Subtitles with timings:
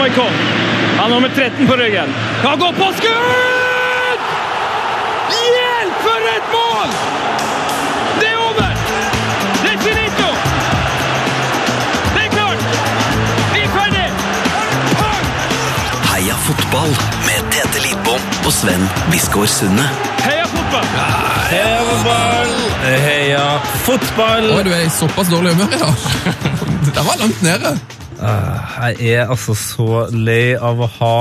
[0.00, 0.32] Maikon.
[0.96, 2.14] Han har nummer 13 på ryggen.
[2.42, 4.22] Kan gå på skudd!
[5.30, 6.88] Hjelp, for et mål!
[8.20, 8.70] Det er over!
[9.62, 10.28] Det er finito!
[12.14, 12.64] Det er klart!
[13.52, 14.06] Vi er ferdig!
[16.14, 16.96] Heia fotball
[17.28, 19.84] med Tete Lidbom og Sven Biskår Sunde.
[20.24, 20.90] Heia fotball!
[21.52, 22.58] Heia fotball!
[23.06, 23.46] Heia
[23.86, 24.52] fotball!
[24.56, 25.94] Oi, du er i såpass dårlig humør i dag.
[26.96, 27.78] Det var langt nede.
[28.20, 31.16] Jeg er altså så lei av å ha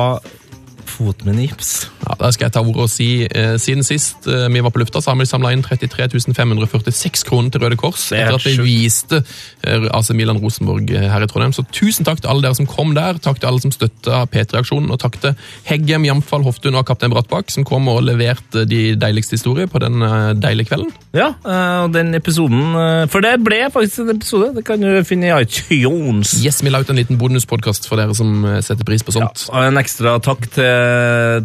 [1.00, 1.72] fot i gips.
[2.06, 4.82] Ja, Der skal jeg ta ordet og si, eh, Siden sist eh, vi var på
[4.84, 8.10] lufta, så har vi samla inn 33 546 kroner til Røde Kors.
[8.12, 8.68] Det er etter at vi sjukt.
[8.68, 9.22] viste
[9.64, 11.54] eh, AC Milan Rosenborg eh, her i Trondheim.
[11.56, 13.18] Så tusen takk til alle dere som kom der.
[13.24, 14.92] Takk til alle som støtta P3-aksjonen.
[14.94, 15.36] Og takk til
[15.70, 20.02] Heggem, Jamfall, Hoftun og kaptein Brattbakk, som kom og leverte de deiligste historier på den
[20.06, 20.92] eh, deilige kvelden.
[21.16, 24.52] Ja, eh, og den episoden eh, For det ble faktisk en episode.
[24.60, 26.36] Det kan du finne i iTunes.
[26.44, 29.48] Yes, Vi la ut en liten bonuspodkast for dere som eh, setter pris på sånt.
[29.50, 30.66] og en ekstra takk til,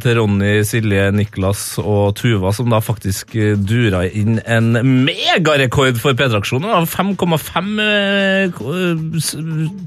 [0.02, 4.72] til Ronny, Silje, Niklas og Tuva, som da faktisk eh, dura inn en
[5.06, 6.69] megarekord for P3-aksjonen.
[6.80, 9.36] av 5,5 eh, k- eh, s-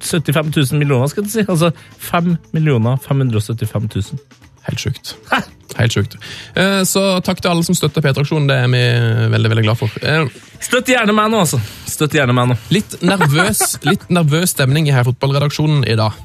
[0.10, 1.46] 75 000 millioner, skal jeg si.
[1.48, 1.72] Altså
[2.12, 4.20] 5 millioner 575 000.
[4.68, 5.14] Helt sjukt.
[5.78, 6.18] Helt sjukt.
[6.60, 8.50] Eh, Så takk til alle som støtter P3-aksjonen.
[8.50, 8.82] Det er vi
[9.32, 9.94] veldig veldig glad for.
[10.04, 10.28] Eh,
[10.60, 11.60] Støtt gjerne meg nå, altså.
[11.88, 12.58] Støtt gjerne meg nå.
[12.74, 16.18] Litt nervøs, litt nervøs stemning i her fotballredaksjonen i dag.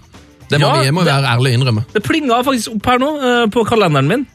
[0.52, 1.84] Det må Ja, vi jeg må det- være ærlig og innrømme.
[1.94, 4.26] Det plinga faktisk opp her nå, eh, på kalenderen min.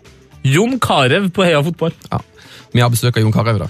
[0.47, 1.93] Jon Carew på Heia Fotball.
[2.11, 2.19] Ja.
[2.73, 3.67] Vi har besøk av Jon Carew da.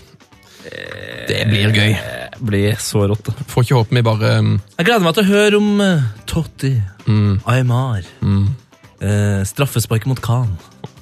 [1.27, 1.93] Det blir gøy.
[2.37, 3.23] Det blir så rått.
[3.25, 3.33] da.
[3.49, 6.73] Får ikke håpe vi bare um, Jeg gleder meg til å høre om uh, Totti,
[7.07, 8.47] Aymar, mm.
[8.97, 10.57] Uh, straffesparket mot Khan.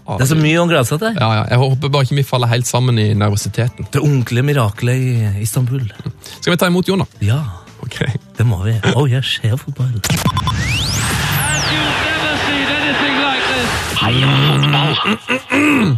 [0.06, 1.16] Det er så mye å glede seg til.
[1.18, 3.88] ja, ja, Jeg håper bare ikke vi faller helt sammen i nervøsiteten.
[3.92, 5.88] Det ordentlige mirakelet i Istanbul.
[6.40, 7.06] Skal vi ta imot Jon, da?
[7.26, 7.42] Ja,
[7.82, 8.14] okay.
[8.38, 8.78] det må vi.
[8.96, 9.98] Oh, jeg heia fotball.
[11.68, 12.05] And
[13.96, 15.46] this.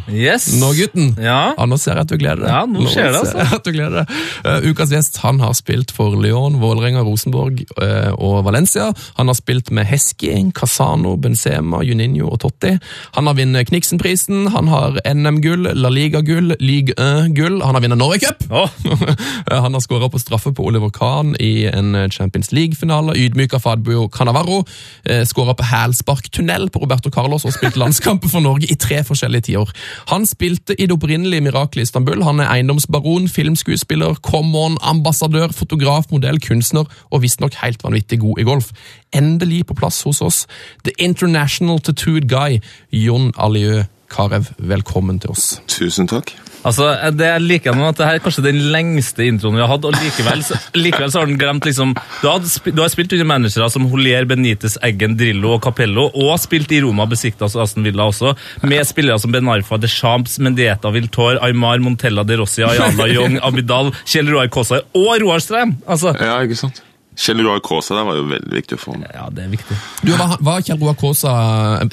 [0.07, 0.47] Yes.
[0.61, 1.11] Nå, gutten.
[1.21, 1.53] Ja.
[1.57, 2.51] Ja, nå ser jeg at du gleder deg.
[2.51, 3.45] Ja, nå skjer det, altså.
[3.57, 4.19] at du gleder deg.
[4.45, 8.89] Uh, ukas gjest han har spilt for Lyon, Vålerenga, Rosenborg uh, og Valencia.
[9.19, 12.75] Han har spilt med Hesky, Casano, Benzema, Juninho og Totti.
[13.17, 17.61] Han har vunnet Kniksen-prisen, han har NM-gull, La Liga-gull, Ligue 1-gull.
[17.65, 18.45] Han har vunnet Norway Cup!
[18.51, 18.69] Oh.
[19.47, 23.15] Han har skåra på straffe på Oliver Kahn i en Champions League-finale.
[23.17, 28.75] Ydmyka Fabio Uh, Skåra på hælsparktunnel på Roberto Carlos og spilte landskamper for Norge i
[28.75, 29.71] tre forskjellige tiår.
[30.11, 32.23] Han spilte i det opprinnelige Mirakel i Istanbul.
[32.27, 38.47] Han er eiendomsbaron, filmskuespiller, come on-ambassadør, fotograf, modell, kunstner og visstnok helt vanvittig god i
[38.47, 38.71] golf.
[39.15, 40.43] Endelig på plass hos oss,
[40.83, 42.59] The International Tattooed Guy,
[42.91, 44.43] Jon Aliø Carew.
[44.57, 45.61] Velkommen til oss.
[45.71, 46.35] Tusen takk.
[46.67, 49.69] Altså, det jeg liker med at det her er kanskje den lengste introen vi har
[49.71, 50.43] hatt, og likevel,
[50.85, 53.87] likevel så har den glemt liksom Du har, sp- du har spilt under managere som
[53.91, 58.35] Holier, Benitez, Eggen, Drillo og Capello, og spilt i Roma, Besiktas og Aston Villa også,
[58.67, 63.39] med spillere som Ben Arfa, De Champs, Mendieta, Viltor, Aymar, Montella, De Rossi, Ayala, Young,
[63.47, 65.77] Abidal, Kjell Roar Kaasa og Roar Strem.
[65.87, 66.83] Altså, Ja, ikke sant?
[67.17, 69.77] Kjell Roar Kaasa der var jo veldig viktig å få ja, det er viktig.
[70.05, 71.31] Du, Var, var Kjell Roar Kaasa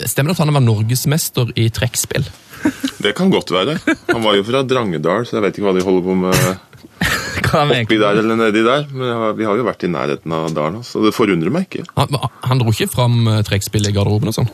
[0.04, 2.26] Stemmer det at han var norgesmester i trekkspill?
[3.04, 3.76] Det kan godt være.
[4.08, 6.38] Han var jo fra Drangedal, så jeg vet ikke hva de holder på med
[7.84, 8.86] oppi der eller nedi der.
[8.92, 11.84] Men vi har jo vært i nærheten av dalen, så det forundrer meg ikke.
[12.00, 12.16] Han,
[12.48, 14.50] han dro ikke fram trekkspillet i garderoben og sånn?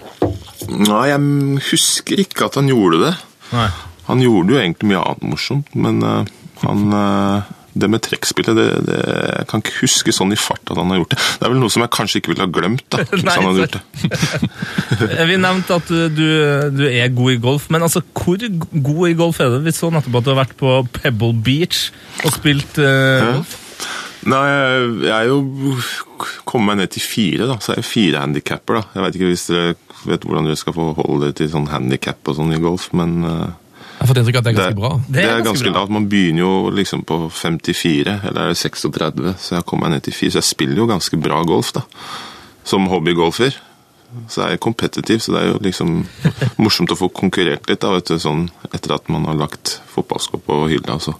[0.82, 3.14] Nei, jeg husker ikke at han gjorde det.
[3.54, 3.70] Nei.
[4.10, 6.26] Han gjorde jo egentlig mye annet morsomt, men uh,
[6.64, 10.78] han eh, Det med trekkspillet, det, det, jeg kan ikke huske sånn i fart at
[10.80, 11.20] han har gjort det.
[11.38, 13.48] Det er vel noe som jeg kanskje ikke ville ha glemt, da, hvis Nei, han
[13.48, 15.24] hadde gjort det.
[15.30, 16.26] Vi nevnte at du,
[16.74, 18.42] du, er god i golf, men altså, hvor
[18.90, 19.60] god i golf er du?
[19.66, 21.88] Vi så nettopp at du har vært på Pebble Beach
[22.24, 23.58] og spilt uh, golf.
[24.28, 25.76] Nei, jeg jeg er jo
[26.44, 27.56] kommet meg ned til fire, da.
[27.56, 28.82] Så jeg er jo fire handikapper, da.
[28.96, 29.76] Jeg vet ikke hvis dere
[30.10, 33.48] vet hvordan dere skal forholde dere til sånn handikap og sånn i golf, men eh,
[34.00, 34.90] Jeg har fått inntrykk av at det er ganske bra.
[35.12, 35.80] Det, er ganske, bra.
[35.82, 35.90] lavt.
[35.92, 40.06] Man begynner jo liksom på 54, eller er det 36, så jeg kommer meg ned
[40.06, 40.32] til 4.
[40.32, 41.82] Så jeg spiller jo ganske bra golf, da.
[42.64, 43.58] Som hobbygolfer.
[44.24, 46.00] Så jeg er kompetitiv, så det er jo liksom
[46.64, 50.40] morsomt å få konkurrert litt, da, vet du, sånn etter at man har lagt fotballsko
[50.48, 51.12] på hylla, så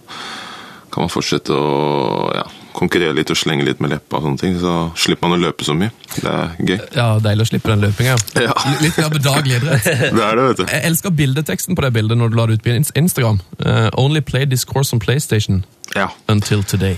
[0.91, 2.47] kan man fortsette å ja,
[2.81, 5.67] konkurrere litt og slenge litt med leppa og sånne ting, så slipper man å løpe
[5.67, 5.93] så mye.
[6.17, 6.77] Det er gøy.
[6.97, 8.17] Ja, Deilig å slippe den løpinga.
[8.41, 8.57] Ja.
[8.81, 9.87] Litt mer bedagelig idrett.
[10.17, 10.65] Det er det, vet du.
[10.71, 13.39] Jeg elsker bildeteksten på det bildet når du la det ut på Instagram.
[13.61, 15.63] Uh, only play this course on PlayStation
[15.95, 16.09] Ja.
[16.31, 16.97] until today.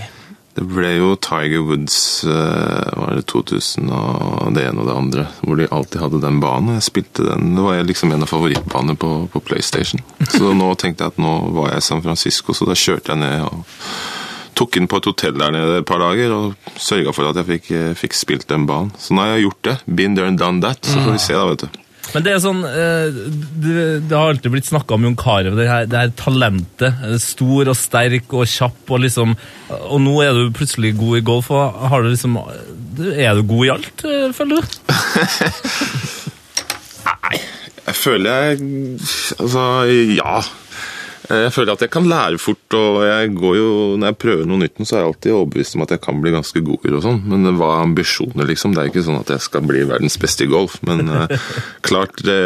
[0.54, 1.96] Det ble jo Tiger Woods
[2.30, 6.36] eh, var det 2000 og det ene og det andre, hvor de alltid hadde den
[6.38, 6.76] banen.
[6.76, 10.04] Jeg spilte den, Det var liksom en av favorittbanene på, på PlayStation.
[10.30, 13.22] Så nå tenkte jeg at nå var jeg i San Francisco, så da kjørte jeg
[13.24, 13.64] ned og
[14.58, 17.48] tok inn på et hotell der nede et par dager og sørga for at jeg
[17.52, 18.92] fikk, eh, fikk spilt den banen.
[18.98, 19.76] Så nå har jeg gjort det.
[19.86, 20.80] Been there and done that.
[20.86, 21.80] Så får vi se, da, vet du.
[22.14, 23.14] Men det er sånn eh,
[23.64, 26.98] Det, det har alltid blitt snakka om Jon Carew, det, det her talentet.
[27.08, 29.32] eh, Stor og sterk og kjapp og liksom
[29.88, 32.36] Og nå er du plutselig god i golf, og har du liksom
[33.16, 34.04] Er du god i alt,
[34.36, 34.68] føler du?
[37.08, 37.40] Nei,
[37.88, 38.60] Jeg føler jeg
[39.40, 39.64] Altså,
[40.20, 40.36] ja.
[41.24, 44.60] Jeg føler at jeg kan lære fort, og jeg går jo, når jeg prøver noe
[44.60, 46.98] nytt, så er jeg alltid overbevist om at jeg kan bli ganske god i det
[46.98, 47.20] og sånn.
[47.32, 48.74] Men hva er ambisjoner, liksom?
[48.74, 50.76] Det er ikke sånn at jeg skal bli verdens beste i golf.
[50.84, 51.46] Men eh,
[51.88, 52.36] klart, det,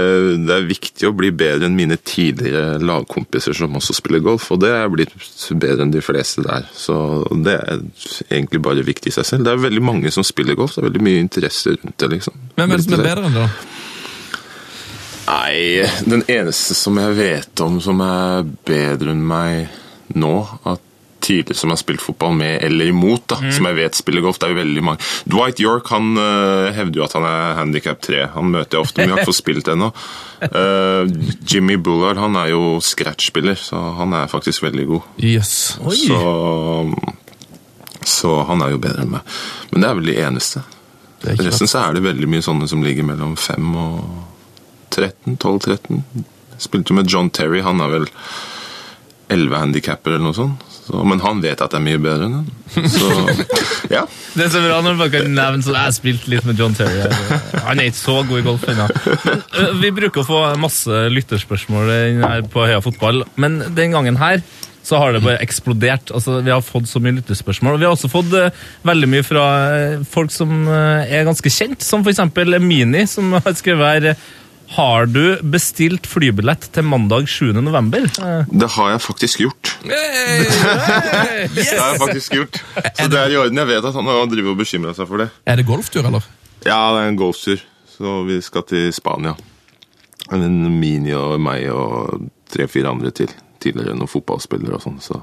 [0.46, 4.62] det er viktig å bli bedre enn mine tidligere lagkompiser som også spiller golf, og
[4.62, 5.16] det er jeg blitt
[5.64, 6.70] bedre enn de fleste der.
[6.70, 6.94] Så
[7.34, 7.82] det er
[8.30, 9.48] egentlig bare viktig i seg selv.
[9.48, 12.38] Det er veldig mange som spiller golf, det er veldig mye interesse rundt det, liksom.
[12.54, 13.77] Hvem er det som er bedre enn det, da?
[15.28, 19.66] Nei, den eneste som jeg vet om som er bedre enn meg
[20.16, 20.84] nå, at
[21.28, 24.48] tidligere som har spilt fotball med eller imot, da, som jeg vet spiller golf, det
[24.48, 25.08] er jo veldig mange.
[25.28, 28.22] Dwight York han uh, hevder jo at han er handikap 3.
[28.38, 29.90] Han møter jeg ofte, men jeg har ikke fått spilt ennå.
[30.46, 31.02] Uh,
[31.44, 35.12] Jimmy Bullard han er jo scratch-spiller, så han er faktisk veldig god.
[35.20, 35.52] Yes.
[35.76, 36.22] Så,
[38.16, 39.38] så han er jo bedre enn meg.
[39.74, 40.64] Men det er vel de eneste.
[41.26, 44.37] Er Resten så er det veldig mye sånne som ligger mellom 5 og
[44.90, 46.02] 13, 12-13.
[46.58, 48.08] Spilte med John Terry, han er vel
[49.28, 50.64] 11 handikapper eller noe sånt.
[50.88, 52.46] Så, men han vet at det er mye bedre enn han.
[52.88, 53.08] Så
[53.96, 54.06] ja.
[54.32, 57.02] Det er så bra når bare kan nevne sånn Jeg spilte litt med John Terry.
[57.66, 58.86] Han er ikke så god i golf ennå.
[59.82, 61.92] Vi bruker å få masse lytterspørsmål
[62.24, 64.40] her på Høya Fotball, men den gangen her
[64.88, 66.12] så har det bare eksplodert.
[66.14, 67.74] Altså, Vi har fått så mye lytterspørsmål.
[67.74, 68.48] og Vi har også fått uh,
[68.88, 72.22] veldig mye fra uh, folk som uh, er ganske kjent, som f.eks.
[72.64, 74.14] Mini, som har skrevet her
[74.76, 77.52] Har du bestilt flybillett til mandag 7.
[77.64, 78.04] november?
[78.20, 79.70] Eh, Det har jeg faktisk gjort.
[79.84, 82.60] Det har jeg faktisk gjort.
[82.98, 83.56] Så det er i orden.
[83.62, 85.30] Jeg vet at han har driver og bekymrer seg for det.
[85.48, 86.26] Er det golftur, eller?
[86.66, 87.62] Ja, det er en golftur.
[87.96, 89.34] Så vi skal til Spania.
[90.32, 93.32] En Mini og meg og tre-fire andre til.
[93.62, 95.00] Tidligere noen fotballspillere og sånn.
[95.02, 95.22] Så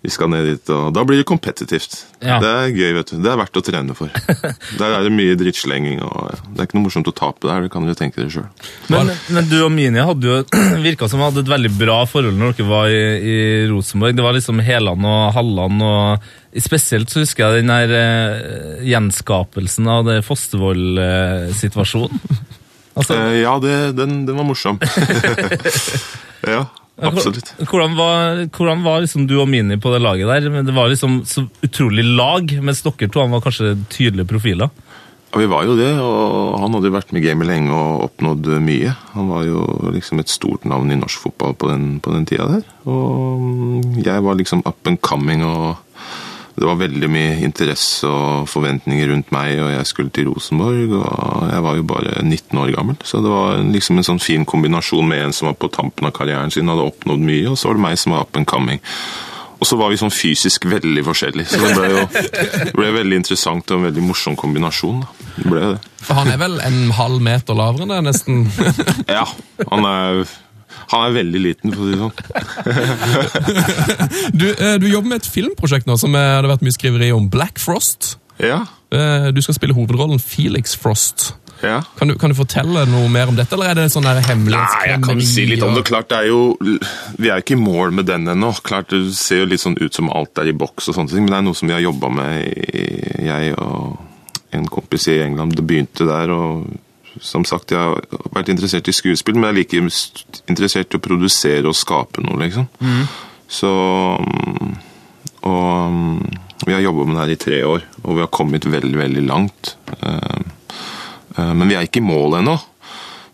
[0.00, 1.98] vi skal ned dit, og da blir det kompetitivt.
[2.24, 2.38] Ja.
[2.40, 3.18] Det er gøy, vet du.
[3.20, 4.08] Det er verdt å trene for.
[4.80, 7.66] Der er det mye drittslenging, og det er ikke noe morsomt å tape der.
[7.66, 8.48] Det kan dere tenke dere sjøl.
[8.92, 10.38] Men, men du og Mini hadde jo
[10.86, 13.36] virka som hadde et veldig bra forhold når dere var i, i
[13.70, 14.16] Rosenborg.
[14.16, 19.86] Det var liksom Heland og Halland og Spesielt så husker jeg den der eh, gjenskapelsen
[19.86, 22.18] av det Fostervoll-situasjonen.
[23.00, 24.80] Altså, Eh, ja, det, den, den var morsom.
[26.54, 26.64] ja,
[27.08, 27.54] absolutt.
[27.64, 30.62] Hvordan var, hvordan var liksom du og Mini på det laget der?
[30.66, 34.70] Det var liksom så utrolig lag, mens dere to han var kanskje tydelige profiler.
[35.30, 38.06] Ja, Vi var jo det, og han hadde jo vært med i gamet lenge og
[38.08, 38.94] oppnådd mye.
[39.14, 39.62] Han var jo
[39.94, 42.64] liksom et stort navn i norsk fotball på den, på den tida der.
[42.90, 45.78] Og mm, jeg var liksom up and coming, og
[46.60, 51.46] det var veldig mye interesse og forventninger rundt meg, og jeg skulle til Rosenborg, og
[51.48, 52.98] jeg var jo bare 19 år gammel.
[53.00, 56.12] Så det var liksom en sånn fin kombinasjon med en som var på tampen av
[56.18, 58.82] karrieren sin, hadde oppnådd mye, og så var det meg som var up and coming.
[59.60, 63.22] Og så var vi sånn fysisk veldig forskjellige, så det ble jo det ble veldig
[63.22, 65.00] interessant og en veldig morsom kombinasjon.
[65.00, 65.32] Da.
[65.36, 65.80] Det ble det.
[66.04, 68.46] For han er vel en halv meter lavere enn deg, nesten.
[69.08, 69.24] Ja,
[69.68, 70.24] han er,
[70.90, 72.16] han er veldig liten, for å si det sånn.
[74.40, 77.10] Du, eh, du jobber med et filmprosjekt nå som eh, det har vært mye skriveri
[77.16, 77.28] om.
[77.32, 78.16] Black Frost.
[78.40, 81.28] Ja, Eh, Du skal spille hovedrollen Felix Frost.
[81.62, 81.76] ja.
[81.98, 84.64] Kan du, kan du fortelle noe mer om dette, eller er det sånn der Nei,
[84.88, 85.84] jeg kan si litt om det.
[85.86, 86.56] Klart, det er jo
[87.20, 88.50] Vi er ikke i mål med den ennå.
[88.66, 91.22] Klart, Det ser jo litt sånn ut som alt er i boks, og sånne ting,
[91.22, 92.50] men det er noe som vi har jobba med,
[93.22, 93.98] jeg og
[94.58, 95.54] en kompis i England.
[95.54, 96.30] Det begynte der.
[96.34, 96.66] og
[97.20, 98.00] som sagt, Jeg har
[98.32, 99.80] vært interessert i skuespill, men jeg er like
[100.48, 102.68] interessert i å produsere og skape noe, liksom.
[103.50, 103.70] Så
[104.20, 104.72] mm,
[105.50, 108.66] Og mm, vi har jobba med det her i tre år, og vi har kommet
[108.68, 109.76] veldig, veldig langt.
[110.00, 110.42] Eh,
[111.36, 112.58] eh, Men vi er ikke i mål ennå.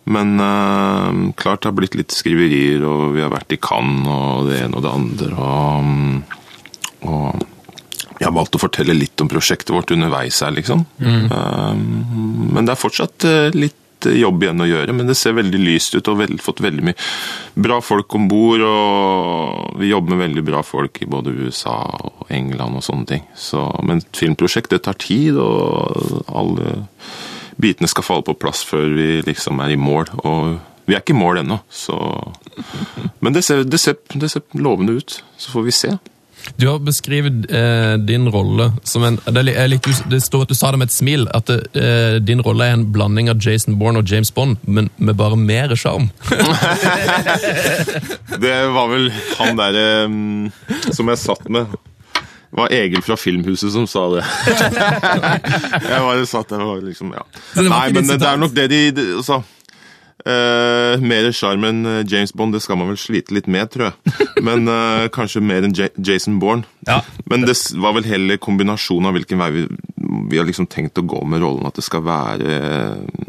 [0.06, 4.46] Men eh, klart det har blitt litt skriverier, og vi har vært i Cannes og
[4.50, 5.32] det ene og det andre.
[5.34, 6.22] Og, mm,
[7.10, 7.55] og
[8.16, 10.86] jeg har valgt å fortelle litt om prosjektet vårt underveis her, liksom.
[11.00, 15.58] Eh, men det er fortsatt eh, litt jobb igjen å gjøre, men det ser veldig
[15.60, 16.96] lyst ut og vel, fått veldig mye
[17.64, 18.64] bra folk om bord.
[18.66, 23.24] Og vi jobber med veldig bra folk i både USA og England og sånne ting.
[23.36, 26.76] Så, men et filmprosjekt, det tar tid, og alle
[27.56, 30.12] bitene skal falle på plass før vi liksom er i mål.
[30.28, 31.96] Og vi er ikke i mål ennå, så
[33.20, 35.22] Men det ser, det, ser, det ser lovende ut.
[35.36, 35.96] Så får vi se.
[36.56, 40.54] Du har beskrevet eh, din rolle som en det, er li- det står at du
[40.56, 44.00] sa det med et smil, at eh, din rolle er en blanding av Jason Bourne
[44.00, 46.08] og James Bond, men med bare mer sjarm.
[48.40, 51.74] Det var vel han derre eh, som jeg satt med.
[52.46, 54.22] Det var Egil fra Filmhuset som sa det.
[55.90, 57.24] jeg bare satt der og var liksom, ja.
[57.56, 59.42] Det Nei, men ditt det er nok det de, de altså,
[60.24, 63.90] eh, Mer sjarm enn eh, James Bond, det skal man vel slite litt med, tror
[63.90, 64.16] jeg.
[64.46, 66.66] Men eh, kanskje mer enn J Jason Bourne.
[66.88, 67.02] Ja.
[67.30, 69.68] Men det var vel heller kombinasjonen av hvilken vei vi,
[70.30, 71.66] vi har liksom tenkt å gå med rollen.
[71.68, 73.24] At det skal være eh,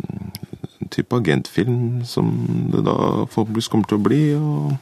[0.82, 2.34] en type agentfilm som
[2.74, 4.26] det da forhåpentligvis kommer til å bli.
[4.38, 4.76] og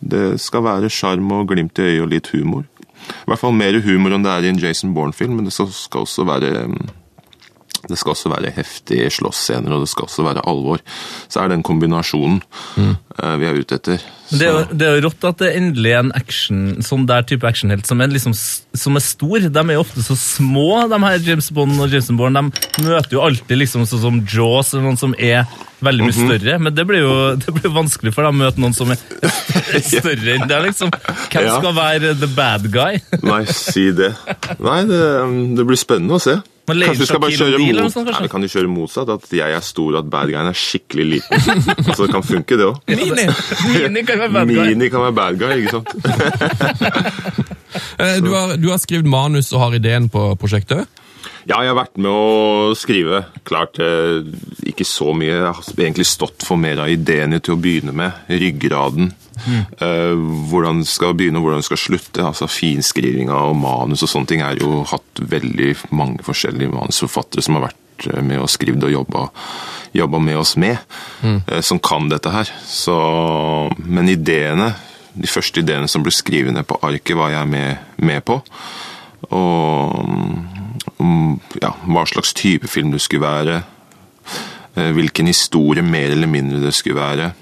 [0.00, 2.66] det skal være sjarm og glimt i øyet og litt humor.
[3.06, 5.70] I hvert fall mer humor enn det er i en Jason Bourne-film, men det skal,
[6.02, 6.88] også være mm,
[7.88, 10.80] det skal også være heftige slåssscener, og det skal også være alvor.
[11.28, 12.40] Så er den kombinasjonen
[12.78, 14.00] eh, vi er ute etter.
[14.30, 17.04] Det er, jo, Så- det er jo rått at det endelig er en action, sånn
[17.06, 19.38] der type actionhelt som er, liksom, som er stor.
[19.46, 22.42] De er jo ofte så små, de her James Bond og James Bourne.
[22.50, 25.46] De møter jo alltid liksom sånn som Jaws eller noen som er
[25.84, 26.58] veldig mye større.
[26.58, 27.14] Men det blir jo
[27.44, 28.98] det blir vanskelig for dem å møte noen som er
[29.86, 30.60] større enn det.
[30.70, 30.90] liksom.
[31.30, 31.58] Hvem Ja.
[31.60, 32.98] skal være the bad guy?
[33.22, 34.10] Nei, si det.
[34.58, 35.00] Nei, det,
[35.56, 36.38] det blir spennende å se.
[36.66, 38.08] Kanskje du skal bare kjøre mot, sånt.
[38.10, 39.10] Nei, kan du kjøre motsatt.
[39.14, 41.46] At jeg er stor og at bad guyen er skikkelig liten.
[41.86, 42.80] altså, det kan funke, det òg.
[42.90, 43.26] Mini!
[43.70, 44.62] Mini kan være bad guy.
[44.72, 45.88] Mini kan være bad guy, ikke sant?
[48.00, 50.86] Eh, Du har, du har skrevet manus og har ideen på prosjektet.
[51.46, 53.20] Ja, jeg har vært med å skrive.
[53.46, 54.18] Klart eh,
[54.66, 55.30] ikke så mye.
[55.30, 58.26] Jeg har egentlig stått for mer av ideene til å begynne med.
[58.26, 59.14] Ryggraden.
[59.36, 60.46] Mm.
[60.48, 62.24] hvordan skal begynne og hvordan skal slutte.
[62.24, 67.58] altså Finskrivinga og manus og sånne ting er jo hatt veldig mange forskjellige manusforfattere som
[67.58, 69.26] har vært eh, med og skrevet og jobba,
[69.94, 70.80] jobba med oss med,
[71.20, 71.38] mm.
[71.62, 72.50] som kan dette her.
[72.66, 72.96] Så,
[73.84, 74.72] men ideene,
[75.14, 78.40] de første ideene som ble skrevet ned på arket, var jeg med, med på.
[79.36, 80.55] Og
[81.02, 83.62] om ja, hva slags type film det skulle være.
[84.76, 87.32] eh, Hvilken historie mer eller mindre det skulle være.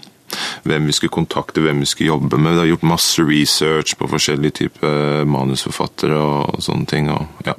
[0.65, 2.57] Hvem vi skulle kontakte, hvem vi skulle jobbe med.
[2.57, 7.11] Vi har gjort masse research på forskjellige typer manusforfattere og sånne ting.
[7.13, 7.55] Og, ja.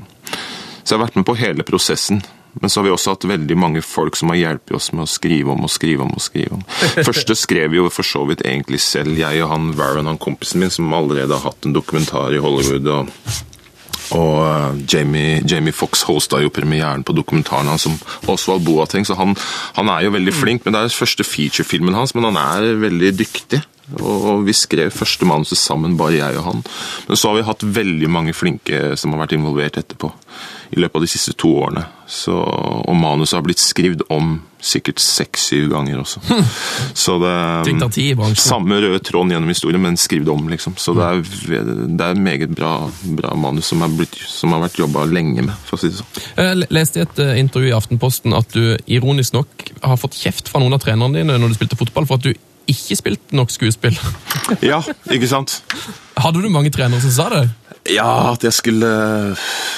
[0.84, 2.20] Så jeg har vært med på hele prosessen.
[2.62, 5.10] Men så har vi også hatt veldig mange folk som har hjulpet oss med å
[5.12, 6.14] skrive om og skrive om.
[6.16, 6.62] og skrive om.
[7.08, 10.64] Første skrev vi jo for så vidt egentlig selv, jeg og han Varon, han kompisen
[10.64, 12.88] min, som allerede har hatt en dokumentar i Hollywood.
[12.88, 13.10] og
[14.14, 17.96] og eh, Jamie, Jamie Fox hosta jo premieren på dokumentaren hans om
[18.32, 19.36] Oswald Boateng, så han,
[19.78, 20.66] han er jo veldig flink.
[20.66, 23.62] Men det er første featurefilmen hans, men han er veldig dyktig.
[24.02, 26.64] Og vi skrev første manuset sammen, bare jeg og han.
[27.08, 30.10] Men så har vi hatt veldig mange flinke som har vært involvert etterpå.
[30.72, 31.86] I løpet av de siste to årene.
[32.08, 36.22] Så, og manuset har blitt skrevet om sikkert seks-syv ganger også.
[37.06, 38.34] Så det er.
[38.40, 40.78] Samme røde tråden gjennom historien, men skrevet om, liksom.
[40.82, 41.22] Så det er,
[41.98, 42.74] det er meget bra,
[43.20, 46.26] bra manus som, blitt, som har vært jobba lenge med, for å si det sånn.
[46.40, 50.50] Jeg leste i et eh, intervju i Aftenposten at du ironisk nok har fått kjeft
[50.52, 52.34] fra noen av trenerne dine når du spilte fotball for at du
[52.72, 53.98] ikke spilte nok skuespill.
[54.66, 54.80] Ja,
[55.14, 55.60] ikke sant?
[56.18, 57.44] Hadde du mange trenere som sa det?
[57.94, 58.88] Ja, at jeg skulle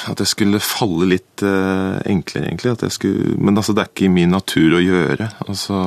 [0.08, 2.72] At jeg skulle falle litt uh, enklere, egentlig.
[2.78, 5.28] At jeg skulle, men altså, det er ikke i min natur å gjøre.
[5.46, 5.82] Altså,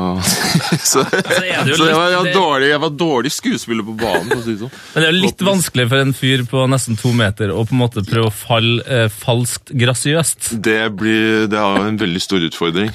[0.90, 4.54] så, det så jeg, var, jeg, var dårlig, jeg var dårlig skuespiller på banen, si
[4.54, 4.74] det sånn.
[4.92, 7.76] Men det er jo litt vanskelig for en fyr på nesten to meter å på
[7.76, 10.52] en måte prøve å falle eh, falskt grasiøst.
[10.60, 12.92] Det, blir, det er en veldig stor utfordring.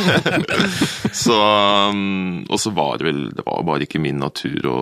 [1.24, 1.40] så
[1.90, 4.60] um, Og så var det vel Det var bare ikke min natur.
[4.68, 4.78] å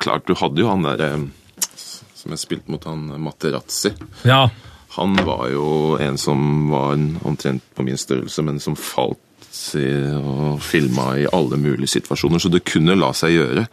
[0.00, 1.10] klart, du hadde jo han derre
[2.24, 3.92] som jeg spilte mot han Materazzi.
[4.24, 4.48] Ja.
[4.96, 6.94] Han var jo en som var
[7.26, 9.20] omtrent på min størrelse, men som falt
[9.54, 13.64] og filma i alle mulige situasjoner, så det kunne la seg gjøre.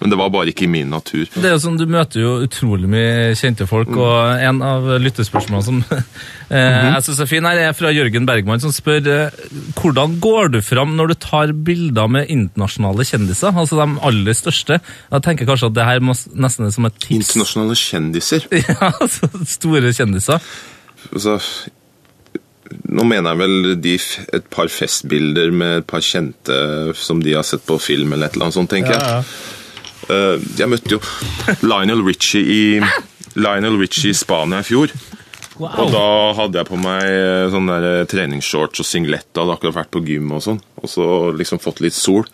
[0.00, 1.26] Men det var bare ikke i min natur.
[1.34, 5.66] Det er jo sånn, Du møter jo utrolig mye kjente folk, og en av lyttespørsmålene
[5.66, 9.40] som eh, jeg synes er fin, her er fra Jørgen Bergman, som spør eh,
[9.78, 14.80] hvordan går du fram når du tar bilder med internasjonale kjendiser, altså de aller største.
[15.12, 17.34] Jeg tenker kanskje at det her må, nesten er som et tips.
[17.34, 18.48] Internasjonale kjendiser.
[18.66, 20.42] Ja, altså store kjendiser.
[21.12, 21.36] Altså,
[22.84, 23.96] nå mener jeg vel de,
[24.38, 26.56] et par festbilder med et par kjente
[26.98, 29.26] som de har sett på film eller et eller annet sånt, tenker jeg.
[30.12, 31.00] Eh, jeg møtte jo
[31.66, 32.62] Lionel Richie i
[33.36, 34.92] Lionel Richie i Spania i fjor.
[35.56, 36.06] Og da
[36.36, 39.28] hadde jeg på meg sånne sånn der eh, treningsshorts og singlet.
[39.36, 40.60] Hadde akkurat vært på gym og sånn.
[40.82, 41.06] Og så
[41.36, 42.28] liksom fått litt sol.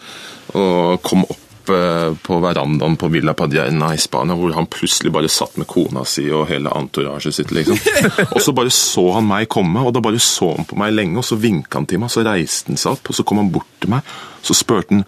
[0.58, 5.30] Og kom opp eh, på verandaen på Villa Padierna i Spania, hvor han plutselig bare
[5.32, 7.52] satt med kona si og hele entouraget sitt.
[7.54, 7.78] liksom.
[8.34, 11.18] Og så bare så han meg komme, og da bare så han på meg lenge,
[11.20, 12.12] og så vinka han til meg.
[12.12, 14.14] Så reiste han seg opp, og så kom han bort til meg.
[14.42, 15.06] Så spurte han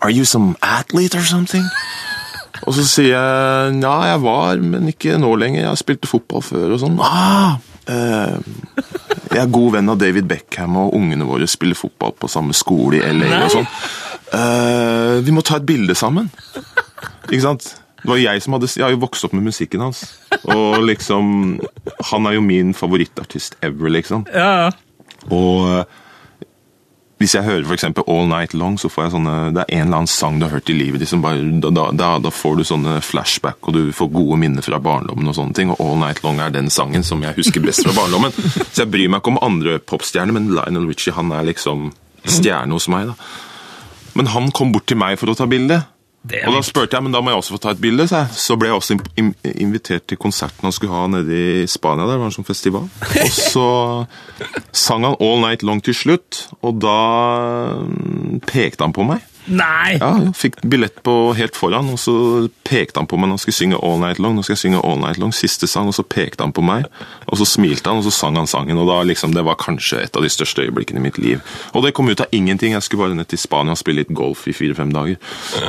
[0.00, 1.66] Are you some athlete or something?
[2.66, 5.66] Og så sier jeg ja, jeg var, men ikke nå lenger.
[5.66, 6.98] Jeg spilte fotball før og sånn.
[7.04, 7.56] Ah,
[7.88, 8.36] eh,
[9.30, 13.00] jeg er god venn av David Beckham, og ungene våre spiller fotball på samme skole
[13.00, 13.68] i LA og sånn.
[14.30, 16.30] Eh, vi må ta et bilde sammen.
[17.30, 17.70] Ikke sant?
[18.00, 20.04] Det var jeg som hadde Jeg har jo vokst opp med musikken hans.
[20.48, 21.58] Og liksom
[22.12, 24.24] Han er jo min favorittartist ever, liksom.
[24.32, 24.70] Ja.
[25.28, 25.98] Og eh,
[27.20, 29.82] hvis jeg hører for eksempel All Night Long, så får jeg sånne Det er en
[29.90, 32.32] eller annen sang du har hørt i livet ditt som bare da, da, da, da
[32.32, 35.74] får du sånne flashback, og du får gode minner fra barndommen og sånne ting.
[35.74, 38.32] Og All Night Long er den sangen som jeg husker best fra barndommen.
[38.72, 41.90] Så jeg bryr meg ikke om andre popstjerner, men Lionel Richie han er liksom
[42.24, 43.49] stjerne hos meg, da.
[44.18, 45.82] Men han kom bort til meg for å ta bilde.
[46.20, 48.04] Og da spurte jeg, men da må jeg også få ta et bilde.
[48.10, 52.04] Så, så ble jeg også invitert til konserten han skulle ha nede i Spania.
[52.04, 52.90] Der det var en sånn festival.
[53.24, 53.66] Og så
[54.76, 56.98] sang han All Night Long til slutt, og da
[57.80, 59.24] mm, pekte han på meg.
[59.46, 59.96] Nei!
[59.98, 62.12] Ja, jeg fikk billett på helt foran, og så
[62.66, 64.36] pekte han på meg når han skulle synge All Night Long.
[64.36, 66.84] Nå skal jeg synge All Night Long, siste sang, og så pekte han på meg.
[67.26, 70.02] Og så smilte han, og så sang han sangen, og da liksom, det var kanskje
[70.04, 71.40] et av de største øyeblikkene i mitt liv.
[71.74, 72.76] Og det kom ut av ingenting.
[72.76, 75.16] Jeg skulle bare ned til Spania og spille litt golf i fire-fem dager.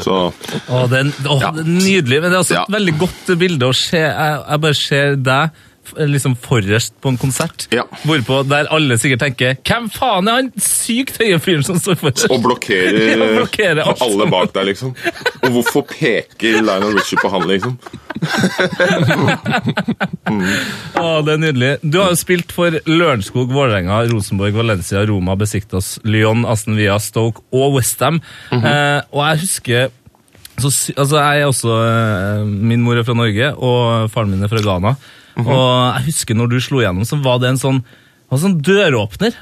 [0.04, 1.52] Så Å, det, er, å, Ja.
[1.64, 2.66] nydelig, men det er også Ja.
[2.70, 3.98] veldig godt bilde å se.
[3.98, 5.50] Jeg, jeg bare ser deg
[5.98, 7.84] liksom forrest på en konsert, Ja.
[8.06, 12.28] hvorpå der alle sikkert tenker Hvem faen er han sykt høye fyren som står forrest?
[12.32, 14.94] Og blokkerer, Ja, blokkerer alle bak deg, liksom.
[15.44, 17.78] Og hvorfor peker Lionel Richie på han, liksom?
[21.02, 21.72] Å, det er nydelig.
[21.84, 27.44] Du har jo spilt for Lørenskog, Vålerenga, Rosenborg, Valencia, Roma, Besiktas, Lyon, Aston Villa, Stoke
[27.56, 28.22] og Westham.
[28.52, 29.90] eh, og jeg husker
[30.62, 34.52] så, altså jeg er også, eh, Min mor er fra Norge, og faren min er
[34.52, 34.96] fra Ghana.
[35.40, 35.66] Og
[35.98, 37.84] jeg husker når du slo igjennom, så var det en sånn
[38.32, 39.36] var sånn døråpner.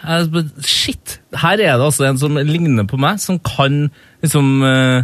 [0.66, 1.20] Shit!
[1.38, 3.84] Her er det altså en som ligner på meg, som kan
[4.24, 5.04] liksom eh,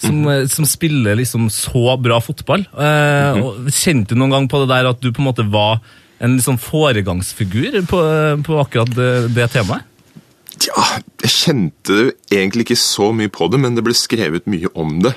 [0.00, 2.64] som, eh, som spiller liksom så bra fotball.
[2.72, 5.82] Eh, og Kjente du noen gang på det der at du på en måte var
[6.24, 8.00] en sånn foregangsfigur på,
[8.46, 9.84] på akkurat det, det temaet?
[10.64, 10.84] Ja,
[11.20, 11.96] jeg kjente
[12.32, 15.12] egentlig ikke så mye på det, men det ble skrevet mye om det.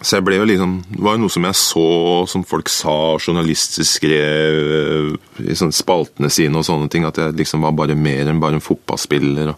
[0.00, 1.84] Så jeg ble jo liksom, Det var jo noe som jeg så
[2.30, 5.12] som folk sa, journalister skrev eh,
[5.44, 8.58] i sånne spaltene sine og sånne ting, at jeg liksom var bare mer enn bare
[8.58, 9.52] en fotballspiller.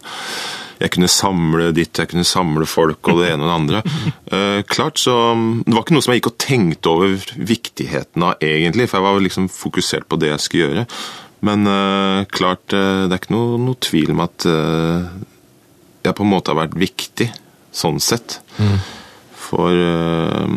[0.80, 3.84] Jeg kunne samle ditt, jeg kunne samle folk og det ene og det andre.
[4.34, 5.12] Eh, klart, så
[5.62, 9.06] Det var ikke noe som jeg gikk og tenkte over viktigheten av, egentlig, for jeg
[9.06, 10.84] var liksom fokusert på det jeg skulle gjøre.
[11.44, 15.06] Men eh, klart, eh, det er ikke noe, noe tvil om at eh,
[16.08, 17.28] jeg på en måte har vært viktig,
[17.74, 18.40] sånn sett.
[19.44, 20.48] For, eh,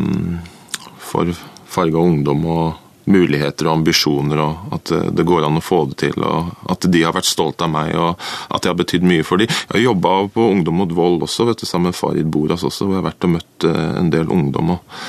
[0.98, 1.32] for
[1.68, 6.00] farga ungdom og muligheter og ambisjoner, og at eh, det går an å få det
[6.04, 6.18] til.
[6.24, 8.18] og At de har vært stolt av meg, og
[8.54, 9.48] at jeg har betydd mye for dem.
[9.50, 12.86] Jeg har jobba på Ungdom mot vold også, vet du, sammen med Farid Boras også,
[12.86, 14.76] hvor jeg har vært og møtt eh, en del ungdom.
[14.76, 15.02] og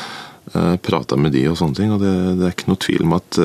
[0.55, 1.93] uh, Prata med de og sånne ting.
[1.93, 3.39] og det, det er ikke noe tvil om at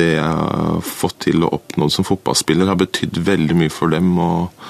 [0.00, 4.12] det jeg har fått til og oppnådd som fotballspiller, har betydd veldig mye for dem.
[4.18, 4.66] og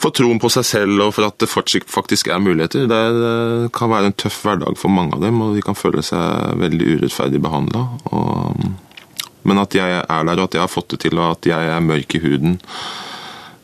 [0.00, 2.86] for troen på seg selv og for at det faktisk er muligheter.
[2.90, 6.60] Det, kan være en tøff hverdag for mange av dem, og de kan føle seg
[6.60, 7.86] veldig urettferdig behandla.
[9.48, 11.72] Men at jeg er der, og at jeg har fått det til, og at jeg
[11.74, 12.58] er mørk i huden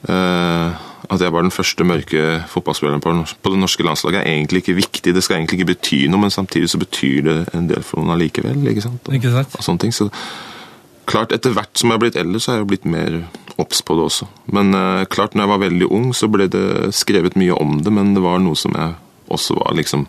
[0.09, 4.65] eh, At jeg var den første mørke fotballspilleren på, på det norske landslaget, er egentlig
[4.65, 5.15] ikke viktig.
[5.15, 8.17] Det skal egentlig ikke bety noe, men samtidig så betyr det en del for noen
[8.17, 8.65] allikevel.
[8.73, 9.13] ikke sant?
[9.13, 9.55] Ikke sant?
[9.55, 9.95] og sånne ting.
[9.95, 10.09] Så
[11.07, 13.23] klart, etter hvert som jeg har blitt eldre, så har jeg blitt mer
[13.61, 14.29] obs på det også.
[14.53, 16.67] Men eh, klart, når jeg var veldig ung, så ble det
[16.97, 18.97] skrevet mye om det, men det var noe som jeg
[19.33, 20.07] også var liksom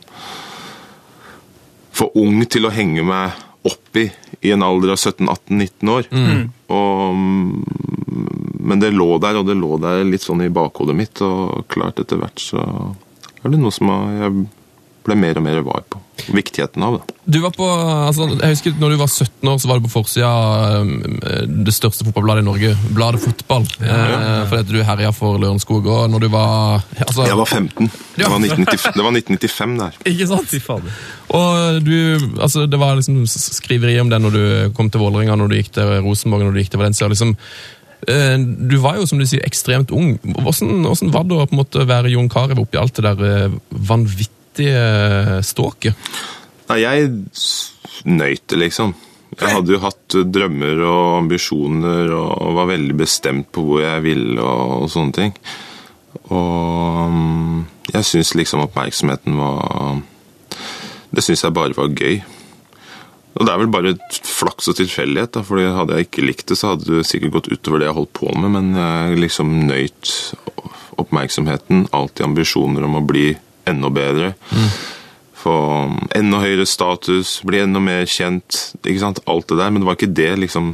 [1.98, 4.06] for ung til å henge meg opp i
[4.46, 6.10] i en alder av 17-18-19 år.
[6.74, 7.64] Og, mm,
[8.70, 12.00] men det lå der, og det lå der litt sånn i bakhodet mitt, og klart
[12.04, 12.62] etter hvert så
[13.42, 14.46] er det noe som jeg
[15.08, 16.02] ble mer og mer var på.
[16.34, 17.16] Viktigheten av det.
[17.30, 19.92] Du var på, altså, jeg husker når du var 17 år, så var du på
[19.94, 20.32] forsida
[20.82, 23.68] eh, det største fotballbladet i Norge, Bladet Fotball.
[23.80, 25.88] Eh, fordi at du herja for Lørenskog.
[25.88, 27.92] Og når du var altså, Jeg var 15.
[28.18, 29.98] Det var 1995, det var 1995 der.
[30.12, 30.92] Ikke sant?
[31.38, 31.96] Og du,
[32.42, 34.46] altså Det var liksom skriveri om det når du
[34.78, 37.08] kom til Vålerenga, når du gikk til Rosenborg, når du gikk til Valencia.
[37.12, 37.36] liksom
[38.08, 40.16] eh, Du var jo som du sier, ekstremt ung.
[40.24, 43.28] Hvordan, hvordan var det å på en måte være Jon Carew oppi alt det der
[43.28, 43.60] eh,
[44.58, 45.96] vanvittige ståket?
[46.68, 47.12] Nei, jeg
[48.06, 48.94] nøyte liksom.
[49.38, 54.04] Jeg hadde jo hatt eh, drømmer og ambisjoner og var veldig bestemt på hvor jeg
[54.04, 55.36] ville og, og sånne ting.
[56.32, 57.60] Og mm,
[57.94, 60.02] jeg syns liksom oppmerksomheten var
[61.12, 62.24] Det syns jeg bare var gøy.
[63.38, 66.58] Og det er vel bare flaks og tilfeldighet, da, fordi hadde jeg ikke likt det,
[66.58, 70.14] så hadde det sikkert gått utover det jeg holdt på med, men jeg liksom nøyt
[70.98, 73.28] oppmerksomheten, alltid ambisjoner om å bli
[73.70, 74.34] enda bedre.
[75.38, 75.54] Få
[76.18, 80.00] enda høyere status, bli enda mer kjent, ikke sant, alt det der, men det var
[80.00, 80.74] ikke det liksom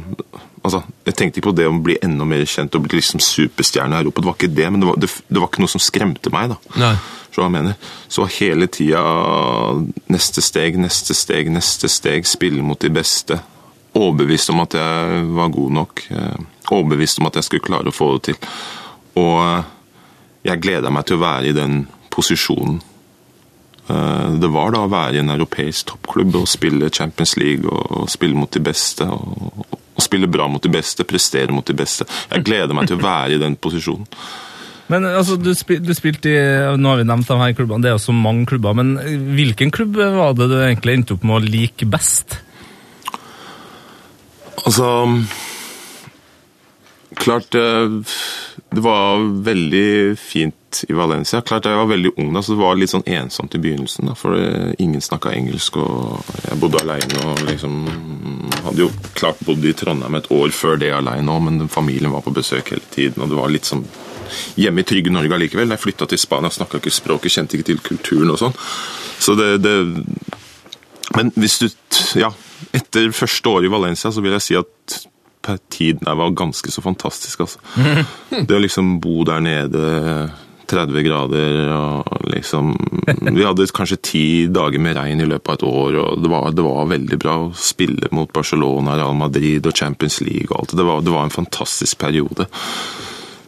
[0.64, 3.98] Altså, Jeg tenkte ikke på det å bli enda mer kjent og bli liksom superstjerne
[3.98, 5.82] her oppe, det var ikke det, men det var, det, det var ikke noe som
[5.84, 6.56] skremte meg, da.
[6.80, 6.94] Nei.
[7.34, 7.74] Så.
[8.08, 9.02] Så hele tida
[10.08, 12.24] neste steg, neste steg, neste steg.
[12.30, 13.40] Spille mot de beste.
[13.94, 16.04] Overbevist om at jeg var god nok.
[16.10, 16.38] eh,
[16.70, 18.38] Overbevist om at jeg skulle klare å få det til.
[19.20, 19.64] Og eh,
[20.48, 21.82] jeg gleda meg til å være i den
[22.14, 22.80] posisjonen.
[23.88, 28.08] Eh, Det var da å være i en europeisk toppklubb og spille Champions League og
[28.12, 29.04] spille mot de beste.
[29.04, 32.06] Og, og spille bra mot de beste, prestere mot de beste.
[32.30, 34.08] Jeg gleder meg til å være i den posisjonen.
[34.92, 36.40] Men altså, du, spil, du spilte i
[36.76, 38.74] Nå har vi nevnt de her klubbene, det er jo så mange klubber.
[38.76, 38.98] Men
[39.36, 42.38] hvilken klubb var det du egentlig endte opp med å like best?
[44.64, 44.90] Altså
[47.14, 47.96] Klart eh,
[48.74, 50.56] det var veldig fint
[50.88, 51.40] i Valencia.
[51.40, 54.10] Klart Jeg var veldig ung, da, så det var litt sånn ensomt i begynnelsen.
[54.10, 54.38] Da, for
[54.82, 57.20] ingen snakka engelsk, og jeg bodde aleine.
[57.28, 57.78] Og liksom
[58.64, 62.24] hadde jo klart bodd i Trondheim et år før det aleine òg, men familien var
[62.24, 63.22] på besøk hele tiden.
[63.22, 63.86] og det var litt sånn
[64.58, 65.74] hjemme i trygge Norge allikevel.
[65.74, 68.56] Jeg flytta til Spania, snakka ikke språket, kjente ikke til kulturen og sånn.
[69.20, 69.76] Så det, det
[71.14, 71.68] Men hvis du
[72.18, 72.32] Ja,
[72.72, 75.02] etter første året i Valencia så vil jeg si at
[75.70, 77.58] tiden der var ganske så fantastisk, altså.
[78.48, 79.84] Det å liksom bo der nede
[80.70, 82.72] 30 grader og liksom
[83.06, 86.50] Vi hadde kanskje ti dager med regn i løpet av et år, og det var,
[86.56, 90.76] det var veldig bra å spille mot Barcelona, Real Madrid og Champions League og alt.
[90.78, 92.48] Det var, det var en fantastisk periode.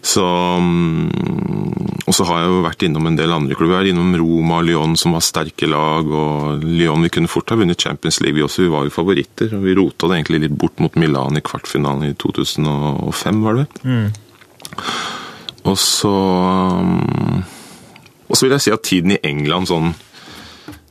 [0.06, 3.80] Så, mm, og så har jeg jo vært innom en del andre klubber.
[3.80, 6.06] Er innom Roma og Lyon, som var sterke lag.
[6.06, 8.62] og Lyon vi kunne fort ha vunnet Champions League, vi også.
[8.62, 9.56] Vi var jo favoritter.
[9.56, 13.66] og Vi rota det egentlig litt bort mot Milan i kvartfinalen i 2005, var det
[13.66, 13.82] vel.
[15.66, 16.12] Og så
[16.86, 17.44] mm,
[18.28, 19.94] Og så vil jeg si at tiden i England sånn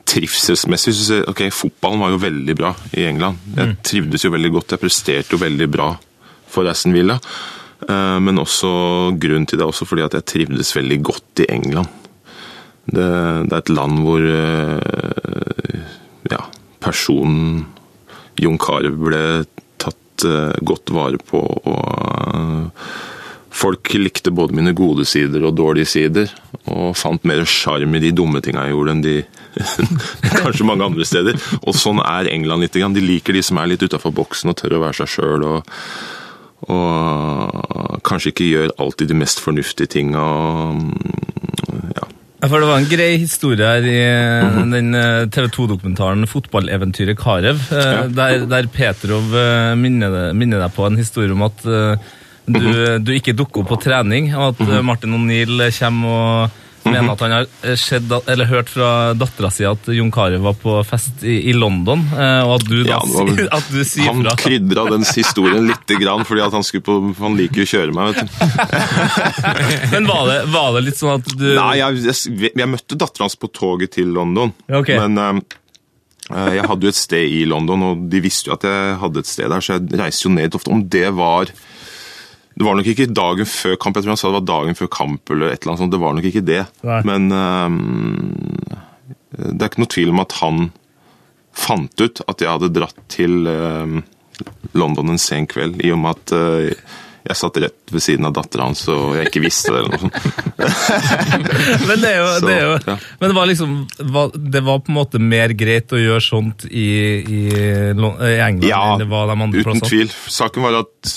[0.06, 3.42] trivselsmessig ok, Fotballen var jo veldig bra i England.
[3.58, 4.76] Jeg trivdes jo veldig godt.
[4.76, 5.90] Jeg presterte jo veldig bra
[6.48, 7.18] for Aston Villa.
[7.90, 8.70] Eh, Men også
[9.20, 11.90] grunnen til det er også fordi at jeg trivdes veldig godt i England.
[12.86, 13.10] Det,
[13.50, 15.82] det er et land hvor eh,
[16.32, 16.42] ja,
[16.80, 17.66] personen
[18.40, 19.24] Jon Carew ble
[19.82, 21.42] tatt eh, godt vare på.
[21.42, 22.72] og
[23.56, 26.32] Folk likte både mine gode sider og dårlige sider,
[26.68, 29.14] og fant mer sjarm i de dumme tinga jeg gjorde enn de
[30.44, 31.40] kanskje mange andre steder.
[31.64, 32.76] Og sånn er England litt.
[32.76, 35.46] De liker de som er litt utafor boksen og tør å være seg sjøl.
[35.48, 35.72] Og,
[36.74, 40.26] og kanskje ikke gjør alltid de mest fornuftige tinga.
[41.96, 42.06] Ja.
[42.46, 44.92] For Det var en grei historie her i eh, den
[45.34, 48.04] TV 2-dokumentaren 'Fotballeventyret Karev', eh, Ja.
[48.20, 51.96] der, der Petrov eh, minner, deg- minner deg på en historie om at eh,
[52.46, 57.16] du, du ikke dukker opp på trening, og at eh, Martin O'Neill kommer og mener
[57.16, 60.76] at han har eh, sett, eller hørt fra dattera si at Jon Carew var på
[60.86, 64.22] fest i, i London, eh, og at du da Ja, var at du sier Han
[64.28, 64.36] fra.
[64.44, 68.14] krydra den historien lite grann, fordi han, på, han liker jo å kjøre meg.
[68.14, 68.96] vet du.
[69.96, 73.26] Men var det, var det litt sånn at du Nei, jeg, jeg, jeg møtte dattera
[73.26, 74.54] hans på toget til London.
[74.70, 75.02] okay.
[75.02, 79.00] Men eh, jeg hadde jo et sted i London, og de visste jo at jeg
[79.02, 80.74] hadde et sted der, så jeg reiste jo ned ofte.
[80.74, 81.50] Om det var
[82.56, 84.90] Det var nok ikke dagen før kamp, jeg tror han sa det var dagen før
[84.96, 85.92] kamp, eller et eller annet sånt.
[85.96, 86.62] Det var nok ikke det.
[86.88, 87.00] Nei.
[87.10, 87.80] Men um,
[89.36, 90.68] det er ikke noe tvil om at han
[91.56, 93.98] fant ut at jeg hadde dratt til um,
[94.76, 96.94] London en sen kveld, i og med at uh,
[97.26, 99.80] jeg satt rett ved siden av dattera hans og jeg ikke visste det.
[99.82, 100.18] eller noe sånt.
[101.90, 102.98] Men det jo, Så, det jo ja.
[103.20, 103.72] Men det var liksom
[104.54, 106.86] Det var på en måte mer greit å gjøre sånt i,
[107.26, 109.90] i, i England Ja, enn det var de andre uten plassene?
[109.90, 110.14] tvil.
[110.38, 111.16] Saken var at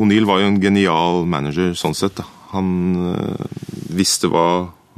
[0.00, 2.16] O'Neill var jo en genial manager sånn sett.
[2.20, 2.24] Da.
[2.54, 2.70] Han
[3.12, 3.46] øh,
[3.94, 4.46] visste hva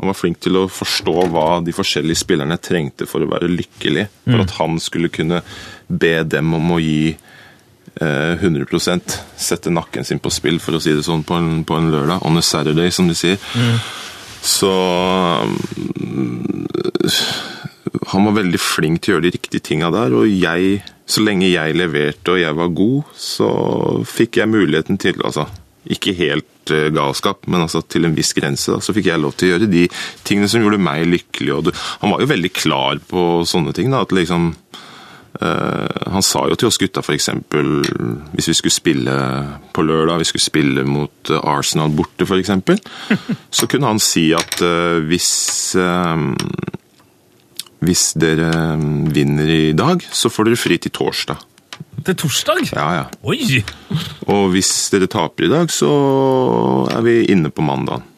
[0.03, 4.07] Han var flink til å forstå hva de forskjellige spillerne trengte for å være lykkelig.
[4.25, 4.41] For Mm.
[4.43, 5.43] at han skulle kunne
[5.87, 10.91] be dem om å gi eh, 100% Sette nakken sin på spill, for å si
[10.97, 12.25] det sånn, på en, på en lørdag.
[12.27, 13.39] On a Saturday, som de sier.
[14.43, 14.73] Så
[18.13, 21.51] han var veldig flink til å gjøre de riktige tinga der, og jeg, så lenge
[21.51, 23.51] jeg leverte og jeg var god, så
[24.09, 25.49] fikk jeg muligheten til altså,
[25.93, 28.71] Ikke helt eh, galskap, men altså til en viss grense.
[28.71, 29.89] Da, så fikk jeg lov til å gjøre de
[30.23, 31.57] tingene som gjorde meg lykkelig.
[31.67, 31.73] Det,
[32.05, 33.91] han var jo veldig klar på sånne ting.
[33.91, 34.53] Da, at liksom
[35.43, 37.29] eh, Han sa jo til oss gutta f.eks.
[37.51, 39.17] hvis vi skulle spille
[39.75, 42.55] på lørdag, vi skulle spille mot eh, Arsenal borte f.eks.,
[43.59, 45.33] så kunne han si at eh, hvis
[45.83, 46.31] eh,
[47.83, 51.49] hvis dere eh, vinner i dag, så får dere fri til torsdag.
[52.07, 52.71] Til torsdag?
[52.75, 53.05] Ja, ja.
[53.27, 53.63] Oi!
[54.31, 55.91] Og hvis dere taper i dag, så
[56.91, 58.09] er vi inne på mandagen.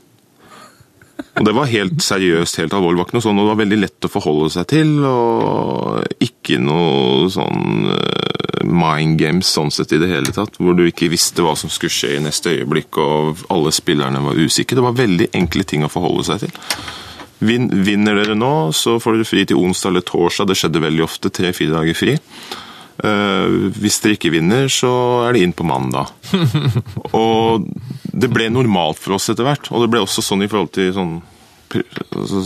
[1.34, 2.96] Og det var helt seriøst, helt alvorlig.
[2.96, 4.90] Det var ikke noe sånn, og det var veldig lett å forholde seg til.
[5.08, 10.60] Og ikke noe sånn eh, mind games sånn sett i det hele tatt.
[10.60, 14.38] Hvor du ikke visste hva som skulle skje i neste øyeblikk, og alle spillerne var
[14.38, 14.78] usikre.
[14.78, 16.54] Det var veldig enkle ting å forholde seg til.
[17.44, 20.48] Vin, vinner dere nå, så får dere fri til onsdag eller torsdag.
[20.50, 21.32] Det skjedde veldig ofte.
[21.34, 22.14] Tre-fire dager fri.
[22.94, 24.92] Uh, hvis dere ikke vinner, så
[25.26, 26.12] er det inn på mandag.
[27.24, 27.66] og
[28.14, 29.68] det ble normalt for oss etter hvert.
[29.74, 31.18] Og det ble også sånn i forhold til sånn
[31.74, 32.44] altså,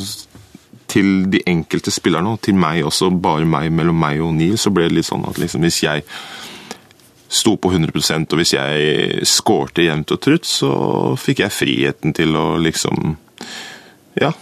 [0.89, 4.73] Til de enkelte spillerne, og til meg også, bare meg mellom meg og Neil, så
[4.73, 6.07] ble det litt sånn at liksom, hvis jeg
[7.29, 10.71] sto på 100% og hvis jeg skårte jevnt og trutt, så
[11.21, 13.19] fikk jeg friheten til å liksom
[14.19, 14.33] Ja,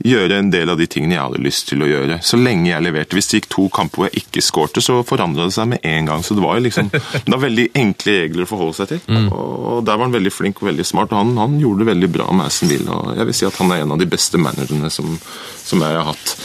[0.00, 2.18] gjøre en del av de tingene jeg hadde lyst til å gjøre.
[2.24, 3.16] Så lenge jeg leverte.
[3.18, 6.08] Hvis det gikk to kamper hvor jeg ikke skårte, så forandra det seg med en
[6.08, 6.24] gang.
[6.24, 6.90] Så det var liksom
[7.26, 9.04] Det var veldig enkle regler å forholde seg til.
[9.06, 9.28] Mm.
[9.32, 11.12] Og der var han veldig flink og veldig smart.
[11.12, 12.98] Og han, han gjorde det veldig bra med Aston Villa.
[13.18, 15.14] Jeg vil si at han er en av de beste managerne som,
[15.62, 16.36] som jeg har hatt.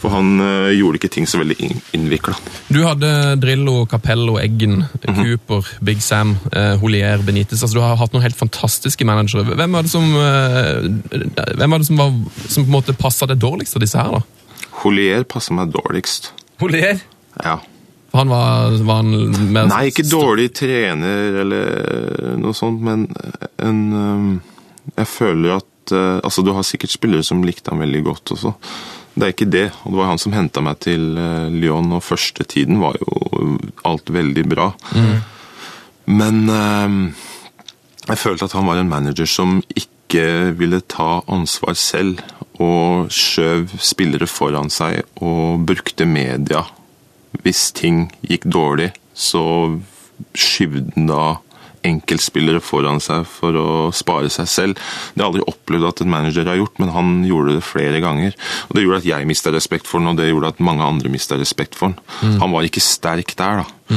[0.00, 2.32] For han uh, gjorde ikke ting så veldig inn- innvikla.
[2.72, 3.10] Du hadde
[3.42, 7.60] Drillo, Capello, Eggen, Cooper, Big Sam, uh, Holier, Benitez.
[7.60, 9.44] Altså, du har hatt noen helt fantastiske managere.
[9.58, 10.86] Hvem var det som, uh,
[11.60, 12.14] hvem var det som, var,
[12.46, 14.16] som på en måte passa deg dårligst av disse her?
[14.16, 14.68] da?
[14.80, 16.30] Holier passa meg dårligst.
[16.62, 17.02] Holier?
[17.44, 17.58] Ja.
[18.16, 19.12] Han var, var han
[19.54, 23.04] mer Nei, ikke dårlig trener eller noe sånt, men
[23.62, 24.24] en um,
[24.96, 28.52] Jeg føler at Altså, du har sikkert spillere som likte han veldig godt også.
[29.20, 29.66] Det er ikke det.
[29.84, 33.58] Og det var han som henta meg til øh, Lyon, og første tiden var jo
[33.84, 34.70] alt veldig bra.
[36.10, 37.00] Men øhm,
[38.08, 42.18] jeg følte at han var en manager som ikke ville ta ansvar selv,
[42.60, 46.64] og skjøv spillere foran seg og brukte media
[47.44, 49.42] hvis ting gikk dårlig, så
[50.36, 51.22] skyvde han da
[51.86, 54.80] enkeltspillere foran seg for å spare seg selv.
[55.14, 58.00] Det har jeg aldri opplevd at en manager har gjort, men han gjorde det flere
[58.04, 58.34] ganger.
[58.68, 61.12] Og Det gjorde at jeg mista respekt for han, og det gjorde at mange andre
[61.12, 62.00] mista respekt for han.
[62.42, 63.94] Han var ikke sterk der, da.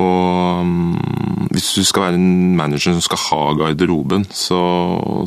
[0.00, 4.60] Og mm, hvis du skal være en manager som skal ha garderoben, så,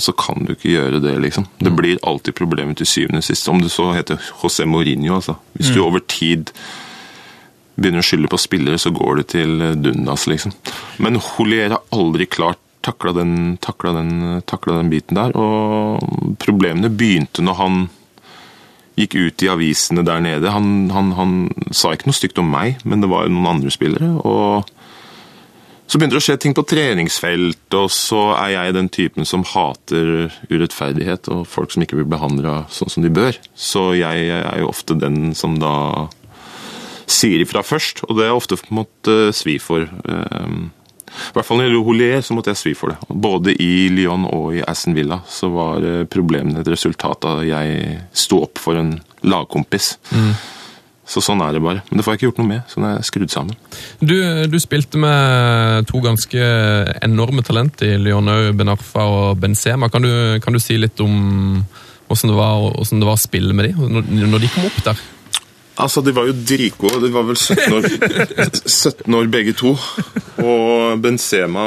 [0.02, 1.46] så kan du ikke gjøre det, liksom.
[1.62, 3.50] Det blir alltid problemet til syvende og sist.
[3.50, 5.38] Om det så heter José Mourinho, altså.
[5.54, 6.50] Hvis du over tid
[7.76, 10.54] begynner å skylde på spillere, så går det til dundas, liksom.
[11.04, 15.36] Men Holier har aldri klart takla den, takla den, takla den biten der.
[15.36, 17.86] Og problemene begynte når han
[18.96, 20.54] gikk ut i avisene der nede.
[20.54, 21.34] Han, han, han
[21.76, 24.14] sa ikke noe stygt om meg, men det var jo noen andre spillere.
[24.24, 24.72] og
[25.86, 29.44] så begynte det å skje ting på treningsfelt, og så er jeg den typen som
[29.46, 33.38] hater urettferdighet og folk som ikke blir behandla sånn som de bør.
[33.54, 36.08] Så jeg er jo ofte den som da
[37.08, 39.86] sier ifra først, og det er ofte måttet svi for.
[39.86, 40.72] Ehm,
[41.06, 42.98] I hvert fall når det gjelder Holier, så måtte jeg svi for det.
[43.10, 47.50] Både i Lyon og i Aston Villa så var eh, problemene et resultat av at
[47.50, 49.96] jeg sto opp for en lagkompis.
[51.06, 51.84] Så sånn er det bare.
[51.88, 53.58] Men det får jeg ikke gjort noe med, Sånn er jeg skrudd sammen.
[54.02, 54.16] Du,
[54.50, 56.48] du spilte med to ganske
[57.06, 59.92] enorme talent i Lyonau, Benarfa og Benzema.
[59.94, 61.62] Kan du, kan du si litt om
[62.10, 65.06] hvordan det var, det var å spille med dem når de kom opp der?
[65.78, 67.02] Altså, De var jo dritgode.
[67.04, 67.88] De var vel 17 år,
[68.66, 69.76] 17 år begge to.
[70.44, 71.66] Og Benzema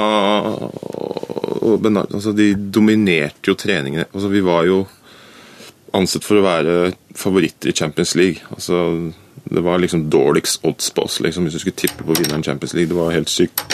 [1.68, 4.08] og Benard, altså, De dominerte jo treningene.
[4.14, 4.84] Altså, Vi var jo
[5.96, 6.76] ansett for å være
[7.16, 8.44] favoritter i Champions League.
[8.54, 9.12] Altså,
[9.48, 12.74] Det var liksom dårligst odds på oss liksom, hvis du skulle tippe på vinneren Champions
[12.74, 12.88] League.
[12.88, 13.64] Det var helt sykt.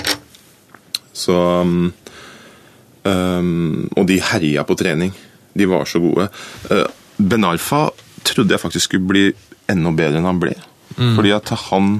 [1.15, 1.93] Så um,
[3.05, 5.15] um, Og de herja på trening.
[5.55, 6.29] De var så gode.
[6.71, 6.87] Uh,
[7.19, 7.89] Benarfa
[8.25, 9.25] trodde jeg faktisk skulle bli
[9.73, 10.57] enda bedre enn han ble.
[10.95, 11.97] Fordi at han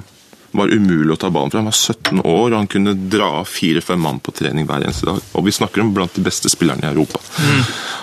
[0.55, 1.63] var umulig å ta ballen fra.
[1.63, 5.09] Han var 17 år og han kunne dra av fire-fem mann på trening hver eneste
[5.09, 5.23] dag.
[5.35, 7.23] Og vi snakker om blant de beste spillerne i Europa.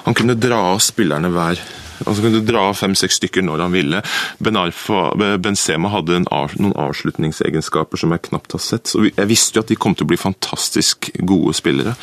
[0.08, 1.62] Han kunne dra av spillerne hver
[2.02, 4.00] han kunne dra av fem-seks stykker når han ville.
[4.41, 8.89] Ben Arfa, Benzema hadde en av, noen avslutningsegenskaper som jeg knapt har sett.
[8.89, 11.93] Så jeg visste jo at de kom til å bli fantastisk gode spillere.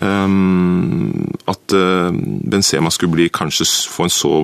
[0.00, 4.34] Um, at uh, Benzema skulle bli kanskje få en så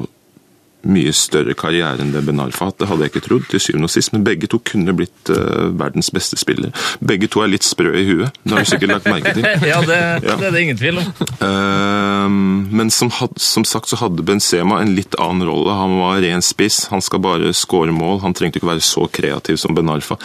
[0.89, 2.79] mye større karriere enn det Ben Arfa hatt.
[2.81, 4.13] Det hadde jeg ikke trodd, til syvende og sist.
[4.15, 6.73] Men begge to kunne blitt uh, verdens beste spillere.
[7.05, 8.39] Begge to er litt sprø i huet.
[8.43, 9.47] Det har du sikkert lagt merke til.
[9.73, 10.37] Ja, det, Ja.
[10.41, 11.09] det er det ingen tvil om.
[11.43, 12.29] Uh,
[12.73, 15.77] men som, had, som sagt så hadde Benzema en litt annen rolle.
[15.79, 16.87] Han var ren spiss.
[16.93, 18.21] Han skal bare skåre mål.
[18.27, 20.17] Han trengte ikke være så kreativ som Ben Arfa.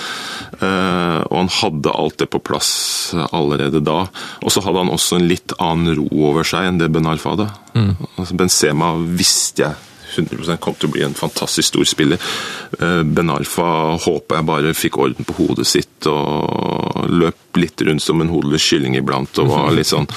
[0.57, 2.69] Eh, og han hadde alt det på plass
[3.31, 3.99] allerede da.
[4.41, 7.35] Og så hadde han også en litt annen ro over seg enn det Ben Arfa
[7.35, 7.49] hadde.
[8.17, 9.86] Altså Benzema visste jeg
[10.17, 12.19] 100 kom til å bli en fantastisk stor spiller.
[12.79, 18.03] Eh, Ben Arfa håper jeg bare fikk orden på hodet sitt og løp litt rundt
[18.03, 19.39] som en hodeløs kylling iblant.
[19.39, 20.07] og var litt sånn.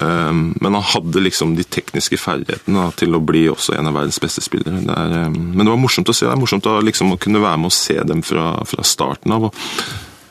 [0.00, 4.20] Eh, Men han hadde liksom de tekniske ferdighetene til å bli også en av verdens
[4.22, 4.84] beste spillere.
[4.84, 6.26] Det er, eh, men det var morsomt å se.
[6.26, 9.32] Det er morsomt å, liksom, å kunne være med og se dem fra, fra starten
[9.32, 9.52] av.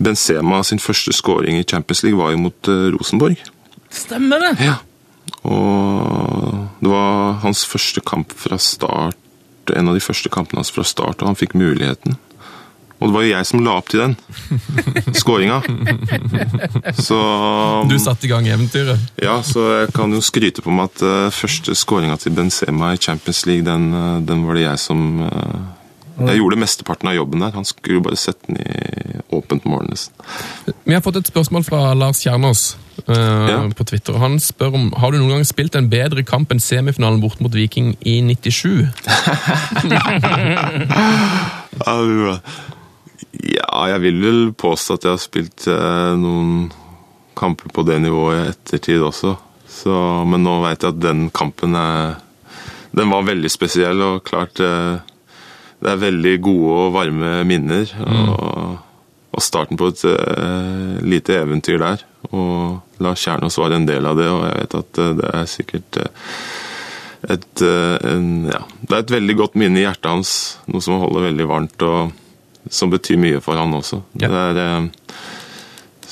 [0.03, 3.37] Benzema sin første skåring i Champions League var jo mot Rosenborg.
[3.93, 4.55] Stemmer det!
[4.65, 4.77] Ja.
[5.43, 9.19] Og det var hans første kamp fra start
[9.71, 12.17] en av de første kampene hans fra start, og han fikk muligheten.
[13.03, 14.13] Og det var jo jeg som la opp til den
[15.19, 15.57] skåringa.
[16.95, 17.17] Så
[17.89, 19.01] Du satte i gang eventyret.
[19.19, 23.01] Ja, så jeg kan jo skryte på meg at uh, første skåringa til Benzema i
[23.01, 27.43] Champions League, den, uh, den var det jeg som uh, Jeg gjorde mesteparten av jobben
[27.43, 27.51] der.
[27.57, 30.13] Han skulle jo bare sette den i åpent mål, nesten.
[30.85, 33.69] Vi har fått et spørsmål fra Lars Kjernås eh, Ja.
[33.75, 34.15] på Twitter.
[34.21, 37.53] Han spør om har du noen gang spilt en bedre kamp enn semifinalen bort mot
[37.53, 38.87] Viking i 97.
[43.43, 46.71] Ja, jeg vil vel påstå at jeg har spilt eh, noen
[47.37, 49.33] kamper på det nivået i ettertid også.
[49.73, 49.95] Så,
[50.29, 52.19] men nå veit jeg at den kampen er
[52.93, 55.01] Den var veldig spesiell, og klart eh,
[55.81, 57.89] Det er veldig gode og varme minner.
[58.05, 58.77] Og,
[59.33, 62.03] og starten på et uh, lite eventyr der.
[62.31, 65.49] Og Lars Kjernås var en del av det, og jeg vet at uh, det er
[65.49, 66.27] sikkert uh,
[67.33, 70.33] et, en, ja, det er et veldig godt minne i hjertet hans.
[70.67, 72.11] Noe som holder veldig varmt, og
[72.67, 74.01] som betyr mye for han også.
[74.19, 74.27] Ja.
[74.27, 74.89] Det er,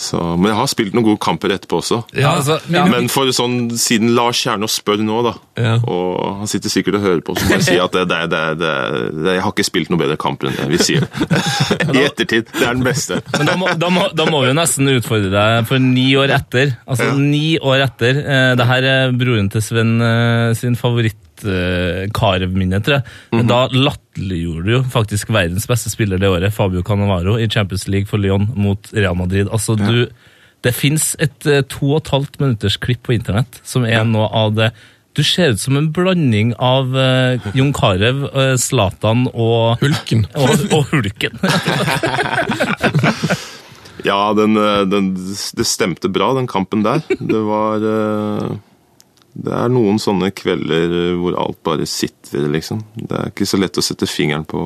[0.01, 1.99] så, men jeg har spilt noen gode kamper etterpå også.
[2.17, 2.83] Ja, altså, ja.
[2.89, 5.75] Men for sånn, siden Lars Kjernås spør nå, da, Ja.
[5.85, 8.41] og han sitter sikkert og hører på, så må jeg si at det, det, det,
[8.61, 8.71] det,
[9.19, 10.67] det, jeg har ikke spilt noe bedre kamper enn det.
[10.73, 11.05] Vi sier.
[11.95, 12.49] I ettertid.
[12.55, 13.21] Det er den beste.
[13.37, 16.33] Men da må, da, må, da må vi jo nesten utfordre deg for ni år
[16.39, 16.73] etter.
[16.89, 17.17] Altså Ja.
[17.21, 18.21] ni år etter.
[18.25, 20.51] Eh, det her er broren til Sven eh,
[21.41, 23.03] sin favoritt-Karev-minne, tror jeg.
[23.31, 23.47] -hmm.
[23.47, 28.07] Da latterliggjorde du jo faktisk verdens beste spiller det året, Fabio Cannavaro, i Champions League
[28.07, 29.47] for Lyon mot Real Madrid.
[29.51, 30.07] Altså, du...
[30.63, 34.27] Det fins et eh, to og et halvt minutters klipp på internett som er noe
[34.29, 34.71] av det
[35.17, 40.25] Du ser ut som en blanding av uh, Jon Carew, uh, Zlatan og Hulken.
[40.35, 41.39] og, og Hulken.
[44.03, 45.15] Ja, den, eh, den,
[45.57, 47.01] det stemte bra, den kampen der.
[47.07, 48.57] Det var eh,
[49.31, 52.83] Det er noen sånne kvelder eh, hvor alt bare sitter, liksom.
[52.95, 54.63] Det er ikke så lett å sette fingeren på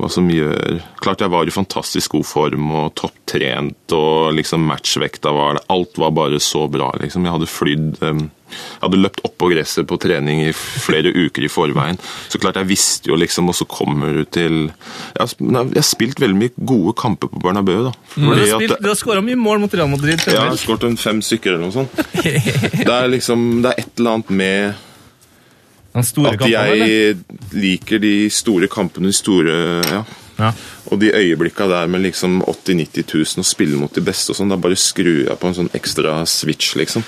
[0.00, 5.32] hva som gjør Klart jeg var i fantastisk god form og topptrent, og liksom matchvekta
[5.36, 7.26] var det Alt var bare så bra, liksom.
[7.26, 11.50] Jeg hadde flydd eh, Jeg hadde løpt oppå gresset på trening i flere uker i
[11.52, 11.98] forveien.
[12.32, 15.88] Så klart jeg visste jo liksom, og så kommer du til Jeg har, jeg har
[15.88, 17.92] spilt veldig mye gode kamper på Bernabeu, da.
[18.14, 20.22] Du har, Fordi spilt, du har skåra mye mål mot Real Madrid.
[20.26, 22.00] ja, jeg har skåret fem stykker eller noe sånt.
[22.86, 24.74] Det er liksom, det er et eller annet med
[25.94, 26.86] Den store at kampen, eller?
[26.86, 30.02] jeg liker de store kampene, de store ja.
[30.38, 30.48] Ja.
[30.90, 34.38] Og de øyeblikka der med liksom 80 000-90 000 og spille mot de beste og
[34.38, 37.04] sånn, da bare skrur jeg på en sånn ekstra switch, liksom.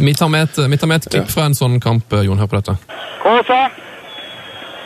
[0.00, 2.38] Vi tar med et, vi tar med et klipp fra en sånn kamp, Jon.
[2.40, 2.76] Hør på dette.
[3.20, 3.60] Kåsa.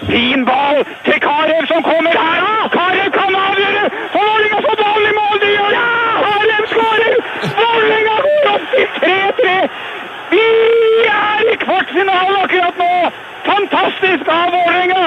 [0.09, 2.41] Fin ball til Karev som kommer her.
[2.43, 3.85] Ah, Karev kan avgjøre!
[4.13, 5.37] For Vålerenga får ballen i mål!
[5.45, 5.85] De gjør det!
[6.25, 7.15] Karev skårer!
[7.61, 9.55] Vålerenga går opp til 3-3!
[10.35, 10.43] Vi
[11.13, 12.91] er i kvartfinalen akkurat nå!
[13.47, 15.05] Fantastisk av Vålerenga!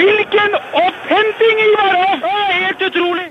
[0.00, 2.24] Hvilken opphenting, Ivar Hoff!
[2.24, 3.28] Det Helt utrolig!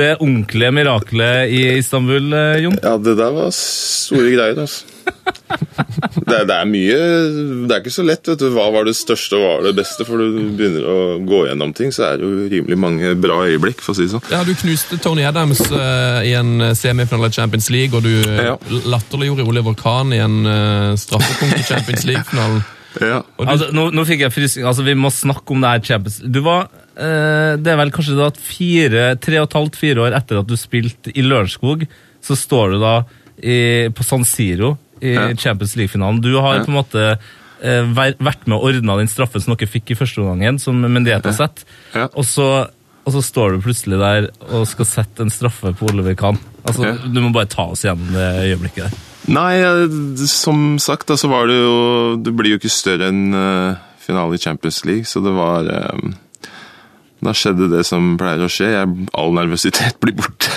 [0.00, 2.78] Det ordentlige miraklet i Istanbul, eh, Jon.
[2.82, 4.86] Ja, det der var store greier, altså.
[5.50, 6.96] Det, er- det er mye
[7.66, 8.46] Det er ikke så lett, vet du.
[8.54, 10.04] Hva var det største og hva var det beste?
[10.06, 13.82] For du begynner å gå gjennom ting, så er det jo rimelig mange bra øyeblikk,
[13.82, 14.24] for å si det sånn.
[14.30, 18.56] Ja, Du knuste Tony Adams uh, i en semifinale i Champions League, og du Ja.
[18.86, 22.62] latterliggjorde Oliver Kahn i en uh, straffepunkt i Champions League-finalen.
[23.00, 23.20] Ja.
[23.38, 24.64] Du, Altså, nå, nå fikk jeg frysning.
[24.66, 28.16] Altså, vi må snakke om det her Champions Du var eh, Det er vel kanskje
[28.18, 31.86] da at fire, tre og et halvt, fire år etter at du spilte i Lørenskog,
[32.20, 32.94] så står du da
[33.40, 35.28] i, på San Siro i Ja.
[35.36, 36.20] Champions League-finalen.
[36.20, 36.64] Du har Ja.
[36.64, 37.04] på en måte
[37.62, 37.82] eh,
[38.20, 40.80] vært med og ordna den straffen som dere fikk i første omgangen, som
[41.32, 41.64] sett.
[41.94, 42.08] Ja.
[42.14, 42.66] Og, så,
[43.04, 46.38] og så står du plutselig der og skal sette en straffe på Oliver Kahn.
[46.64, 46.96] Altså, Ja.
[47.06, 48.98] Du må bare ta oss gjennom det øyeblikket der.
[49.28, 53.76] Nei, eh, som sagt, så var det jo Det blir jo ikke større enn uh,
[54.00, 56.12] finale i Champions League, så det var eh,
[57.20, 58.70] Da skjedde det som pleier å skje.
[58.72, 60.48] Jeg, all nervøsitet blir borte.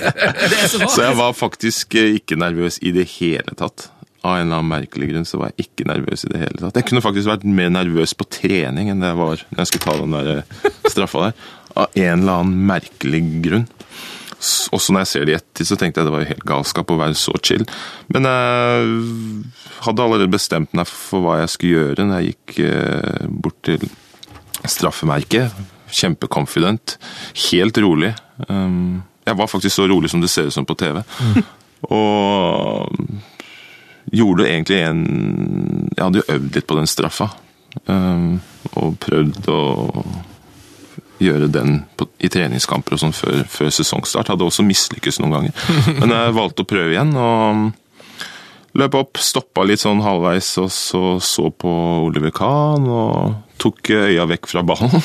[0.70, 3.90] så så jeg var faktisk eh, ikke nervøs i det hele tatt.
[4.20, 6.76] Av en eller annen merkelig grunn så var jeg ikke nervøs i det hele tatt.
[6.76, 9.86] Jeg kunne faktisk vært mer nervøs på trening enn det jeg var når jeg skulle
[9.86, 11.44] ta den der eh, straffa der.
[11.70, 13.66] Av en eller annen merkelig grunn.
[14.72, 16.92] Også når jeg ser det i ettertid, så tenkte jeg det var jo helt galskap
[16.92, 17.66] å være så chill.
[18.08, 18.94] Men jeg
[19.84, 23.84] hadde allerede bestemt meg for hva jeg skulle gjøre når jeg gikk eh, bort til
[24.64, 25.52] straffemerket.
[25.92, 26.96] Kjempeconfident.
[27.50, 28.14] Helt rolig.
[28.48, 31.02] Um, Jeg var faktisk så rolig som det ser ut som på TV.
[31.90, 32.96] Og
[34.10, 35.04] gjorde egentlig en
[35.96, 37.30] Jeg hadde jo øvd litt på den straffa.
[37.86, 38.40] Um,
[38.74, 39.60] og prøvd å
[41.20, 44.32] gjøre den på, i treningskamper og sånn før, før sesongstart.
[44.32, 45.68] Hadde også mislykkes noen ganger.
[46.00, 47.70] Men jeg valgte å prøve igjen, og
[48.78, 51.70] Løp opp, stoppa litt sånn halvveis og så, så på
[52.06, 55.02] Oliver Kahn og tok øya vekk fra ballen.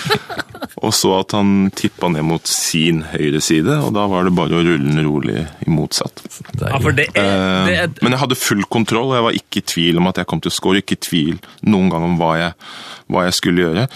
[0.84, 4.56] og så at han tippa ned mot sin høyre side, og da var det bare
[4.56, 6.22] å rulle den rolig i motsatt.
[6.60, 7.34] Ja, for det er,
[7.66, 10.08] det er Eh, Men jeg hadde full kontroll, og jeg var ikke i tvil om
[10.10, 10.80] at jeg kom til å score.
[10.82, 11.36] Ikke i tvil
[11.68, 12.56] noen gang om hva jeg,
[13.12, 13.86] hva jeg skulle gjøre.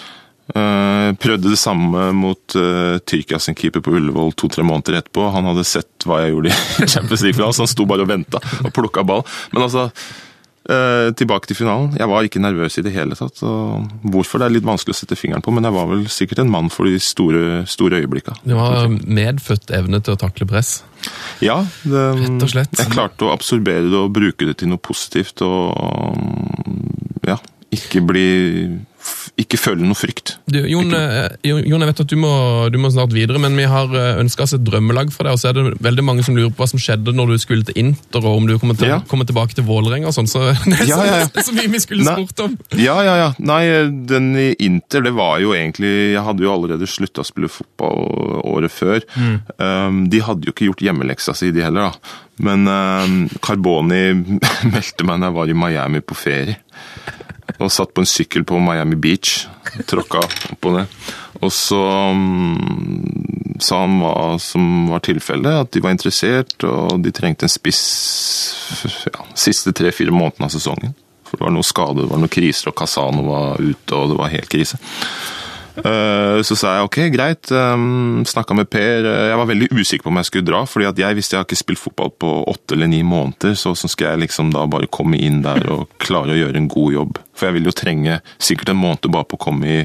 [0.45, 5.30] Eh, prøvde det samme mot uh, Tyrkia sin keeper på Ullevål to-tre måneder etterpå.
[5.32, 8.43] Han hadde sett hva jeg gjorde i Champions League-finalen, så han sto bare og venta
[8.61, 9.24] og plukka ball.
[9.55, 9.89] Men altså,
[10.70, 11.92] eh, tilbake til finalen.
[11.98, 13.40] Jeg var ikke nervøs i det hele tatt.
[14.02, 16.52] Hvorfor det er litt vanskelig å sette fingeren på, men jeg var vel sikkert en
[16.52, 18.36] mann for de store, store øyeblikka.
[18.44, 20.78] Det var medfødt evne til å takle press.
[21.44, 22.78] Ja, det, Rett og slett.
[22.80, 25.42] jeg klarte å absorbere det og bruke det til noe positivt.
[25.44, 27.36] Og ja,
[27.74, 28.26] ikke bli
[29.40, 30.36] Ikke føle noe frykt.
[30.50, 32.30] Du, Jon, eh, Jon, jeg vet at du må,
[32.72, 33.90] du må snart videre, men vi har
[34.20, 35.34] ønska oss et drømmelag for deg.
[35.36, 37.66] Og så er det veldig mange som lurer på hva som skjedde når du skulle
[37.66, 39.00] til Inter, og om du kommer, til, Ja.
[39.11, 40.28] kommer tilbake til Vålerenga og sånn.
[40.30, 41.28] Så det er, Ja, ja, ja.
[41.42, 42.14] så mye vi skulle Nei.
[42.24, 42.57] spurt om.
[42.78, 43.28] Ja, ja, ja.
[43.42, 43.62] Nei,
[44.09, 48.40] den i Inter, det var jo egentlig Jeg hadde jo allerede slutta å spille fotball
[48.44, 49.02] året før.
[49.59, 52.14] Um, de hadde jo ikke gjort hjemmeleksa si, de heller, da.
[52.44, 54.05] Men um, Carboni
[54.74, 56.57] meldte meg da jeg var i Miami på ferie.
[57.59, 59.45] Og satt på en sykkel på Miami Beach.
[59.88, 60.22] Tråkka
[60.61, 60.86] på det.
[61.45, 61.80] Og så
[62.11, 62.57] um,
[63.61, 67.82] sa han hva som var tilfellet, at de var interessert, og de trengte en spiss
[69.11, 70.95] ja, siste tre-fire månedene av sesongen.
[71.24, 74.20] For det var noe skade, det var noe kriser, og Casano var ute, og det
[74.20, 74.80] var helt krise.
[75.76, 77.50] Eh, Så sa jeg ok, greit.
[78.30, 79.04] Snakka med Per.
[79.08, 81.42] Eh, Jeg var veldig usikker på om jeg skulle dra, fordi at jeg visste jeg
[81.42, 84.66] har ikke spilt fotball på åtte eller ni måneder, så hvordan skal jeg liksom da
[84.70, 87.18] bare komme inn der og klare å gjøre en god jobb?
[87.34, 89.80] For jeg vil jo trenge sikkert en måned bare på å komme i,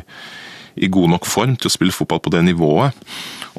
[0.78, 2.94] i god nok form til å spille fotball på det nivået.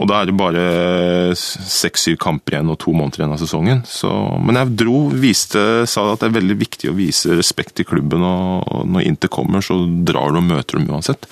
[0.00, 3.82] Og da er det bare seks-syv kamper igjen og to måneder igjen av sesongen.
[3.90, 4.08] Så,
[4.40, 8.22] men jeg dro, viste, sa at det er veldig viktig å vise respekt til klubben,
[8.24, 9.76] og, og når Inter kommer, så
[10.06, 11.26] drar du og møter dem uansett.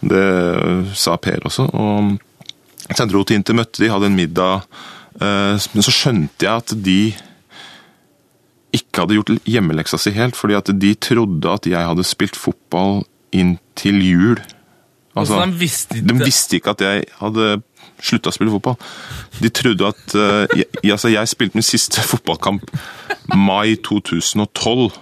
[0.00, 0.24] Det
[0.94, 1.66] sa Per også.
[1.74, 2.18] Og
[2.88, 4.62] så jeg dro til Inter, møtte de, hadde en middag.
[5.20, 7.14] eh, Men så skjønte jeg at de
[8.78, 13.02] ikke hadde gjort hjemmeleksa si helt, fordi at de trodde at jeg hadde spilt fotball
[13.32, 14.40] inntil jul.
[15.16, 17.48] Altså, de visste de visste ikke at jeg hadde
[17.98, 18.76] slutta å spille fotball.
[19.42, 22.68] De trodde at eh, jeg, altså jeg spilte min siste fotballkamp
[23.34, 24.92] mai 2012.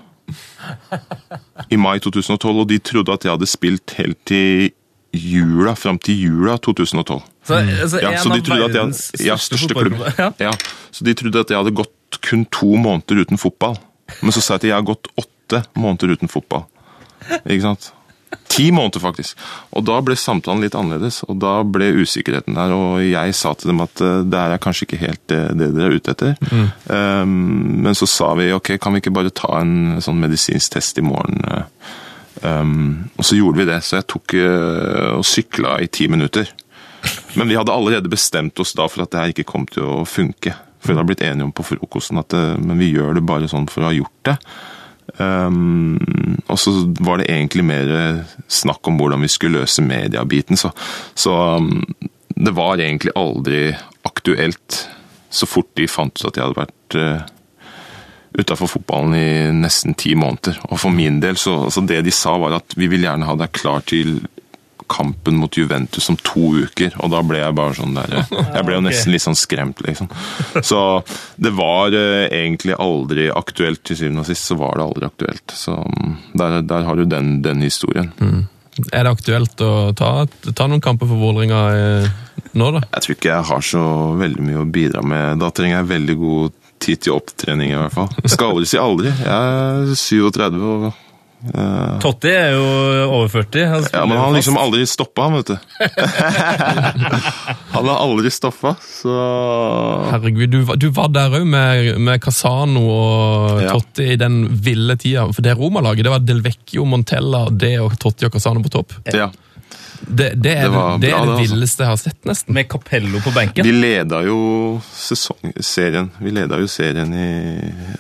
[1.71, 4.73] I mai 2012, og de trodde at jeg hadde spilt helt til
[5.17, 7.21] jula, fram til jula 2012.
[7.47, 9.99] Så, altså, Ja, så de trodde at jeg, ja, største klubb.
[10.43, 10.53] Ja.
[10.95, 13.77] Så de trodde at jeg hadde gått kun to måneder uten fotball.
[14.23, 16.67] Men så sa jeg at jeg har gått åtte måneder uten fotball.
[17.45, 17.93] Ikke sant?
[18.51, 19.39] Ti måneder, faktisk.
[19.77, 22.73] Og da ble samtalen litt annerledes, og da ble usikkerheten der.
[22.75, 25.91] Og jeg sa til dem at eh, det er kanskje ikke helt det, det dere
[25.91, 26.35] er ute etter.
[26.91, 30.99] Um, men så sa vi ok, kan vi ikke bare ta en sånn medisinsk test
[31.01, 31.43] i morgen?
[31.47, 31.95] eh?
[32.43, 36.51] Um, og så gjorde vi det, så jeg tok uh, og sykla i ti minutter.
[37.37, 40.07] Men vi hadde allerede bestemt oss da for at det her ikke kom til å
[40.09, 40.55] funke.
[40.81, 43.49] For vi hadde blitt enige om på frokosten at eh, men vi gjør det bare
[43.51, 44.37] sånn for å ha gjort det.
[45.23, 45.97] Um,
[46.51, 47.93] og så var det egentlig mer
[48.51, 50.59] snakk om hvordan vi skulle løse mediebiten.
[50.59, 50.73] Så,
[51.15, 51.85] så um,
[52.35, 53.71] det var egentlig aldri
[54.07, 54.83] aktuelt
[55.31, 57.36] så fort de fant ut at jeg hadde vært uh,
[58.37, 60.61] utafor fotballen i nesten ti måneder.
[60.71, 63.37] Og for min del, så altså det de sa var at vi vil gjerne ha
[63.41, 64.21] deg klar til
[64.87, 68.13] kampen mot Juventus om to uker, og da ble jeg bare sånn der
[68.57, 70.11] Jeg ble jo nesten litt sånn skremt, liksom.
[70.63, 70.81] Så
[71.43, 75.57] det var eh, egentlig aldri aktuelt, til syvende og sist så var det aldri aktuelt.
[75.57, 78.13] Så mm, der, der har du den, den historien.
[78.93, 80.13] Er det aktuelt å ta,
[80.53, 82.09] ta noen kamper for Vålerenga eh,
[82.55, 82.85] nå, da?
[82.93, 83.83] Jeg tror ikke jeg har så
[84.21, 85.43] veldig mye å bidra med.
[85.43, 88.09] Da trenger jeg veldig god tid til opptrening, i hvert fall.
[88.27, 89.13] Skal aldri si aldri.
[89.13, 89.59] Jeg
[89.91, 90.95] er 37 og
[91.55, 92.63] Uh, Totti er jo
[93.13, 93.67] over 40.
[93.71, 95.57] Han Ja, men han har liksom aldri stoppa, han, vet du.
[97.77, 99.15] han har aldri stoppa, så
[100.11, 103.77] Herregud, du, du var der òg med, med Casano og Ja.
[103.77, 105.27] Totti i den ville tida.
[105.37, 108.97] For det Roma-laget, det var Del Vecchio, Montella, det og Totti og Casano på topp.
[109.15, 109.29] Ja.
[110.01, 111.55] Det, det er Det var det, bra, er det det, altså.
[111.55, 112.55] villeste jeg har sett, nesten.
[112.55, 113.65] Med Capello på benken.
[113.67, 114.39] Vi leda jo
[114.93, 117.29] sesongserien Vi leda jo serien i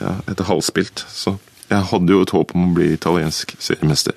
[0.00, 1.36] ja, etter halvspilt, så
[1.66, 4.14] jeg hadde jo et håp om å bli italiensk seriemester.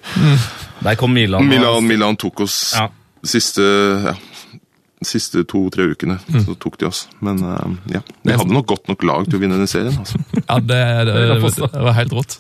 [0.86, 1.48] Der kom Milan.
[1.50, 2.90] Milan, Milan tok oss Ja.
[3.26, 3.64] siste
[4.06, 4.14] ja,
[5.06, 7.06] siste to-tre ukene så tok de oss.
[7.24, 9.96] Men uh, ja, vi hadde nok godt nok lag til å vinne den serien.
[10.00, 10.20] altså.
[10.50, 11.14] Ja, det, det,
[11.62, 12.40] det var helt rått.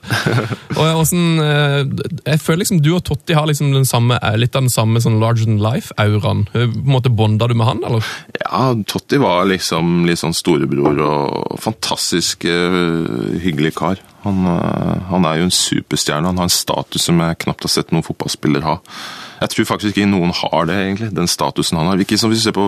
[0.74, 4.56] Og og sånn, Jeg føler liksom du og Totti har liksom den samme, eh, litt
[4.58, 6.46] av den samme sånn larger than life-auraen.
[6.54, 8.06] Eh, På en måte Bonda du med han, eller?
[8.40, 14.02] Ja, Totti var liksom litt sånn storebror og fantastisk eh, hyggelig kar.
[14.26, 16.30] Han, eh, han er jo en superstjerne.
[16.32, 18.80] Han har en status som jeg knapt har sett noen fotballspiller ha.
[19.40, 22.02] Jeg tror faktisk ikke noen har det, egentlig, den statusen han har.
[22.04, 22.68] Ikke som hvis du ser på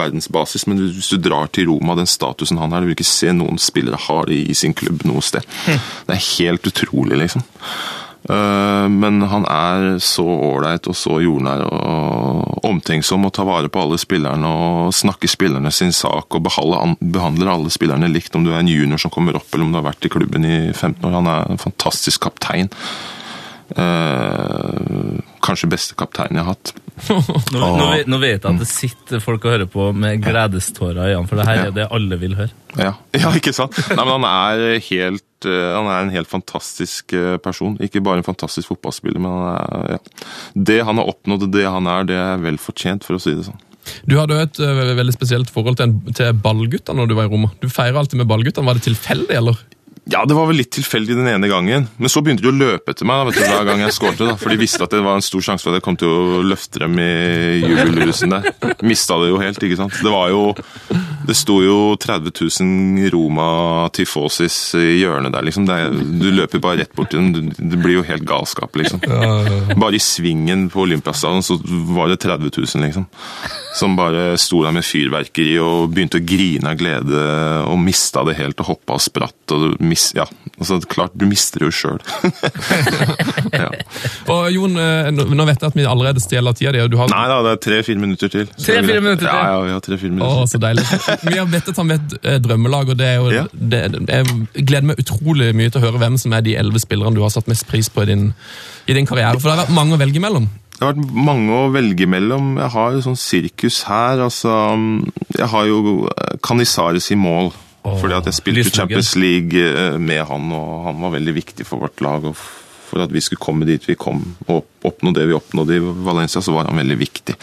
[0.00, 3.32] verdensbasis, men hvis du drar til Roma, den statusen han har, du vil ikke se
[3.36, 5.46] noen spillere ha det i sin klubb noe sted.
[5.66, 7.46] Det er helt utrolig, liksom.
[8.28, 13.80] Eh, Men han er så ålreit og så jordnær og omtenksom og tar vare på
[13.80, 18.52] alle spillerne og snakker spillerne sin sak og behandler, behandler alle spillerne likt, om du
[18.52, 21.00] er en junior som kommer opp eller om du har vært i klubben i 15
[21.06, 21.16] år.
[21.16, 22.68] Han er en fantastisk kaptein.
[25.50, 26.72] Kanskje beste kaptein jeg har hatt.
[27.10, 31.00] Nå, nå, vet- nå vet jeg at det sitter folk og hører på med gledestårer
[31.00, 32.52] i øynene, for det her er det alle vil høre.
[32.76, 32.92] Ja,
[33.22, 33.78] ja ikke sant?
[33.90, 37.78] Nei, men han er helt eh, han er en helt fantastisk eh, person.
[37.82, 40.28] Ikke bare en fantastisk fotballspiller, men han er, ja.
[40.70, 43.48] det han har oppnådd, det han er, det er vel fortjent, for å si det
[43.48, 43.66] sånn.
[44.04, 47.28] Du hadde jo et eh, veldig spesielt forhold til, en, til ballguttene når du var
[47.28, 47.50] i Roma.
[47.64, 48.68] Du feirer alltid med ballguttene.
[48.68, 49.64] Var det tilfeldig, eller?
[50.10, 52.90] Ja, det var vel litt tilfeldig den ene gangen, men så begynte de å løpe
[52.90, 55.14] etter meg da, du, hver gang jeg skårte, da, for de visste at det var
[55.14, 58.48] en stor sjanse for at jeg kom til å løfte dem i jubelrusen der.
[58.82, 59.94] Mista det jo helt, ikke sant.
[60.02, 60.42] Det var jo
[61.30, 65.68] Det sto jo 30 000 Roma-tifosis i hjørnet der, liksom.
[65.70, 67.52] Er, du løper bare rett bort til dem.
[67.54, 69.04] Det blir jo helt galskap, liksom.
[69.78, 71.60] Bare i svingen på Olympiastadion så
[71.94, 73.06] var det 30 000, liksom.
[73.78, 77.22] Som bare sto der med fyrverkeri og begynte å grine av glede
[77.68, 79.54] og mista det helt og hoppa og spratt.
[79.54, 80.24] og du mis, Ja,
[80.58, 81.98] altså klart, du mister det jo sjøl.
[83.60, 83.68] ja.
[84.30, 86.80] Og Jon, eh, nå vet jeg at vi allerede stjeler tida di.
[86.84, 88.46] og du har- Nei da, det er tre-fire minutter til.
[88.46, 89.30] Tre-fire er minutter til?
[89.30, 90.46] Ja, ja, vi har tre-fire Å, minutter.
[90.52, 90.86] så deilig.
[91.30, 93.44] Vi har bedt at han med et eh, drømmelag, og det er jo, Ja.
[93.52, 97.14] det, jeg gleder meg utrolig mye til å høre hvem som er de elleve spillerne
[97.14, 98.32] du har satt mest pris på i din,
[98.88, 99.38] i din karriere.
[99.40, 100.48] For det har vært mange å velge mellom.
[100.80, 102.54] Det har vært mange å velge mellom.
[102.56, 104.22] Jeg har jo sånn sirkus her.
[104.24, 104.48] altså
[105.36, 106.08] Jeg har jo
[106.42, 107.52] Canizares i mål.
[107.82, 108.76] Fordi at jeg spilte Lysnuggen.
[108.76, 112.26] Champions League eh, med han, og han var veldig viktig for vårt lag.
[112.28, 112.36] og
[112.90, 116.42] For at vi skulle komme dit vi kom, og oppnå det vi oppnådde i Valencia,
[116.42, 117.36] så var han veldig viktig.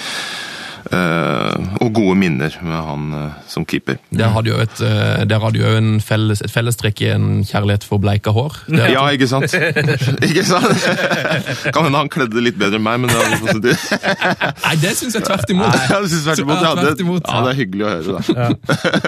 [0.87, 3.97] Eh, og gode minner med han eh, som keeper.
[4.15, 5.71] Der hadde jo, et, eh, hadde jo
[6.05, 8.55] felles, et fellestrekk i en kjærlighet for bleika hår.
[8.69, 9.53] Der, Ja, ikke sant?
[10.27, 10.87] ikke sant?
[11.75, 13.87] Kan hende han kledde litt bedre enn meg, men det er positivt.
[14.67, 15.79] Nei, det syns jeg tvert imot.
[15.89, 16.63] Ja, det synes jeg tvert imot.
[16.63, 16.95] Ja, det,
[17.33, 19.01] ja, det er hyggelig å høre, da.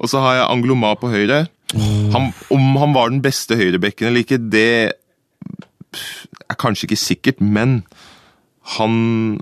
[0.00, 1.44] og så har jeg Angloma på høyre.
[2.14, 4.68] Han, om han var den beste høyrebekken eller ikke, det
[6.44, 7.80] er kanskje ikke sikkert, men
[8.76, 9.40] han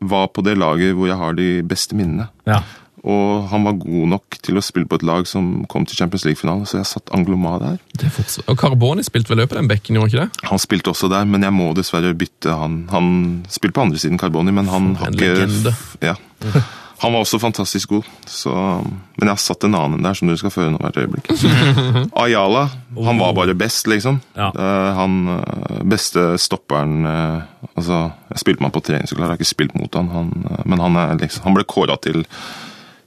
[0.00, 2.30] var på det laget hvor jeg har de beste minnene.
[2.48, 2.62] Ja.
[3.04, 6.24] Og han var god nok til å spille på et lag som kom til Champions
[6.24, 7.82] League-finalen, så jeg satt Angloma der.
[7.92, 10.46] Det er og Carboni spilte vel også på den bekken, gjorde ikke det?
[10.48, 12.78] Han spilte også der, men jeg må dessverre bytte han.
[12.94, 13.10] Han
[13.52, 15.74] spilte på andre siden Carboni, men han har ikke legende.
[16.00, 16.16] Ja.
[17.02, 18.52] Han var også fantastisk god, så,
[19.18, 21.30] men jeg har satt en annen der som dere skal få høre nå hvert øyeblikk.
[22.24, 22.68] Ayala,
[23.08, 24.20] han var bare best, liksom.
[24.38, 24.50] Ja.
[24.54, 27.40] Eh, Han eh, beste stopperen eh,
[27.74, 30.10] Altså, jeg spilte med han på trening, så klart jeg har ikke spilt mot han,
[30.14, 30.28] han
[30.68, 32.22] men han, er liksom, han ble kåra til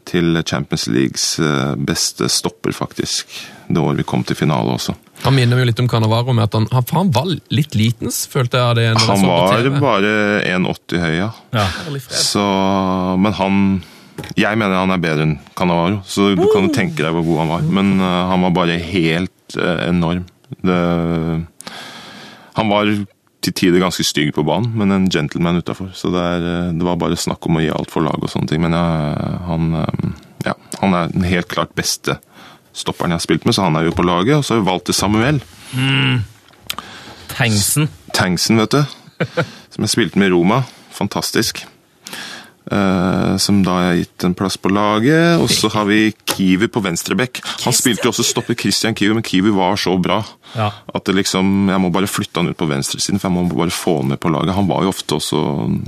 [0.07, 3.27] til Champions Leagues eh, beste stopper, faktisk.
[3.67, 4.95] Det året vi kom til finale også.
[5.25, 8.61] Han minner jo litt om Cannavaro med at han, han, han var litt liten, følte
[8.61, 8.77] jeg.
[8.77, 9.79] det Han var TV.
[9.81, 10.13] bare
[10.45, 11.29] 1,80 høy, ja.
[11.57, 11.67] Ja.
[12.13, 12.43] Så,
[13.17, 13.61] men han
[14.37, 17.43] Jeg mener han er bedre enn Cannavaro, så du kan jo tenke deg hvor god
[17.43, 17.67] han var.
[17.79, 20.23] Men uh, han var bare helt uh, enorm.
[20.65, 20.77] Det,
[22.57, 22.89] han var
[23.47, 25.91] til tider ganske stygg på banen, men en gentleman utafor.
[25.95, 28.31] Så det, er, eh, det var bare snakk om å gi alt for lag og
[28.31, 28.63] sånne ting.
[28.63, 30.09] Men jeg, han, eh,
[30.49, 32.19] ja, han er den helt klart beste
[32.77, 34.37] stopperen jeg har spilt med, så han er jo på laget.
[34.39, 35.41] Og så har vi valgt til Samuel.
[37.33, 37.89] Tengsen.
[38.17, 38.83] Tanksen, vet du.
[39.73, 40.61] Som jeg spilte med i Roma.
[40.93, 41.65] Fantastisk.
[42.67, 45.39] Eh, som da har gitt en plass på laget.
[45.39, 47.39] Og så har vi Kiwi på venstrebekk.
[47.63, 50.17] Han spilte jo også stopper Christian Kiwi, men Kiwi var så bra
[50.55, 50.71] Ja.
[50.93, 53.71] at det liksom, jeg må bare flytte han ut på venstresiden, for jeg må bare
[53.71, 54.55] få han med på laget.
[54.55, 55.39] Han var jo ofte også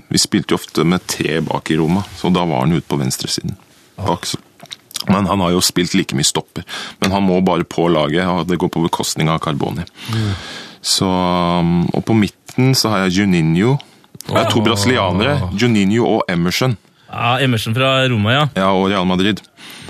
[0.10, 2.98] Vi spilte jo ofte med tre bak i Roma, så da var han ute på
[3.00, 3.58] venstresiden.
[3.98, 4.26] Bak.
[5.10, 6.64] Men han har jo spilt like mye stopper.
[7.02, 9.84] Men han må bare på laget, og det går på bekostning av Carboni.
[10.82, 13.78] Så, um, og på midten så har jeg Juninho.
[14.28, 15.40] Jeg er to brasilianere.
[15.58, 16.78] Juninho og Emerson.
[17.10, 18.44] Ja, Emerson fra Roma, ja.
[18.58, 19.42] Ja, og Real Madrid.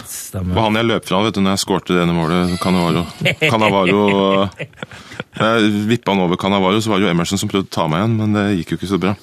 [0.10, 0.56] Stemmer.
[0.56, 2.54] var han jeg løp fra vet du, når jeg skårte det ene målet.
[2.62, 3.04] Canavaro.
[3.42, 4.02] Cannavaro
[5.40, 8.02] Jeg vippa han over Canavaro, så var det jo Emerson som prøvde å ta meg
[8.02, 9.14] igjen, men det gikk jo ikke så bra.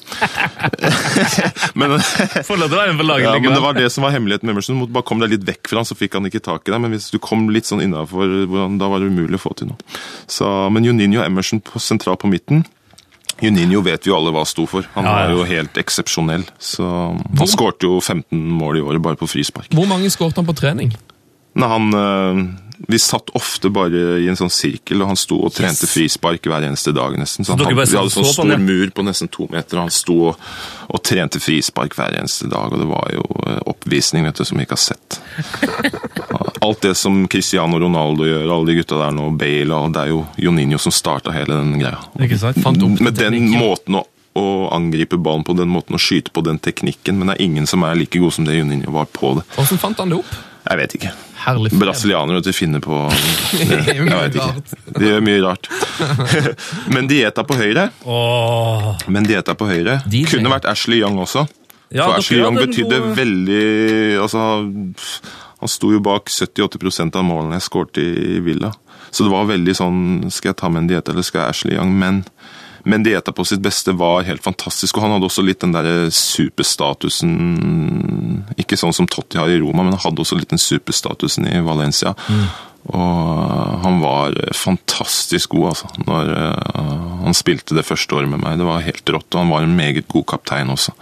[1.78, 4.78] men, ja, men det var det som var hemmeligheten med Emerson.
[4.82, 6.82] Du bare komme deg litt vekk fra han, så fikk han ikke tak i deg.
[6.84, 8.38] Men hvis du kom litt sånn innafor,
[8.78, 9.98] da var det umulig å få til noe.
[10.30, 12.66] Så, men Juninho og Emerson på, sentralt på midten
[13.42, 14.86] Juninho vet vi jo alle hva sto for.
[14.94, 16.46] Han var jo helt eksepsjonell.
[16.58, 16.86] Så
[17.38, 19.68] Han skårte jo 15 mål i året bare på frispark.
[19.76, 20.94] Hvor mange skåret han på trening?
[21.56, 22.40] Nei, han, øh,
[22.78, 26.66] vi satt ofte bare i en sånn sirkel, og han sto og trente frispark hver
[26.66, 27.16] eneste dag.
[27.18, 27.46] nesten.
[27.46, 30.16] Så han, vi hadde så sånn stor mur på nesten to meter, og han sto
[30.30, 30.48] og,
[30.92, 32.72] og trente frispark hver eneste dag.
[32.72, 35.20] Og det var jo øh, oppvisning vet du, som vi ikke har sett.
[36.66, 40.10] Alt det som Cristiano Ronaldo gjør, alle de gutta der nå, Bale, og det er
[40.10, 42.00] jo Joninho som starta hele den greia.
[42.16, 44.02] Med den måten å,
[44.34, 47.70] å angripe ballen på, den måten å skyte på, den teknikken, men det er ingen
[47.70, 49.46] som er like god som det Joninho var på det.
[49.54, 50.34] Hvordan fant han det opp?
[50.66, 51.14] Jeg vet ikke.
[51.46, 51.82] Herlig fred.
[51.84, 53.66] Brasilianere vet du, finner på det.
[53.94, 54.80] Jeg vet ikke.
[54.96, 55.70] De gjør mye rart.
[56.94, 57.88] Men Dieta på høyre.
[59.06, 61.46] Men Dieta på høyre kunne vært Ashley Young også.
[61.94, 64.40] Ja, For Ashley Young betydde veldig altså,
[65.60, 68.72] Han sto jo bak 70-80 av målene jeg skårte i Villa.
[69.14, 70.00] Så det var veldig sånn
[70.34, 71.94] Skal jeg ta med en Dieta, eller skal jeg Ashley Young?
[72.00, 72.24] Men,
[72.86, 76.06] men Dieta på sitt beste var helt fantastisk, og han hadde også litt den derre
[76.14, 77.32] superstatusen
[78.62, 81.58] Ikke sånn som Totti har i Roma, men han hadde også litt den superstatusen i
[81.66, 82.14] Valencia.
[82.86, 85.90] Og han var fantastisk god, altså.
[86.06, 86.84] Når eh,
[87.24, 88.60] han spilte det første året med meg.
[88.60, 90.94] Det var helt rått, og han var en meget god kaptein også.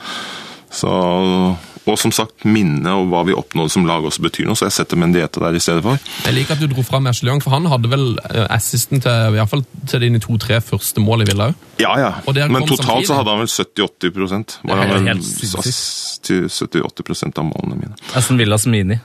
[0.72, 0.90] Så,
[1.84, 4.76] og som sagt, minnet og hva vi oppnådde som lag også betyr noe, så jeg
[4.78, 6.00] setter Mendieta der i stedet for.
[6.24, 9.34] Jeg liker at du dro fram Ashley Young, for han hadde vel eh, assisten til,
[9.34, 11.68] i hvert fall til dine to-tre første mål i Villa òg.
[11.82, 12.10] Ja, ja.
[12.48, 13.08] Men totalt samtidig.
[13.10, 16.24] så hadde han vel 70-80 Var Det han vel helt sinnssykt.
[16.24, 17.96] til 70-80% av målene mine.
[18.16, 18.98] Aston Villas Mini.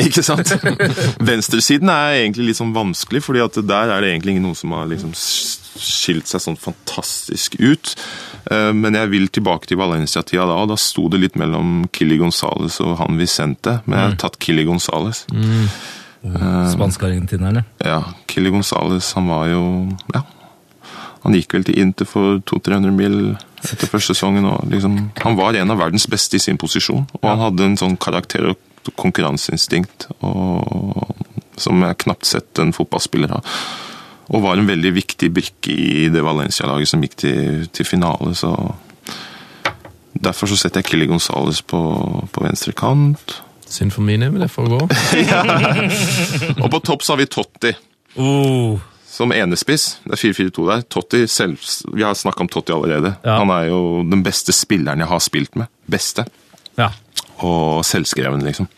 [0.00, 0.54] Ikke sant?
[1.30, 4.74] Venstresiden er egentlig litt sånn vanskelig, fordi at der er det egentlig ingen noen som
[4.74, 5.14] har liksom
[5.78, 7.94] skilt seg sånn fantastisk ut.
[8.50, 12.18] Eh, Men jeg vil tilbake til Valencia-tida da, og da sto det litt mellom Killy
[12.18, 13.80] Gonzales og han Vicente.
[13.86, 15.26] Men jeg har tatt Killy Gonzales.
[16.72, 17.64] Spansk-argentinerne.
[17.84, 19.64] Ja, Killy Gonzales, han var jo
[20.14, 20.22] Ja.
[21.22, 23.16] Han gikk vel til Inter for 200-300 mil
[23.62, 24.44] etter første sesongen.
[24.46, 27.76] og liksom, Han var en av verdens beste i sin posisjon, og han hadde en
[27.76, 28.56] sånn karakter og
[28.96, 31.14] konkurranseinstinkt og,
[31.60, 33.42] som jeg knapt sett en fotballspiller ha.
[34.30, 38.34] Og var en veldig viktig brikke i det Valencia-laget som gikk til, til finale.
[38.38, 38.54] så
[40.20, 41.80] Derfor så setter jeg Killy Gonzales på,
[42.30, 43.40] på venstre kant.
[43.70, 44.80] Synd for mine, men det får gå.
[46.62, 47.70] Og på topp så har vi Totti.
[48.18, 48.80] Oh.
[49.06, 50.00] Som enespiss.
[50.04, 50.82] Det er 4-4-2 der.
[50.90, 51.62] Totti selv,
[51.94, 53.14] Vi har snakka om Totti allerede.
[53.22, 53.38] Ja.
[53.38, 55.70] Han er jo den beste spilleren jeg har spilt med.
[55.90, 56.26] Beste.
[56.78, 56.90] Ja.
[57.46, 58.68] Og selvskreven, liksom.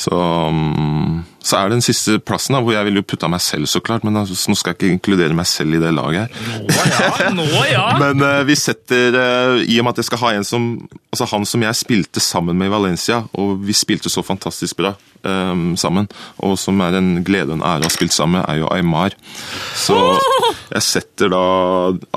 [0.00, 3.42] Så, um, så er det den siste plassen, da, hvor jeg ville jo putta meg
[3.44, 4.04] selv, så klart.
[4.06, 6.46] Men altså, nå skal jeg ikke inkludere meg selv i det laget her.
[6.48, 7.84] Nå ja, nå ja!
[8.02, 10.72] Men uh, vi setter uh, I og med at jeg skal ha en som
[11.10, 14.92] Altså han som jeg spilte sammen med i Valencia, og vi spilte så fantastisk bra
[15.26, 16.06] um, sammen,
[16.38, 18.70] og som er en glede og en ære å ha spilt sammen med, er jo
[18.70, 19.16] Aymar.
[19.74, 19.98] Så
[20.76, 21.42] jeg setter da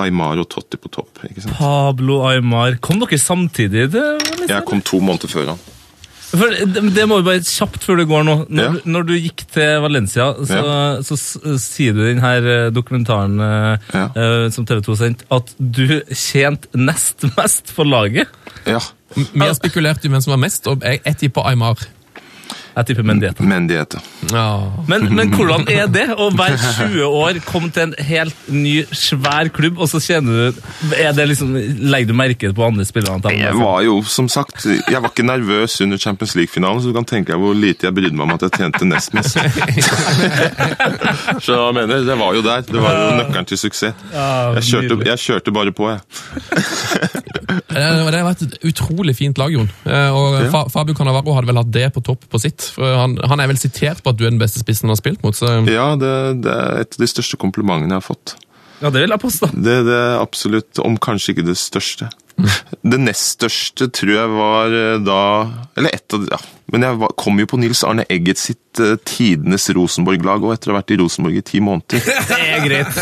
[0.03, 1.23] Aymar og Totti på topp.
[1.25, 1.57] ikke sant?
[1.57, 2.77] Pablo Aymar.
[2.86, 3.89] Kom dere samtidig?
[3.89, 5.69] til Jeg kom to måneder før han.
[6.34, 8.36] For det, det må vi bare kjapt før det går nå.
[8.49, 8.71] Når, Ja.
[8.89, 10.61] når du gikk til Valencia, så,
[11.05, 14.05] så, så sier du i denne dokumentaren eh, Ja.
[14.17, 18.27] uh, som TV 2 sendte, at du tjente nest mest for laget.
[18.65, 18.79] Ja.
[19.15, 21.77] Vi har spekulert i hvem som var mest, og jeg tipper Aymar.
[22.74, 23.43] Jeg tipper Mendieta.
[23.45, 23.99] Mendieta.
[24.32, 24.47] Ja.
[24.89, 29.51] Men, men hvordan er det å være 20 år, komme til en helt ny, svær
[29.53, 30.61] klubb, og så tjener du
[30.97, 35.01] er det liksom, Legger du merke på andre med Jeg var jo, som sagt, jeg
[35.03, 38.17] var ikke nervøs under Champions League-finalen, så du kan tenke deg hvor lite jeg brydde
[38.17, 39.38] meg om at jeg tjente nest mest.
[41.45, 42.65] Så jeg mener, det var jo der.
[42.67, 43.95] Det var jo nøkkelen til suksess.
[44.13, 47.43] Jeg kjørte, jeg kjørte bare på, jeg.
[47.54, 49.70] Eh, Det har vært et utrolig fint lag, Jon.
[49.86, 50.64] Eh, Og Ja.
[50.70, 52.62] Fabio Cannavaro hadde vel hatt det på topp på sitt.
[52.76, 55.01] For han, han er vel sitert på at du er den beste spissen han har
[55.01, 55.36] spilt mot.
[55.36, 55.51] så...
[55.70, 58.36] Ja, det, det er et av de største komplimentene jeg har fått.
[58.84, 59.47] Ja, det vil jeg påstå.
[59.56, 62.10] Det, det er absolutt, om kanskje ikke det største.
[62.84, 65.19] Det nest største tror jeg var eh, da
[65.77, 66.39] Eller ett av ja.
[66.73, 70.71] Men jeg var, kom jo på Nils Arne Egget sitt eh, tidenes Rosenborg-lag, og etter
[70.71, 72.01] å ha vært i Rosenborg i ti måneder.
[72.31, 72.97] Det er greit.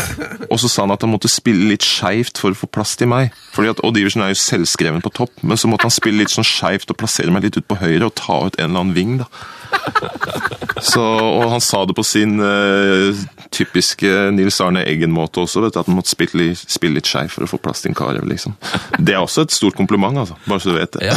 [0.50, 3.08] Og så sa han at han måtte spille litt skeivt for å få plass til
[3.08, 3.32] meg.
[3.54, 6.34] Fordi at Odd Iversen er jo selvskreven på topp, men så måtte han spille litt
[6.34, 8.96] sånn skeivt og plassere meg litt ut på høyre og ta ut en eller annen
[8.98, 9.16] ving.
[9.22, 9.30] da.
[10.82, 13.14] Så, og han sa det på sin uh,
[13.54, 17.46] typiske Nils Arne Eggen-måte også, vet du, at han måtte spille, spille litt skeiv for
[17.46, 18.26] å få plass til en Karev.
[18.26, 18.56] liksom.
[18.98, 21.06] Det er også et stort kompliment, altså, bare så du vet det.
[21.06, 21.16] Ja.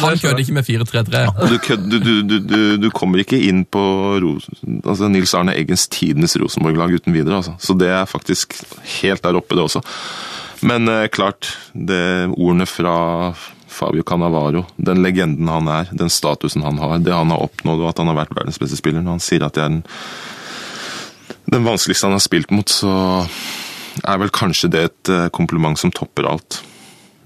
[0.00, 1.24] Han kødder ikke med 4-3-3.
[1.36, 3.82] Du, du, du, du, du, du kommer ikke inn på
[4.22, 4.48] Ros
[4.86, 7.42] altså Nils Arne Eggens tidenes Rosenborg-lag uten videre.
[7.42, 7.56] altså.
[7.60, 8.56] Så det er faktisk
[9.02, 9.84] helt der oppe, det også.
[10.66, 12.96] Men uh, klart, det ordene fra
[13.76, 17.90] Fabio Cannavaro, den legenden han er, den statusen han har, det han har oppnådd, og
[17.90, 19.82] at han har vært verdens beste spiller Når han sier at jeg er den,
[21.52, 22.94] den vanskeligste han har spilt mot, så
[24.04, 26.60] er vel kanskje det et eh, kompliment som topper alt.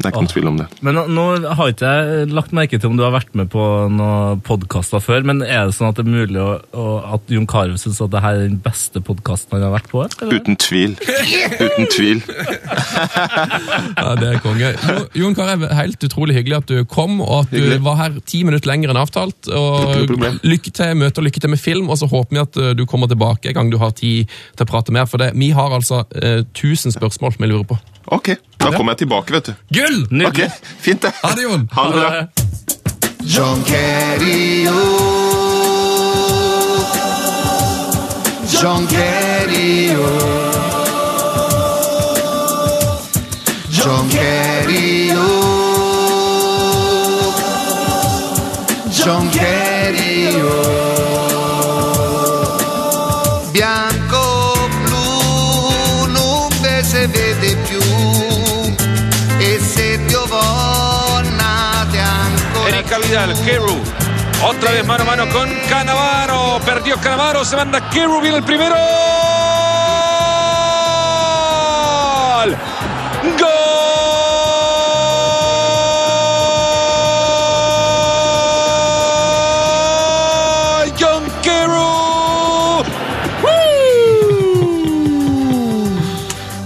[0.00, 0.66] Det er ikke noen tvil om det.
[0.86, 1.24] Men nå, nå
[1.58, 5.26] har ikke jeg lagt merke til om du har vært med på noen podkaster før,
[5.28, 6.86] men er det sånn at det er mulig å, å,
[7.18, 10.00] at Jon Carew syns at det her er den beste podkasten han har vært på?
[10.06, 10.40] eller?
[10.40, 10.96] Uten tvil.
[11.60, 12.24] Uten tvil.
[14.00, 14.70] Ja, det er konge.
[14.80, 17.80] Jo, Jon Carew, helt utrolig hyggelig at du kom, og at du Hyggelig.
[17.84, 19.50] var her ti minutter lenger enn avtalt.
[19.52, 20.14] Og
[20.46, 22.84] lykke til møte og lykke til med film, og så håper vi at eh, du
[22.88, 25.08] kommer tilbake en gang du har tid til å prate mer.
[25.10, 27.78] For det, vi har altså eh, 1000 spørsmål som vi lurer på.
[28.10, 29.52] Ok, da kommer jeg tilbake, vet du.
[29.74, 30.26] Gull!
[30.26, 30.40] Ok,
[30.82, 31.12] Fint, det.
[31.22, 31.68] Ha det, Jon!
[31.72, 32.10] Ha det bra.
[33.22, 34.64] John Kerry
[38.50, 39.94] John Kerry
[43.70, 44.49] John Kerry
[63.10, 63.76] Keru.
[64.44, 66.60] Otra vez mano a mano con Canavaro.
[66.64, 68.76] Perdió Canavaro, se manda Keru, viene el primero.
[73.36, 73.59] ¡Gol!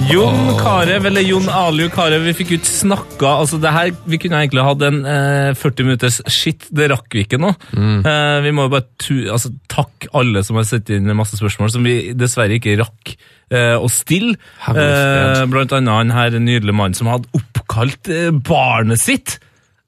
[0.05, 4.41] Jon Carew, eller Jon Aliu Carew, vi fikk ut snakka altså det her, Vi kunne
[4.43, 7.53] egentlig hatt en eh, 40 minutters shit, det rakk vi ikke nå.
[7.75, 11.73] Eh, vi må jo bare tu, altså, takke alle som har sett inn masse spørsmål
[11.73, 14.37] som vi dessverre ikke rakk eh, å stille.
[14.69, 19.39] Eh, blant annet han her nydelige mannen som hadde oppkalt eh, barnet sitt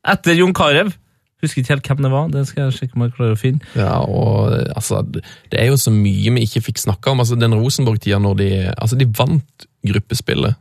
[0.06, 0.94] etter Jon Carew.
[1.44, 3.72] Husker ikke helt hvem det var, det skal jeg sjekke om jeg klarer å finne.
[3.76, 7.20] Ja, og eh, altså, det er jo så mye vi ikke fikk snakka om.
[7.20, 10.57] Altså, den Rosenborg-tida når de Altså, de vant gruppespillet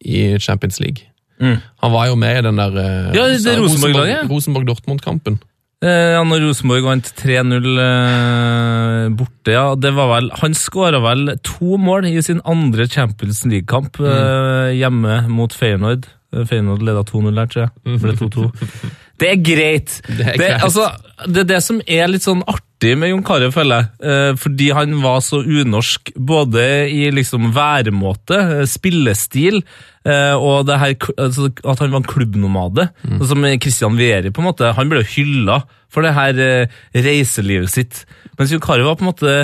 [0.00, 1.06] i Champions League.
[1.40, 1.56] Mm.
[1.82, 4.28] Han var jo med i den der eh, Ja, det altså, Rosenborg-laget.
[4.30, 5.38] Rosenborg-Dortmund-kampen.
[5.80, 9.66] Eh, ja, når Rosenborg vant 3-0 eh, borte, ja.
[9.80, 15.22] Det var vel, han skåra vel to mål i sin andre Champions League-kamp eh, hjemme
[15.32, 16.10] mot Feyenoord.
[16.34, 17.72] Eh, Feyenoord leda 2-0 der, tror jeg.
[17.86, 18.50] Det ble 2-2.
[19.20, 19.94] Det er greit.
[20.08, 20.88] Det er det, altså,
[21.28, 23.90] det er det som er litt sånn artig med Jon Carew, føler jeg.
[24.10, 29.60] Eh, fordi han var så unorsk, både i liksom væremåte, eh, spillestil,
[30.08, 32.88] eh, og det her, altså, at han var en klubbnomade.
[33.04, 33.18] Mm.
[33.28, 34.72] Som Christian Vieri, på en måte.
[34.78, 35.60] Han ble hylla
[35.92, 38.04] for det her eh, reiselivet sitt.
[38.38, 39.36] Mens Jon Carew var på en måte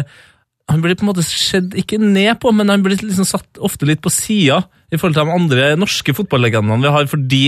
[0.66, 3.86] han blir på en måte skjedd ikke ned på, men han blir liksom satt ofte
[3.86, 7.42] litt på sida i forhold til de andre norske fotballegendene vi har, fordi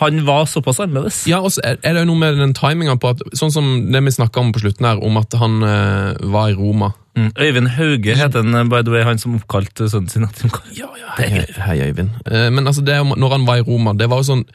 [0.00, 1.22] han var såpass annerledes.
[1.30, 4.02] Ja, og så er det jo noe med den timinga på at Sånn som det
[4.02, 6.90] vi snakka om på slutten her, om at han uh, var i Roma.
[7.14, 7.30] Mm.
[7.38, 10.90] Øyvind Hauge heter han, eh, by the way, han som oppkalte sønnen sin etter Ja,
[10.98, 12.10] ja, hei, hei, Øyvind.
[12.26, 14.46] Uh, Men altså, det, når han var i Roma, det var jo sånn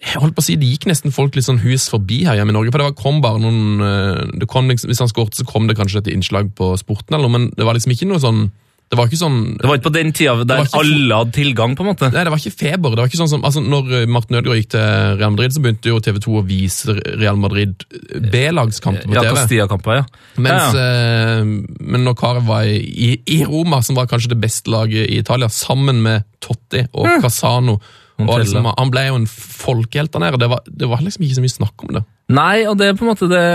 [0.00, 2.54] jeg holdt på å si, Det gikk nesten folk litt sånn hus forbi her hjemme
[2.54, 2.72] i Norge.
[2.72, 5.68] for det var, kom bare noen, eh, det kom liksom, Hvis han skåret, så kom
[5.68, 8.50] det kanskje et innslag på Sporten, eller noe, men det var liksom ikke noe sånn
[8.90, 11.76] Det var ikke sånn Det var ikke på den tida der ikke alle hadde tilgang,
[11.78, 12.08] på en måte.
[12.10, 12.96] Nei, det var ikke feber.
[12.96, 15.62] det var ikke sånn som, altså Når eh, Martin Ødegaard gikk til Real Madrid, så
[15.62, 19.38] begynte jo TV 2 å vise Real Madrid eh, B-lagskamper på Ja, TV.
[19.38, 20.04] Castilla-kamper, ja.
[20.42, 21.38] Mens, ja, ja.
[21.38, 21.54] eh,
[21.94, 25.50] men når Carew var i, i, Roma, som var kanskje det beste laget i Italia,
[25.54, 27.78] sammen med Totti og Casano
[28.20, 30.40] og liksom, Han ble jo en folkehelt der nede.
[30.42, 32.02] Det var, det var liksom ikke så mye snakk om det.
[32.30, 33.46] Nei, og det er på en måte det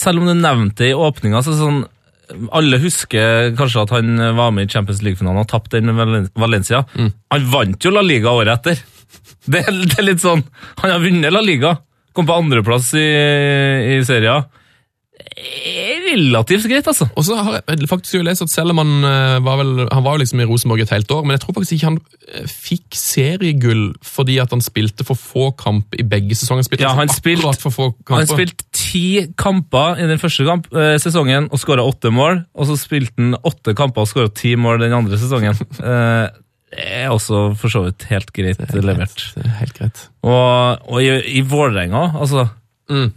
[0.00, 1.82] Selv om du nevnte det i åpninga, så er det sånn
[2.56, 6.32] alle husker kanskje at han var med i Champions League-finalen og tapte den med Valencia.
[6.38, 6.82] Valencia.
[7.34, 8.82] Han vant jo La Liga året etter!
[9.50, 10.42] Det er, det er litt sånn
[10.82, 11.74] Han har vunnet La Liga.
[12.14, 13.06] Kom på andreplass i,
[13.96, 14.46] i serien.
[16.10, 17.06] Relativt greit, altså.
[17.16, 20.04] Og så har jeg faktisk jo lest at selv om han eh, var vel, han
[20.04, 22.50] var jo liksom i Rosenborg et helt år, men jeg tror faktisk ikke han eh,
[22.50, 26.66] fikk seriegull fordi at han spilte for få kamp i begge sesonger.
[26.66, 27.44] Spilte Ja, han spilt.
[27.44, 29.06] Han spilte ti
[29.38, 32.44] kamper i den første kamp, eh, sesongen og skåra åtte mål.
[32.54, 35.58] Og så spilte han åtte kamper og skåra ti mål den andre sesongen.
[35.80, 36.28] Eh,
[36.70, 39.24] det er også for så vidt helt greit levert.
[39.34, 40.02] Det er helt greit.
[40.22, 41.08] Og, og i,
[41.40, 42.46] i Vålerenga, altså
[42.90, 43.12] Mm.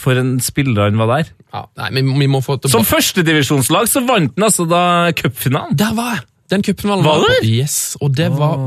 [0.00, 1.32] For en spiller han var der.
[1.54, 4.84] Ja, nei, vi, vi må få Som tilbake førstedivisjonslag så vant han altså da
[5.18, 5.76] cupfinalen.
[5.78, 6.24] Der var jeg!
[6.52, 7.46] Den cupfinalen Var var du?
[7.48, 8.58] Yes, og det var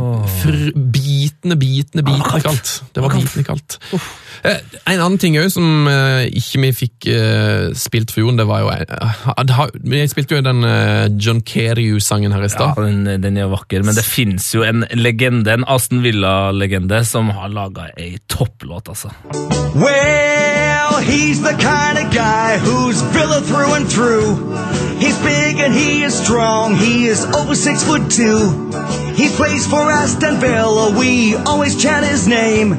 [0.42, 2.72] fr bitende, bitende, bitende kaldt.
[2.96, 3.76] Det var bitende kaldt.
[4.42, 4.58] Eh,
[4.90, 8.64] En annen ting òg som eh, ikke vi fikk eh, spilt for Jon, det var
[8.66, 8.88] jo Jeg
[9.46, 13.86] det har- spilte jo den eh, John Keriu-sangen her i Ja, den, den er vakker,
[13.86, 19.14] men det finnes jo en legende, en Aston Villa-legende, som har laga ei topplåt, altså.
[20.98, 24.34] Well, he's the kind of guy who's Villa through and through.
[24.98, 26.76] He's big and he is strong.
[26.76, 28.72] He is over six foot two.
[29.14, 30.98] He plays for Aston Villa.
[30.98, 32.74] We always chant his name.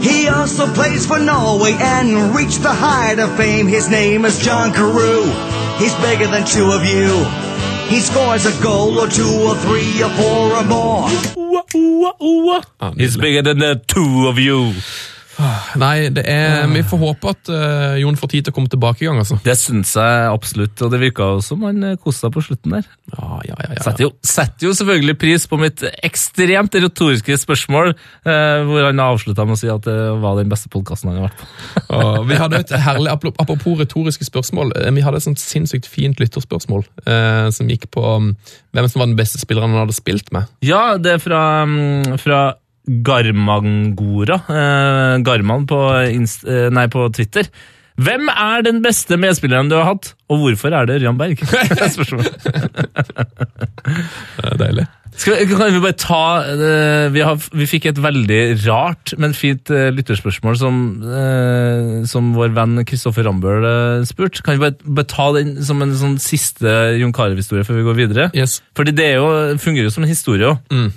[0.00, 3.66] He also plays for Norway and reached the height of fame.
[3.66, 5.24] His name is John Carew.
[5.76, 7.10] He's bigger than two of you.
[7.88, 11.08] He scores a goal or two or three or four or more.
[12.78, 14.72] Um, he's bigger than the two of you.
[15.80, 19.04] Nei, det er, vi får håpe at uh, Jon får tid til å komme tilbake
[19.04, 19.38] i gang, altså.
[19.44, 22.76] Det syns jeg absolutt, og det virka jo som han eh, koste seg på slutten
[22.78, 22.88] der.
[23.12, 23.82] Ja, ja, ja, ja.
[23.84, 27.92] Setter jo, setter jo selvfølgelig pris på mitt ekstremt retoriske spørsmål,
[28.26, 31.28] uh, hvor han avslutta med å si at det var den beste podkasten han har
[31.28, 31.48] vært på.
[31.94, 34.72] uh, vi hadde et herlig, Apropos retoriske spørsmål.
[34.96, 36.84] Vi hadde et sånt sinnssykt fint lytterspørsmål
[37.54, 38.30] som gikk på um,
[38.76, 40.48] hvem som var den beste spilleren han hadde spilt med.
[40.64, 42.40] Ja, det er fra, um, fra
[42.86, 44.40] Garmangora.
[44.48, 45.80] Eh, Garman på,
[46.14, 47.48] inst, eh, nei, på Twitter.
[47.96, 51.40] Hvem er den beste medspilleren du har hatt, og hvorfor er det Ørjan Berg?
[53.86, 54.86] Det er deilig.
[55.16, 59.70] Vi- kan vi bare ta eh, vi, har, vi fikk et veldig rart, men fint
[59.72, 60.80] eh, lytterspørsmål som,
[62.10, 63.64] som vår venn Kristoffer Rambøll
[64.08, 64.42] spurte.
[64.44, 66.68] Kan vi bare, bare ta den som en sånn siste
[67.00, 68.28] Jon Carew-historie før vi går videre?
[68.36, 68.58] Yes.
[68.76, 69.24] Fordi det jo,
[69.62, 70.60] fungerer jo som en historie òg.
[70.68, 70.92] Mm.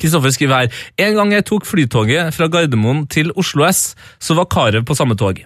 [0.00, 4.50] Kristoffer skriver her En gang jeg tok flytoget fra Gardermoen til Oslo S, så var
[4.52, 5.42] Karev på samme tog.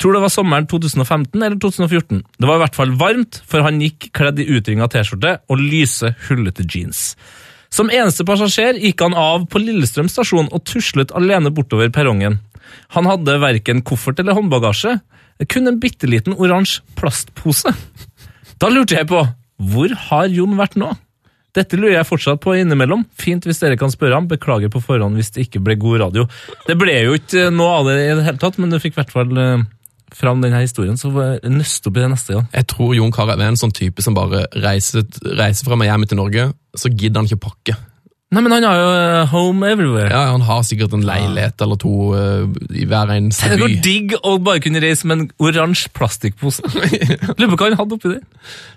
[0.00, 2.22] Tror det var sommeren 2015 eller 2014.
[2.38, 6.14] Det var i hvert fall varmt, for han gikk kledd i utringa T-skjorte og lyse,
[6.26, 7.12] hullete jeans.
[7.74, 12.40] Som eneste passasjer gikk han av på Lillestrøm stasjon og tuslet alene bortover perrongen.
[12.94, 14.98] Han hadde verken koffert eller håndbagasje,
[15.50, 17.72] kun en bitte liten oransje plastpose.
[18.62, 19.24] Da lurte jeg på,
[19.58, 20.92] hvor har Jon vært nå?
[21.54, 23.04] Dette lurer jeg fortsatt på innimellom.
[23.20, 24.26] Fint hvis dere kan spørre ham.
[24.30, 26.26] Beklager på forhånd hvis det ikke ble god radio.
[26.66, 29.00] Det ble jo ikke noe av det i det hele tatt, men du fikk i
[29.02, 29.64] hvert fall eh,
[30.14, 32.46] fram denne historien, så eh, nøst opp i det neste gang.
[32.54, 35.06] Jeg tror Jon Carew er en sånn type som bare reiser,
[35.38, 37.78] reiser fra Miami til Norge, så gidder han ikke pakke.
[38.34, 40.08] Nei, men han har jo eh, home everywhere.
[40.10, 43.52] Ja, Han har sikkert en leilighet eller to uh, i hver eneste by.
[43.52, 46.64] Det går digg å bare kunne reise med en oransje plastikkpose.
[47.38, 48.24] Lurer på hva han hadde oppi der.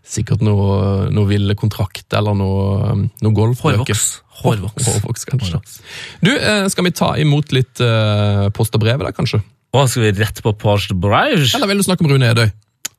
[0.06, 2.94] Sikkert noe, noe ville kontrakt eller noe,
[3.24, 3.82] noe golfbøker.
[3.82, 4.06] Hårvoks.
[4.44, 4.90] Hårvoks.
[4.92, 5.62] Hårvoks, kanskje.
[6.22, 9.42] Du, eh, Skal vi ta imot litt uh, post og brev, da, kanskje?
[9.74, 11.50] Å, skal vi rett på Porsche Brage?
[11.58, 12.46] Eller vil du snakke om Rune Edøy?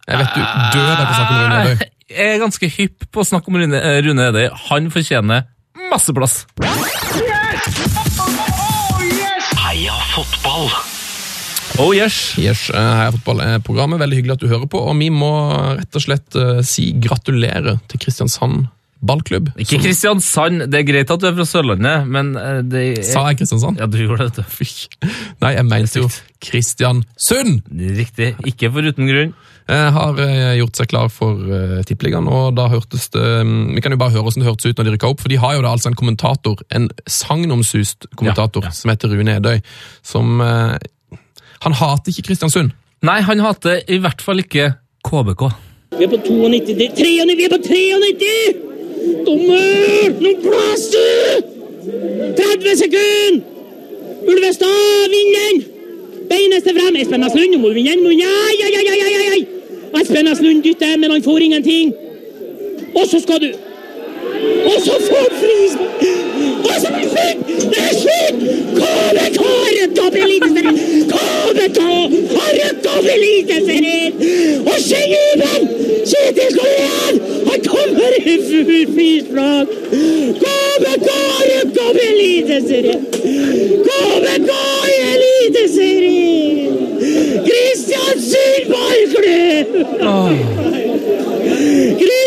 [0.08, 1.86] Jeg vet du dør etter å snakke om Rune Edøy.
[2.08, 4.44] Jeg er ganske hypp på å snakke om Rune, Rune Edøy.
[4.70, 5.46] Han fortjener
[5.90, 6.46] masse plass.
[9.58, 10.70] Heia fotball!
[11.78, 12.34] Oh yes!
[12.40, 14.00] Yes, eh, Heia fotball er programmet.
[14.02, 14.80] Veldig hyggelig at du hører på.
[14.90, 15.30] Og vi må
[15.78, 18.66] rett og slett eh, si gratulerer til Kristiansand
[18.98, 19.52] ballklubb.
[19.54, 20.64] Ikke Som- Kristiansand.
[20.72, 23.04] Det er greit at du er fra Sørlandet, men eh, det er...
[23.06, 23.78] Sa jeg Kristiansand?
[23.78, 24.46] Ja, du gjorde det.
[24.50, 24.66] Fy.
[25.44, 26.08] Nei, jeg mente jo
[26.42, 27.62] Kristiansund!
[28.00, 28.32] Riktig.
[28.50, 29.36] Ikke for uten grunn.
[29.68, 33.82] Eh, har eh, gjort seg klar for uh, Tippeligaen, og da hørtes det mm, Vi
[33.84, 35.58] kan jo bare høre hvordan det hørtes ut når de rykka opp, for de har
[35.58, 38.78] jo da altså en kommentator, en sagnomsust kommentator, Ja, ja.
[38.78, 39.60] som heter Rune Edøy,
[40.00, 42.72] som Han hater ikke Kristiansund.
[43.04, 44.70] Nei, han hater i hvert fall ikke
[45.04, 45.48] KBK.
[45.98, 46.72] Vi er på 92.
[46.78, 48.68] det er 93, vi er på 93!
[49.26, 50.20] Dommer!
[50.22, 51.56] Nå blåser du!
[52.40, 53.42] 30 sekunder!
[54.28, 55.77] Ulvestad vinner!
[56.28, 56.96] Beineste frem.
[57.00, 58.06] Espen Aslund, nå må du vinne den.
[58.24, 59.40] Ai, ai, ai, ai!
[59.40, 60.00] ja!
[60.02, 61.94] Espen Aslund dytter, men han får ingenting.
[62.94, 63.50] Og så skal du
[64.70, 66.02] Og så får han frispark!
[66.68, 67.40] Og så blir det slutt!
[67.72, 68.38] Det er slutt!
[68.78, 70.76] KBK har rykket opp i Eliteserien!
[71.12, 71.80] KBK
[72.34, 74.12] har rykket opp i Eliteserien!
[74.66, 75.64] Og se jubelen!
[76.10, 77.16] Kjetil igjen!
[77.48, 79.68] Han kommer i frispark!
[80.42, 83.02] KBK har rykket opp i Eliteserien!
[83.88, 84.50] KBK
[84.92, 86.72] i Eliteserien!
[87.48, 89.70] Kristiansund ballklubb!
[91.98, 92.17] Kristiansund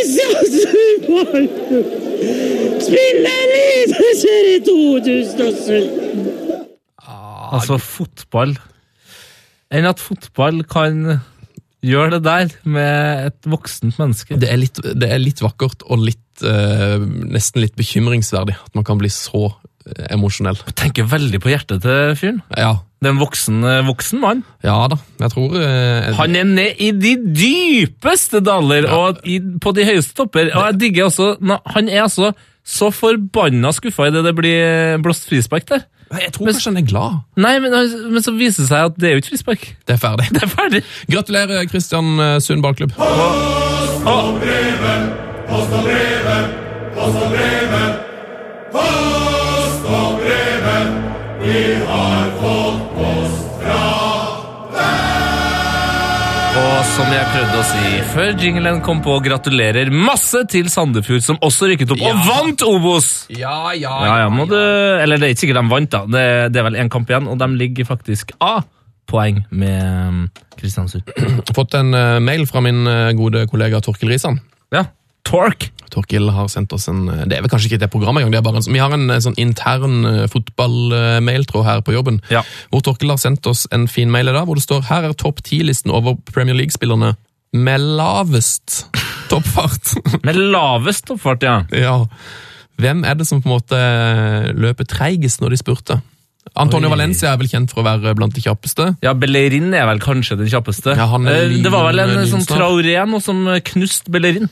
[1.07, 1.89] ballklubb!
[2.81, 6.41] Spiller Eliteserien 2017!
[7.51, 8.55] Altså, fotball
[9.71, 11.21] Enn at fotball kan
[11.81, 14.35] gjøre det der med et voksent menneske.
[14.39, 16.97] Det er litt, det er litt vakkert og litt, eh,
[17.31, 19.49] nesten litt bekymringsverdig at man kan bli så
[19.81, 20.13] emosjonell.
[20.13, 20.59] emosjonell.
[20.77, 22.41] Tenker veldig på hjertet til fyren.
[22.57, 22.79] Ja.
[23.01, 24.43] Det er en voksen, eh, voksen mann.
[24.63, 29.73] ja da, jeg tror eh, Han er ned i de dypeste daler og i, på
[29.73, 30.51] de høyeste topper.
[30.53, 35.25] Og jeg digger også na, Han er altså så forbanna skuffa idet det blir blåst
[35.25, 35.87] frispark der.
[36.11, 37.17] Jeg tror kanskje han er glad.
[37.39, 37.73] Nei, men,
[38.13, 39.65] men så viser det seg at det er jo ikke frispark.
[39.87, 40.29] Det er ferdig.
[40.35, 40.83] Det er ferdig.
[41.09, 42.93] Gratulerer, Kristian eh, Sund ballklubb.
[44.05, 45.30] Og
[56.91, 61.69] som jeg prøvde å si før jinglen kom på, gratulerer masse til Sandefjord, som også
[61.71, 63.07] rykket opp og vant Obos!
[63.31, 66.01] Ja, ja, Ja, ja, må du, eller det er ikke sikkert de vant, da.
[66.11, 70.23] Det, det er vel én kamp igjen, og de ligger faktisk A-poeng med um,
[70.59, 71.07] Kristiansund.
[71.55, 74.41] Fått en eh, mail fra min eh, gode kollega Torkil Risan.
[74.75, 74.85] Ja,
[75.27, 75.69] Tork.
[75.91, 78.55] Torkil har sendt oss en eh, Det er vel kanskje ikke det programmet engang.
[78.55, 82.21] en, Vi har en eh, sånn intern eh, fotballmailtråd her på jobben.
[82.31, 82.43] Ja.
[82.71, 85.17] Hvor Torkil har sendt oss en fin mail i dag, hvor det står her er
[85.17, 87.15] topp ti-listen over Premier League-spillerne
[87.51, 88.85] med lavest
[89.31, 89.91] toppfart.
[90.27, 91.57] Med lavest toppfart, ja.
[91.75, 91.97] ja.
[92.79, 93.81] Hvem er det som på en måte
[94.55, 95.97] løper treigest når de spurte?
[96.59, 96.95] Antonio Oi.
[96.95, 98.87] Valencia er vel kjent for å være blant de kjappeste.
[99.03, 100.95] Ja, Bellerin er vel kanskje den kjappeste.
[100.97, 102.47] Ja, han Eh, det var vel en sånn.
[102.47, 104.49] Traoré nå som knuste Bellerin.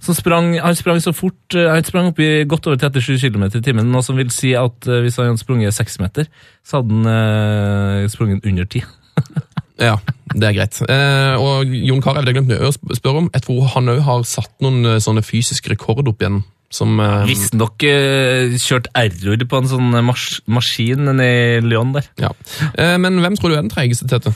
[0.00, 3.48] Som sprang, han sprang så fort eh, Han sprang opp i godt over 37 km
[3.50, 6.30] i timen, noe som vil si at eh, hvis han hadde sprunget 6 meter,
[6.64, 8.86] så hadde han eh, sprunget under 10.
[9.78, 9.94] Ja,
[10.34, 10.74] det er greit.
[10.90, 13.28] Eh, og Jon Carew, det glemte jeg å spørre om.
[13.30, 16.40] Jeg tror han òg har satt noen eh, sånne fysiske rekord opp igjen.
[16.74, 22.10] Som eh, Visstnok uh, kjørt error på en sånn mas maskin nede i Lyon der.
[22.20, 22.34] Ja.
[22.74, 24.34] Eh, men hvem tror du er den treigeste, Tete?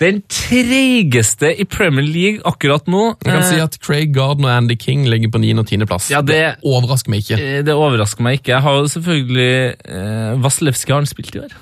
[0.00, 4.56] Den treigeste i Premier League akkurat nå Jeg kan eh, si at Craig Gardner og
[4.62, 5.54] Andy King ligger på 9.
[5.62, 5.86] og 10.
[5.88, 6.10] plass.
[6.12, 7.38] Ja, det- overrasker meg ikke.
[7.40, 8.52] eh, Det overrasker meg ikke.
[8.52, 11.56] Jeg har jo selvfølgelig eh, Vasilevskij har han spilt i år.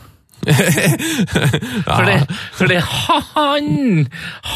[1.85, 2.15] Fordi,
[2.57, 3.69] fordi han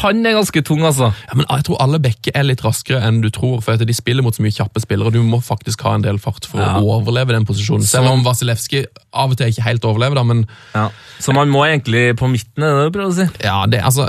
[0.01, 1.09] Han er ganske tung, altså.
[1.27, 4.25] Ja, men jeg tror alle bekker er litt raskere enn du tror, for de spiller
[4.25, 5.11] mot så mye kjappe spillere.
[5.15, 6.75] Du må faktisk ha en del fart for Ja.
[6.79, 7.85] å overleve den posisjonen.
[7.87, 10.89] Selv om Vasilevskij av og til ikke helt overlever, da, men Ja.
[11.19, 13.27] Så man må egentlig på midten, er det du prøver å si?
[13.43, 14.07] ja, det, altså,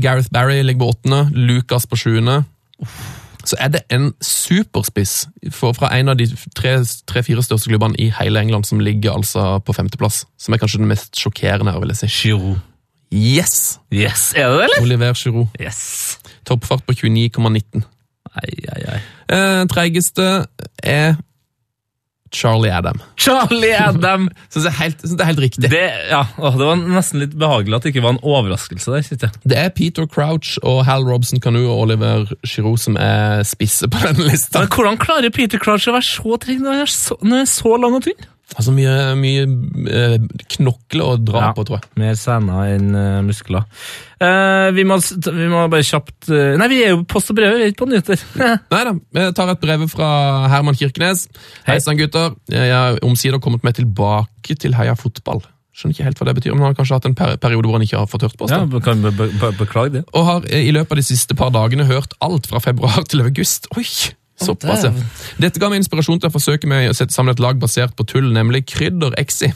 [0.00, 2.44] Gareth Barry ligger på åttende, Lucas på sjuende.
[3.46, 6.26] Så er det en superspiss fra en av de
[6.58, 10.24] tre-fire største klubbene i hele England som ligger altså på femteplass.
[10.38, 12.12] Som er kanskje den mest sjokkerende her, vil jeg si.
[12.26, 12.58] Giroud.
[13.14, 13.78] Yes!
[13.94, 14.82] Yes, er det det, eller?
[14.82, 15.46] Oliver Giroud.
[15.60, 16.18] Yes.
[16.46, 17.86] Toppfart på 29,19.
[18.36, 19.00] Ai, ai, ai.
[19.32, 20.26] Eh, Treigeste
[20.82, 21.14] er
[22.34, 23.00] Charlie Adam.
[23.20, 24.28] Charlie Adam!
[24.52, 25.70] Syns jeg er helt, det er helt riktig.
[25.72, 26.22] Det, ja,
[26.58, 29.10] det var nesten litt behagelig at det ikke var en overraskelse der.
[29.10, 29.32] jeg.
[29.44, 34.02] Det er Peter Crouch og Hal Robson Canoe og Oliver Giroux som er spisse på
[34.04, 34.62] denne lista.
[34.62, 37.46] Men hvordan klarer Peter Crouch å være så trygg når han er så, når han
[37.46, 38.32] er så lang og tynn?
[38.54, 39.40] Altså mye, mye
[39.90, 40.12] eh,
[40.54, 41.52] knokler å dra Ja.
[41.56, 41.88] på, tror jeg.
[41.98, 43.64] Mer sener enn eh, muskler.
[44.22, 47.56] Eh, vi, må, vi må bare kjapt eh, Nei, vi er jo post og brev,
[47.58, 48.22] vi er ikke på nyheter.
[48.70, 50.08] Nei da, jeg tar et brev fra
[50.54, 51.26] Herman Kirkenes.
[51.66, 52.36] Hei sann, gutter.
[52.52, 55.42] Jeg har omsider kommet meg tilbake til Heia Fotball.
[55.76, 57.82] Skjønner ikke helt hva det betyr, men han har kanskje hatt en periode hvor han
[57.84, 58.54] ikke har fått hørt på oss.
[58.54, 60.04] ja, kan be be be beklage det.
[60.16, 63.66] Og har i løpet av de siste par dagene hørt alt fra februar til august.
[63.76, 63.84] Oi,
[64.42, 64.92] såpass, ja.
[65.42, 68.06] Dette ga meg inspirasjon til å forsøke meg å sette sammen et lag basert på
[68.08, 69.52] tull, nemlig Krydder Exi.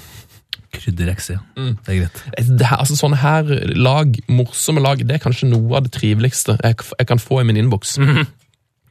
[0.70, 1.40] Krydder-Exi, ja.
[1.84, 2.20] Det er greit.
[2.58, 6.54] Det her, altså Sånne her lag, morsomme lag, det er kanskje noe av det triveligste
[6.60, 7.96] jeg, jeg kan få i min innboks.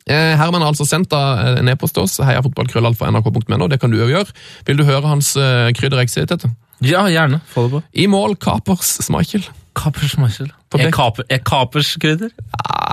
[0.09, 3.67] Eh, Herman har altså sendt en e-post til oss, heiafotballkrøllalfa.nrk.no.
[3.69, 4.33] Det kan du òg gjøre.
[4.65, 6.49] Vil du høre hans uh, krydder Exi, Tete?
[6.81, 7.43] Ja, gjerne.
[7.51, 7.81] Få det på.
[7.93, 9.45] I mål Kapers Schmeichel.
[9.77, 10.49] Kapers Marshall.
[10.75, 12.33] Er, kaper, er kapers krydder?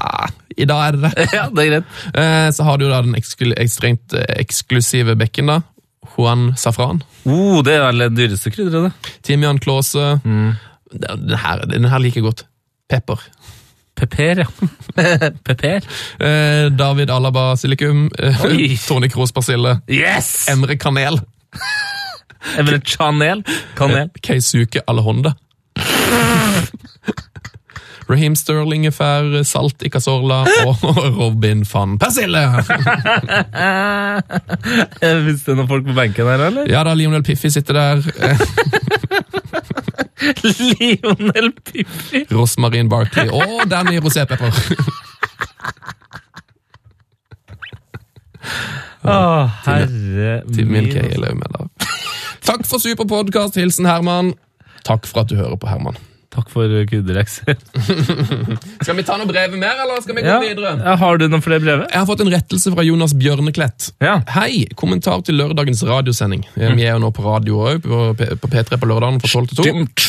[0.07, 1.27] Ah, I dag er det det.
[1.39, 1.97] ja, det er greit.
[2.15, 5.61] Eh, så har du da den eksklu ekstremt eh, eksklusive bekken, da.
[6.17, 7.03] Juan Safran.
[7.27, 9.17] Oh, det er det dyreste krydderet, det.
[9.27, 10.21] Timian Klause.
[10.25, 10.55] Mm.
[10.95, 12.47] Den, her, den her liker jeg godt.
[12.89, 13.25] Pepper.
[13.97, 14.47] Peper, ja.
[15.47, 15.89] Peper.
[16.21, 18.07] Eh, David Alaba Silikum.
[18.89, 19.81] Tony Kroos Persille.
[19.91, 20.47] Yes!
[20.53, 21.19] Emre Kanel.
[22.59, 23.43] Emre Chanel.
[23.77, 24.13] Kanel.
[24.23, 25.35] Keisuke Alehonda.
[28.07, 32.43] Raheem Sterling er fær, Salt Icazorla Cazorla og Robin van Persille.
[35.01, 36.71] Det er noen folk på benken her, eller?
[36.71, 37.97] Ja da, Lionel Piffi sitter der.
[40.47, 42.25] Lionel Piffi!
[42.33, 44.55] Rosmarin Barkley og Danny Rosépepper.
[49.07, 51.39] Å, Å, herre Til min min.
[51.39, 51.67] Med da.
[52.47, 53.59] Takk for super podcast.
[53.59, 54.35] Hilsen Herman.
[54.87, 55.99] Takk for at du hører på, Herman.
[56.35, 57.55] Takk for kuddelekser.
[58.85, 60.41] Skal vi ta noe brev mer, eller skal vi gå Ja.
[60.43, 60.73] videre?
[60.83, 61.85] Ja, Har du noen flere brev?
[61.91, 63.93] Jeg har fått en rettelse fra Jonas Bjørneklett.
[64.03, 64.19] Ja.
[64.35, 64.67] Hei!
[64.77, 66.45] Kommentar til lørdagens radiosending.
[66.57, 66.77] Mm.
[66.77, 69.49] Vi er jo nå på radio òg, på, P- på P3 på lørdagen fra 12
[69.53, 69.65] til 2.
[69.71, 70.07] Dumt.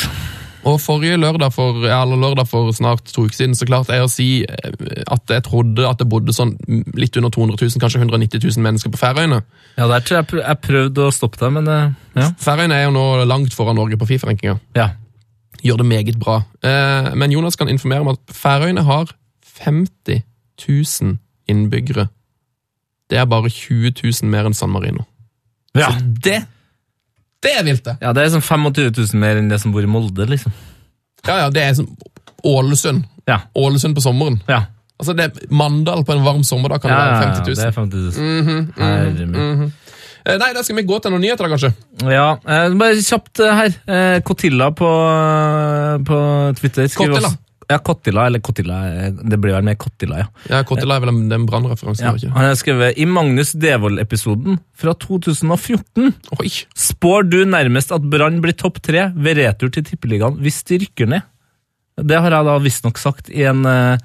[0.67, 4.27] Og forrige lørdag for, lørdag for snart to uker siden, så klarte jeg å si
[4.43, 6.57] eh, at jeg trodde at det bodde sånn
[6.97, 9.39] litt under 200 000, kanskje 190 000 mennesker på Færøyene.
[9.77, 12.31] Ja, der tror jeg jeg prøvde å stoppe deg, men eh, ja.
[12.43, 14.57] Færøyene er jo nå langt foran Norge på Fifa-rankinga.
[14.75, 14.89] ja.
[15.67, 16.37] Gjør det meget bra.
[16.63, 19.11] Eh, men Jonas kan informere om at Færøyene har
[19.59, 20.21] 50
[20.67, 21.17] 000
[21.49, 22.07] innbyggere.
[23.09, 25.03] Det er bare 20 000 mer enn San Marino.
[25.75, 25.91] Ja.
[25.91, 26.41] Så det
[27.43, 27.97] Det er vilt, det!
[28.01, 30.51] ja, det er sånn 25 000 mer enn det som bor i Molde, liksom.
[31.27, 31.91] Ja, ja, det er som
[32.47, 33.03] Ålesund.
[33.27, 33.41] Ja.
[33.55, 34.39] Ålesund på sommeren.
[34.49, 34.63] Ja.
[34.97, 37.49] Altså, det er Mandal på en varm sommerdag kan Ja, det være 50 000.
[37.49, 38.73] Ja, det er 50 000.
[38.77, 39.69] Herre mm Eh,
[40.41, 41.69] Nei, da skal vi gå til noen nyheter, kanskje.
[42.11, 43.75] Ja, eh, bare kjapt eh, her.
[43.87, 44.89] Eh, Cotilla på,
[46.07, 46.17] på
[46.59, 46.87] Twitter.
[46.91, 47.33] skriver Kotilla.
[47.67, 48.77] Ja, Kottila, eller Cottilla.
[49.07, 50.27] eh, Det blir vel mer Kottila, ja.
[50.47, 52.29] Ja, Kottila er vel en, det er en brannreferanse, ja.
[52.35, 56.51] Han har skrevet I Magnus Devold-episoden fra 2014 Oi!
[56.79, 61.11] spår du nærmest at Brann blir topp tre ved retur til Tippeligaen hvis de rykker
[61.11, 61.27] ned.
[61.97, 63.97] Det har jeg da visstnok sagt i en, eh,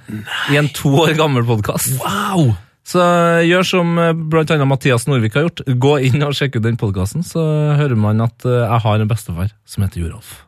[0.50, 1.98] i en to år gammel podkast.
[2.02, 2.54] Wow!
[2.88, 4.12] Så eh, gjør som bl.a.
[4.32, 5.64] blant annet Mathias Norvik har gjort.
[5.66, 7.42] Gå inn og sjekk ut den podkasten, så
[7.78, 10.40] hører man at eh, jeg har en bestefar som heter Jorolf.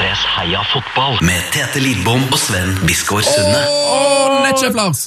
[0.00, 3.58] P3s Heia fotball med Tete Lidbom og Sven Biskår Sunde.
[3.84, 5.02] Og Netchef Lars!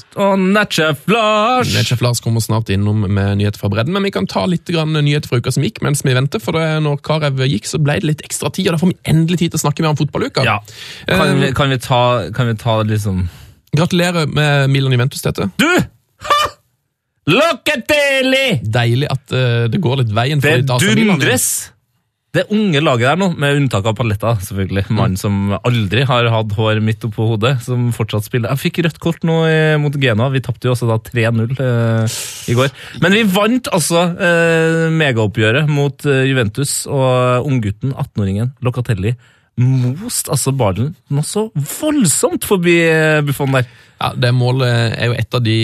[1.09, 1.71] Lars!
[1.73, 5.31] Netchef Lars kommer snart innom med nyheter fra bredden, men vi kan ta litt nyheter
[5.31, 8.11] fra uka som gikk mens vi venter, for det, når Karev gikk, så ble det
[8.11, 10.45] litt ekstra tid, og da får vi endelig tid til å snakke mer om fotballuka.
[10.45, 10.59] Ja.
[11.09, 12.03] Kan vi, kan vi ta,
[12.37, 13.25] kan vi ta liksom
[13.73, 15.49] Gratulerer med Milan Juventus, Tete.
[15.57, 15.71] Du!
[16.29, 16.41] Ha!
[17.33, 18.59] Locatelli!
[18.61, 20.85] Deilig at uh, det går litt veien for Det dundres!
[20.85, 21.17] AC Milan.
[21.17, 21.53] dundres!
[22.33, 24.87] Det unge laget der nå, med unntak av Paletta, selvfølgelig.
[24.89, 28.49] Mannen som aldri har hatt hår midt oppå hodet, som fortsatt spiller.
[28.55, 30.31] Jeg fikk rødt kort nå eh, mot Genoa.
[30.33, 32.17] Vi tapte jo også da 3-0 eh,
[32.49, 32.73] i går.
[33.05, 39.13] Men vi vant altså eh, megaoppgjøret mot eh, Juventus, og unggutten, 18-åringen Locatelli,
[39.61, 43.69] most altså ballen noe så voldsomt forbi eh, Buffon der.
[44.01, 45.57] Ja, Det målet er jo et av de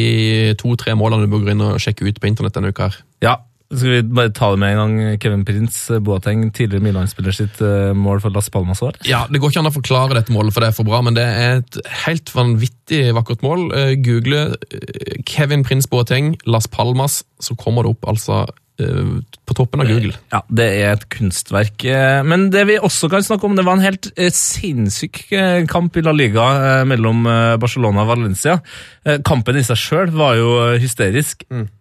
[0.61, 2.91] to-tre målene du bør gå inn og sjekke ut på internett denne uka.
[2.91, 2.99] her.
[3.25, 3.33] Ja,
[3.69, 5.17] skal vi bare ta det med en gang?
[5.21, 8.97] Kevin Prince Boateng, tidligere Milan-spiller sitt eh, mål for Las Palmas år.
[9.05, 11.13] Ja, Det går ikke an å forklare dette målet, for det er for bra, men
[11.17, 13.67] det er et helt vanvittig vakkert mål.
[13.77, 18.41] Eh, Google eh, Kevin Prince Boateng, Las Palmas, så kommer det opp altså
[18.81, 19.13] eh,
[19.45, 20.17] på toppen av Google.
[20.33, 21.85] Ja, det er et kunstverk.
[21.85, 25.63] Eh, Men det vi også kan snakke om, det var en helt eh, sinnssyk eh,
[25.69, 28.57] kamp i La Liga eh, mellom eh, Barcelona og Valencia.
[29.05, 31.45] Eh, Kampen i seg sjøl var jo hysterisk.
[31.45, 31.75] hysterisk.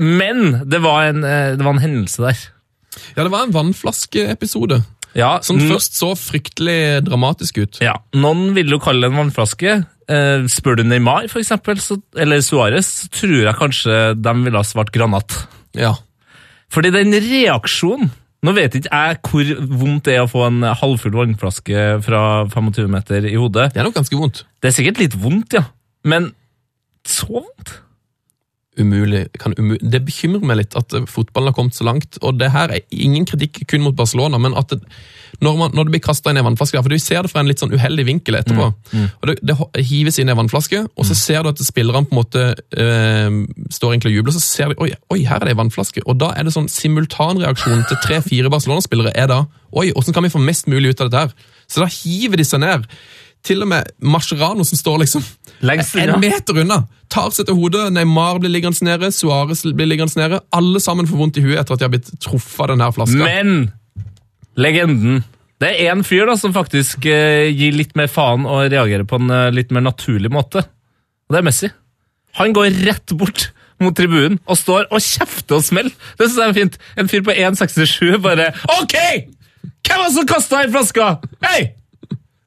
[0.00, 2.44] Men det var, en, eh, det var en hendelse der.
[3.16, 4.80] Ja, det var en vannflaskeepisode
[5.16, 7.78] Ja, som først så fryktelig dramatisk ut.
[7.84, 9.78] Ja, Noen ville jo kalle det en vannflaske.
[10.08, 14.60] Eh, spør du Neymar, for eksempel, så, eller Suárez, så tror jeg kanskje de ville
[14.60, 15.34] ha svart granat.
[15.76, 15.94] Ja.
[16.72, 18.12] Fordi den reaksjonen
[18.44, 19.48] Nå vet ikke jeg hvor
[19.80, 22.20] vondt det er å få en halvfull vannflaske fra
[22.52, 23.72] 25 meter i hodet.
[23.74, 24.42] Det er nok ganske vondt.
[24.62, 25.64] Det er sikkert litt vondt, ja.
[26.06, 26.28] Men
[27.08, 27.72] så vondt?
[28.76, 29.26] Umulig.
[29.40, 32.18] Kan umu det bekymrer meg litt at fotballen har kommet så langt.
[32.22, 34.82] Og det her er ingen kritikk kun mot Barcelona, men at det,
[35.40, 37.42] når, man, når det blir kasta inn i en vannflaske For du ser det fra
[37.42, 38.68] en litt sånn uheldig vinkel etterpå.
[39.20, 42.16] og Det, det hives inn i en vannflaske, og så ser du at spillerne på
[42.16, 45.56] en måte øh, står egentlig og jubler, så ser de oi, oi, her er det
[45.56, 46.04] en vannflaske.
[46.06, 49.42] Og da er det sånn simultanreaksjon til tre-fire Barcelona-spillere er da
[49.76, 51.52] oi, åssen kan vi få mest mulig ut av dette her?
[51.68, 52.86] Så da hiver de seg ned.
[53.46, 55.24] Til og med Mascherano, som står liksom
[55.64, 56.82] Lengst en meter unna,
[57.12, 57.86] tar seg til hodet.
[57.94, 60.42] Neymar blir liggende nede, Suárez blir liggende nede.
[60.56, 63.22] Alle sammen får vondt i huet etter at de har blitt truffet av denne flaska.
[63.24, 63.70] Men
[64.60, 65.24] legenden
[65.60, 69.16] Det er én fyr da som faktisk eh, gir litt mer faen og reagerer på
[69.16, 70.66] en eh, litt mer naturlig måte.
[71.26, 71.70] Og det er Messi.
[72.36, 73.48] Han går rett bort
[73.80, 75.96] mot tribunen og står og kjefter og smeller.
[76.18, 76.78] Det synes jeg er fint.
[77.00, 78.96] En fyr på 1,67 bare OK!
[79.86, 81.08] Hvem var det som kasta i flaska?
[81.46, 81.60] Hei!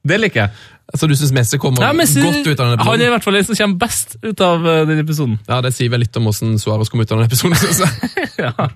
[0.06, 0.54] Det liker jeg.
[0.98, 2.88] Så du syns Messi kommer Ja, Messi, godt ut av denne episoden?
[2.90, 5.36] han er i hvert fall den som kommer best ut av denne episoden.
[5.48, 7.54] Ja, Det sier vel litt om hvordan Suárez kom ut av denne episoden.
[7.56, 8.28] synes jeg.
[8.44, 8.68] ja.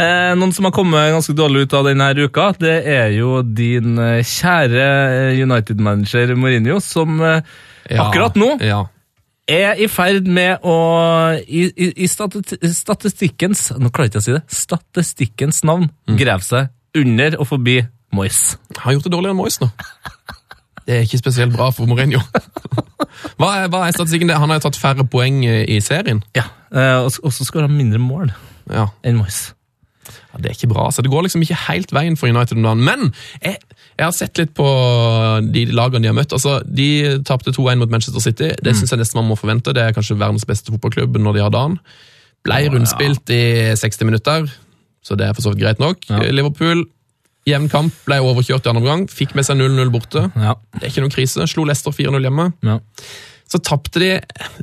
[0.00, 3.98] eh, noen som har kommet ganske dårlig ut av denne uka, det er jo din
[4.00, 4.86] eh, kjære
[5.34, 7.42] eh, United-manager Mourinho, som eh,
[7.90, 8.80] Ja, akkurat nå Ja.
[9.48, 10.74] er i ferd med å
[11.44, 14.42] I, i, i stati statistikkens Nå klarer jeg ikke å si det.
[14.52, 16.16] Statistikkens navn Mm.
[16.20, 17.78] grave seg under og forbi
[18.16, 18.56] Moyes.
[18.80, 19.68] Har gjort det dårligere enn Moyes nå.
[20.88, 22.22] Det er ikke spesielt bra for Mourinho.
[23.38, 24.30] Hva er, hva er statistikken?
[24.32, 26.20] Han har jo tatt færre poeng i serien.
[26.36, 28.30] Ja, eh, og så skårer han mindre mål
[28.70, 29.52] Ja, enn Moyes.
[30.08, 30.86] ja, Det er ikke bra.
[30.94, 32.84] så Det går liksom ikke helt veien for United om dagen.
[32.86, 33.12] Men
[33.42, 33.58] jeg,
[33.98, 34.66] jeg har sett litt på
[35.52, 36.32] de lagene de har møtt.
[36.36, 36.88] Altså, De
[37.26, 38.52] tapte 2-1 mot Manchester City.
[38.62, 39.74] Det syns jeg nesten man må forvente.
[39.76, 41.78] Det er kanskje verdens beste fotballklubb når de har dagen.
[42.46, 43.42] Ble rundspilt i
[43.76, 44.46] 60 minutter,
[45.04, 46.06] så det er for så vidt greit nok.
[46.08, 46.22] Ja.
[46.32, 46.86] Liverpool,
[47.48, 49.08] jevn kamp, ble overkjørt i andre omgang.
[49.12, 50.28] Fikk med seg 0-0 borte.
[50.36, 50.54] Ja.
[50.76, 51.48] Det er ikke noen krise.
[51.50, 52.52] Slo Leicester 4-0 hjemme.
[52.68, 52.78] ja.
[53.48, 54.08] Så tapte de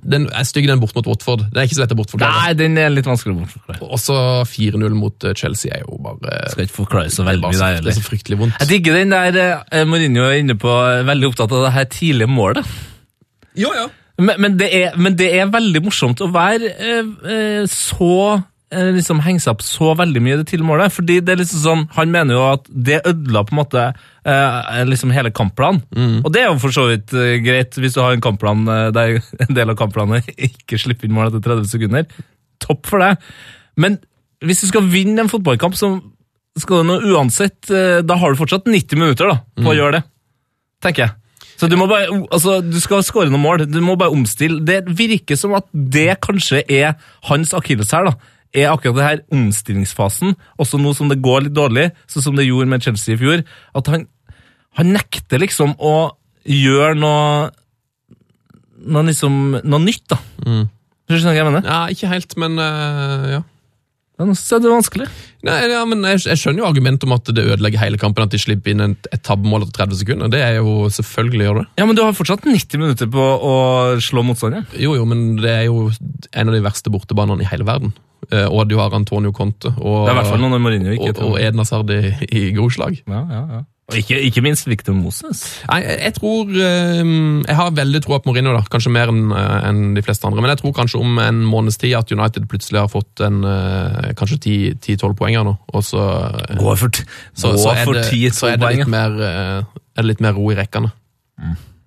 [0.06, 1.48] den er stygg den bort mot Watford.
[1.50, 2.42] Den er ikke så lett å bortforklare.
[2.44, 3.88] Nei, den er litt vanskelig å bortforklare.
[3.98, 4.18] Også
[4.52, 7.58] 4-0 mot eh, Chelsea er jo bare Skal ikke forklare så det er veldig mye
[7.58, 8.60] så, det er så fryktelig vondt.
[8.62, 11.88] Jeg digger den der eh, Mourinho er inne på, eh, veldig opptatt av det her
[11.96, 12.76] tidlige målet.
[13.58, 13.88] Jo, ja.
[14.22, 18.14] Men, men, det er, men det er veldig morsomt å være eh, så
[18.96, 20.94] liksom henger seg opp så veldig mye i det tilmålet.
[20.94, 23.84] Fordi det er liksom sånn, Han mener jo at det ødela på en måte
[24.26, 25.84] eh, liksom hele kampplanen.
[26.24, 28.90] Og det er jo for så vidt eh, greit hvis du har en kampplan eh,
[28.96, 32.08] der en del av kampplanen ikke slipper inn mål etter 30 sekunder.
[32.64, 33.16] Topp for det.
[33.78, 34.00] Men
[34.46, 35.96] hvis du skal vinne en fotballkamp, så
[36.60, 40.00] skal du nå uansett eh, Da har du fortsatt 90 minutter da, på å gjøre
[40.00, 40.04] det.
[40.84, 41.16] Tenker jeg.
[41.56, 44.60] Så du må bare, altså, du skal skåre noen mål, du må bare omstille.
[44.68, 46.98] Det virker som at det kanskje er
[47.30, 48.12] hans akilleshæl.
[48.12, 48.35] da.
[48.56, 52.48] Er akkurat det her omstillingsfasen, også nå som det går litt dårlig, sånn som det
[52.48, 53.44] gjorde med Chelsea i fjor.
[53.76, 54.08] At han,
[54.80, 55.96] han nekter liksom å
[56.46, 57.52] gjøre noe
[58.86, 60.20] noe, liksom, noe nytt, da.
[61.06, 61.68] Du skjønner hva jeg mener?
[61.68, 63.42] Ja, ikke helt, men uh, ja.
[64.16, 65.06] Ja, så er det vanskelig.
[65.46, 68.32] Nei, ja, men jeg, jeg skjønner jo argumentet om at det ødelegger hele kampen at
[68.32, 70.32] de slipper inn et, et tabbemål etter 30 sekunder.
[70.32, 71.66] Det er jo selvfølgelig gjør det.
[71.82, 73.54] Ja, Men du har fortsatt 90 minutter på å
[74.04, 74.68] slå motstanderen.
[74.80, 77.92] Jo, jo, men det er jo en av de verste bortebanene i hele verden.
[78.32, 81.12] Eh, og du har Antonio Conte og, Det er i hvert fall noen Mourinho ikke
[81.20, 82.98] og, og Edna Sardi i, i groslag.
[83.06, 83.64] Ja, ja, ja.
[83.86, 85.44] Og ikke, ikke minst Victor Moses.
[85.70, 87.02] Nei, jeg, tror eh,
[87.46, 90.42] Jeg har veldig tro på Mourinho, da, kanskje mer enn en de fleste andre.
[90.42, 94.10] Men jeg tror kanskje om en måneds tid at United plutselig har fått en eh,
[94.18, 94.40] kanskje
[94.82, 95.54] 10-12 poenger nå.
[95.78, 98.72] Og så, eh, Gå for, så, gå så, er, for det, 10 så er, det
[98.80, 100.90] litt mer, eh, er det litt mer ro i rekkene.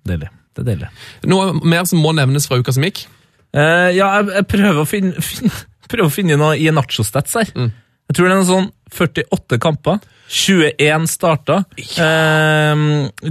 [0.07, 0.31] Deilig.
[0.55, 0.91] Det er deilig.
[1.31, 3.03] Noe mer som må nevnes fra uka som gikk?
[3.49, 5.51] Uh, ja, jeg, jeg prøver å finne, finne,
[5.91, 7.51] prøver å finne noe i Nacho-stats her.
[7.59, 7.73] Mm.
[8.07, 9.99] Jeg tror det er noe sånn 48 kamper.
[10.29, 11.63] 21 starter.
[11.97, 12.75] Eh,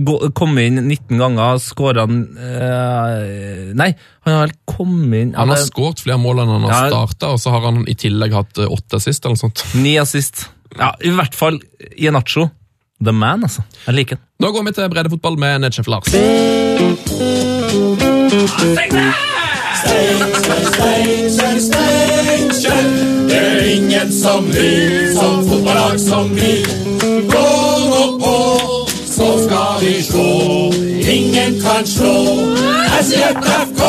[0.02, 3.90] gå- kom inn 19 ganger, skåra eh, Nei,
[4.26, 6.90] han har vel kommet inn Han har skåret flere mål enn han har Ja.
[6.90, 9.62] starta, og så har han i tillegg hatt eh, åtte assist eller noe sånt.
[9.84, 10.48] Ni assist.
[10.78, 11.60] Ja, I hvert fall
[11.96, 12.50] i Nacho.
[13.00, 13.62] The man, altså.
[13.86, 14.24] Jeg liker den.
[14.42, 15.62] Nå går vi til breddefotball med
[19.86, 22.84] Nedsjef Steinkjer.
[23.28, 26.64] Det er ingen som vi, som fotballag som vi.
[27.30, 27.48] Gå
[27.90, 28.36] nå på,
[29.06, 30.72] så skal vi slå.
[31.12, 32.14] Ingen kan slå
[33.00, 33.82] SJFK.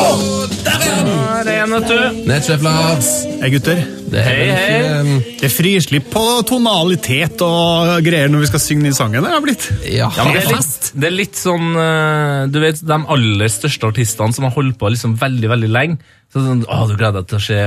[0.64, 1.49] Der er den!
[1.60, 2.62] Er vet du.
[2.64, 3.08] Lars.
[3.42, 3.80] Hei, gutter.
[4.10, 5.16] Det er Hei, hei.
[5.36, 9.20] Det er frislipp på tonalitet og greier når vi skal synge den sangen.
[9.26, 9.66] Det har blitt.
[9.84, 13.90] Ja, Ja, det, er litt, det er litt sånn eh, Du vet, de aller største
[13.90, 15.98] artistene som har holdt på liksom veldig veldig lenge.
[16.32, 17.58] Så sånn, å, Du gleder deg til å se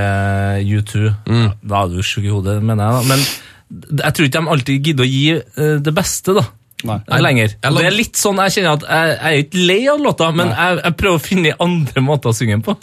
[0.74, 1.04] U2.
[1.30, 1.52] Mm.
[1.62, 2.96] da er du sjuk i hodet, mener jeg.
[2.98, 3.04] da.
[3.14, 6.48] Men jeg tror ikke de alltid gidder å gi eh, det beste da,
[6.90, 6.98] Nei.
[7.28, 7.54] lenger.
[7.70, 10.32] Og Det er litt sånn, Jeg kjenner at jeg, jeg er ikke lei av låta,
[10.34, 12.76] men jeg, jeg prøver å finne andre måter å synge den på.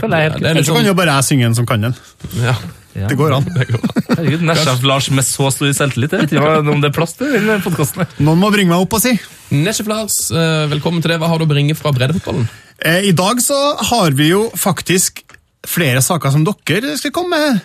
[0.00, 1.66] Føler jeg helt det er Eller så kan sånn, jo bare jeg synge en som
[1.68, 1.94] kan den.
[2.42, 2.56] ja.
[2.94, 3.08] Ja.
[3.10, 3.46] Det går an.
[3.50, 6.12] Herregud, Nesjef Lars med så stor selvtillit.
[6.14, 8.06] Jeg vet ikke om det er plass til i denne podkasten.
[8.22, 9.10] Noen må bringe meg opp og si.
[9.50, 11.16] Nesjef Lars, eh, velkommen til det.
[11.18, 12.46] Hva har du å bringe fra breddefotballen?
[12.78, 13.58] Eh, I dag så
[13.90, 15.24] har vi jo faktisk
[15.66, 17.64] flere saker som dere skal komme med.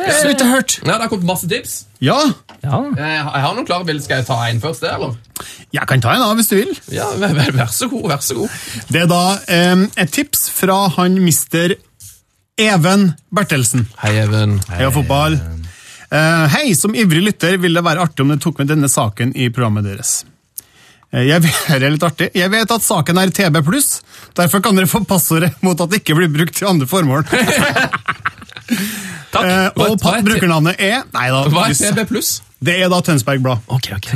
[0.00, 0.74] Så vidt jeg har hørt.
[0.80, 1.74] Ja, Det har kommet masse tips.
[2.00, 2.18] Ja,
[2.62, 2.78] Ja.
[2.96, 4.02] Jeg har jeg har noen klare bilder.
[4.04, 5.14] Skal jeg ta en først, det, eller?
[5.72, 6.72] jeg kan ta en av hvis du vil.
[6.92, 8.56] Ja, vær, vær, vær så god, vær så god.
[8.92, 11.76] Det er da eh, et tips fra han mister
[12.60, 13.86] Even Bertelsen.
[14.02, 14.58] Hei, Even.
[14.68, 15.38] Heia fotball.
[16.10, 19.32] Eh, hei, som ivrig lytter vil det være artig om dere tok med denne saken
[19.38, 20.24] i programmet deres.
[21.14, 22.30] Eh, jeg vet, det er litt artig.
[22.36, 23.62] Jeg vet at saken er TB+,
[24.36, 27.24] derfor kan dere få passordet mot at det ikke blir brukt til andre formål.
[29.30, 29.44] Takk.
[29.46, 31.44] Eh, og hva er brukernavnet er Nei da.
[31.52, 32.30] Hva er TB pluss?
[32.60, 33.62] Det er da Tønsberg Blad.
[33.72, 34.08] Ok, ok.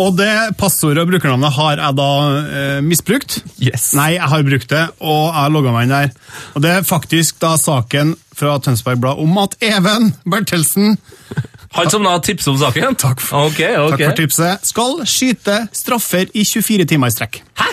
[0.00, 2.08] Og det passordet og brukernavnet har jeg da
[2.40, 3.38] eh, misbrukt.
[3.62, 3.90] Yes.
[3.96, 6.10] Nei, jeg har brukt det, og jeg logga meg inn der.
[6.56, 10.96] Og det er faktisk da saken fra Tønsberg Blad om at Even Bertelsen
[11.76, 12.96] Han som da tipser om saken?
[12.98, 13.94] Takk for- okay, okay.
[13.94, 14.66] Takk for tipset.
[14.66, 17.40] Skal skyte straffer i 24 timer i strekk.
[17.60, 17.68] Hæ?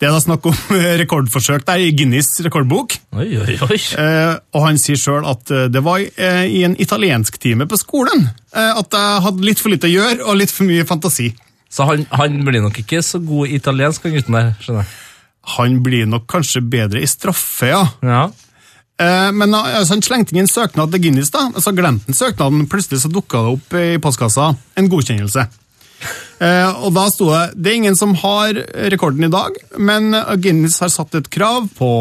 [0.00, 0.56] Det er da snakk om
[1.02, 2.94] rekordforsøk der i Guinness rekordbok.
[3.20, 3.76] Oi, oi, oi.
[4.00, 7.76] Eh, og han sier sjøl at eh, det var eh, i en italiensk time på
[7.80, 11.28] skolen eh, at jeg hadde litt for lite å gjøre og litt for mye fantasi.
[11.70, 14.48] Så han, han blir nok ikke så god i italiensk, han gutten der.
[14.64, 14.94] skjønner jeg.
[15.58, 17.84] Han blir nok kanskje bedre i straffe, ja.
[18.04, 18.24] Ja.
[19.00, 22.64] Eh, Men altså, han slengte inn en søknad til Guinness, da, så glemte han søknaden.
[22.72, 24.50] Plutselig så dukka det opp i postkassa
[24.80, 25.44] en godkjennelse.
[26.40, 28.56] Eh, og da sto det det er ingen som har
[28.92, 31.92] rekorden i dag, men Guinness har satt et krav på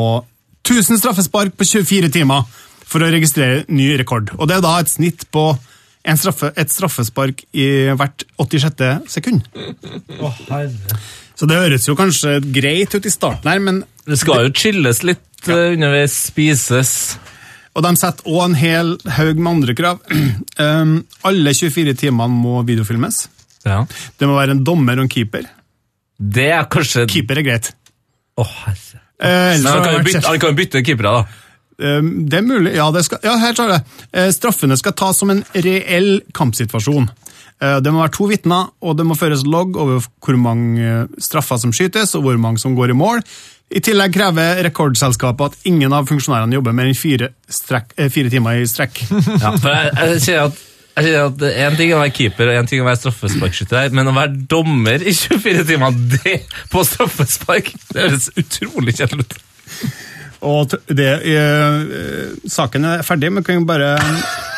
[0.63, 2.45] 1000 straffespark på 24 timer
[2.89, 4.31] for å registrere ny rekord.
[4.37, 5.51] Og det er da et snitt på
[6.09, 9.09] en straffe, et straffespark i hvert 86.
[9.11, 9.47] sekund.
[11.39, 15.03] Så det høres jo kanskje greit ut i starten her, men Det skal jo chilles
[15.05, 15.55] litt ja.
[15.75, 17.17] underveis, spises.
[17.77, 20.01] Og de setter òg en hel haug med andre krav.
[20.59, 23.29] Um, alle 24 timene må videofilmes.
[23.67, 23.83] Ja.
[24.19, 25.47] Det må være en dommer og en keeper.
[26.19, 27.69] Det er kanskje Keeper er greit.
[28.39, 29.03] Å, herre.
[29.19, 31.45] Eh, Men han kan jo bytte, han kan bytte keepere, da.
[31.79, 32.73] Um, det er mulig.
[32.75, 33.79] Ja, det skal, ja her står det.
[34.11, 37.07] Eh, straffene skal tas som en reell kampsituasjon.
[37.59, 41.05] Eh, det må være to vitner, og det må føres logg over hvor mange eh,
[41.23, 43.23] straffer som skytes, og hvor mange som går i mål.
[43.69, 48.31] I tillegg krever rekordselskapet at ingen av funksjonærene jobber mer enn fire, strekk, eh, fire
[48.33, 49.03] timer i strekk.
[49.43, 50.63] Ja, for jeg, jeg sier at
[50.99, 54.15] En ting er å være keeper og en ting er å være straffesparkskytter, men å
[54.15, 56.39] være dommer i 24 timer det
[56.71, 59.37] på straffespark Det høres utrolig kjedelig ut.
[60.49, 63.97] Og det, eh, saken er ferdig, men kan jo bare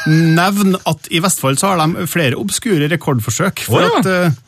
[0.07, 3.63] nevne at i Vestfold så har de flere obskure rekordforsøk.
[3.65, 4.01] For oh, ja.
[4.01, 4.39] at eh,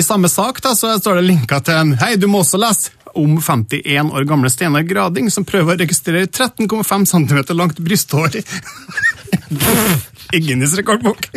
[0.00, 2.94] I samme sak da, så står det linka til en Hei, du må også lese
[3.18, 8.36] om 51 år gamle Steinar Grading som prøver å registrere 13,5 cm langt brysthår
[10.32, 11.28] i, Guinness rekordbok.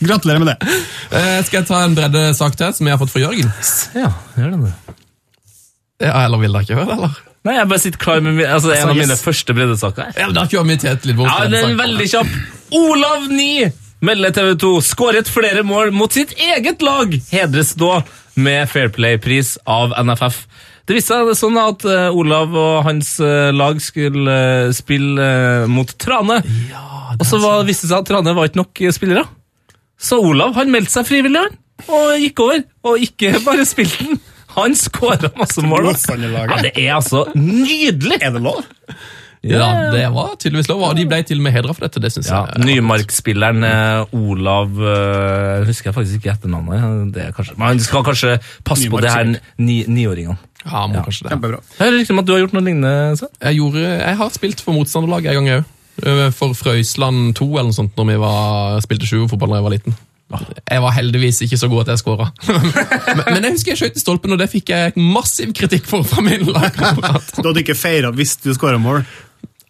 [0.00, 0.78] Gratulerer med det.
[1.10, 3.52] Eh, skal jeg ta en breddesak til, som jeg har fått fra Jørgen?
[3.98, 4.72] Ja, gjør den det.
[6.02, 7.20] Ja, eller vil dere ikke høre det, eller?
[7.42, 9.06] Nei, jeg bare sitter klar med min, altså, en av yes.
[9.06, 10.12] mine første breddesaker.
[10.14, 12.34] Ja, men Da kjører vi Ja, det er veldig kjapp.
[12.78, 13.66] Olav Ni
[14.02, 17.14] melder TV 2 skåret flere mål mot sitt eget lag.
[17.32, 18.02] Hedres da
[18.34, 20.44] med Fairplay-pris av NFF.
[20.92, 24.32] Det viste seg sånn at eh, Olav og hans eh, lag skulle
[24.68, 25.28] eh, spille
[25.72, 26.36] mot Trane.
[27.16, 29.22] og så var, viste det seg at Trane var ikke nok spillere.
[29.96, 31.56] Så Olav han meldte seg frivillig han,
[31.88, 32.60] og gikk over.
[32.90, 34.20] Og ikke bare spilte den.
[34.52, 35.94] Han skåra masse mål.
[35.96, 38.20] Ja, det er altså nydelig!
[38.20, 38.60] Er det lov?
[39.42, 41.98] Ja, det var tydeligvis lov, og de ble til og med hedra for dette.
[42.04, 42.62] det synes Ja, jeg.
[42.68, 47.10] Nymark-spilleren eh, Olav øh, Husker jeg faktisk ikke etternavnet.
[47.16, 50.38] Det er kanskje, men han skal kanskje passe på det her ni, niåringene.
[50.62, 51.32] Ja, må kanskje det.
[51.34, 51.58] Kjempebra.
[51.74, 52.94] Jeg hører rykter om at du har gjort noe lignende.
[53.18, 53.32] Sven.
[53.42, 55.72] Jeg, gjorde, jeg har spilt for motstanderlag en gang òg.
[56.38, 59.98] For Frøysland 2 eller noe sånt, når vi var, spilte sjuerfotball da jeg var liten.
[60.32, 62.30] Jeg var heldigvis ikke så god at jeg skåra.
[62.48, 66.06] men, men jeg husker jeg skjøt i stolpen, og det fikk jeg massiv kritikk for
[66.08, 67.34] fra min lagkamerat.
[67.42, 69.02] Du hadde ikke feira hvis du skåra mål?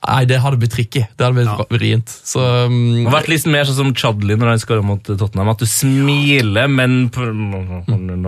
[0.03, 1.05] Nei, det hadde blitt tricky.
[1.15, 2.11] Det hadde blitt vrient.
[2.11, 5.53] Så Det um, har vært litt mer sånn som Chadli når han skårer mot Tottenham.
[5.53, 7.05] At du smiler, men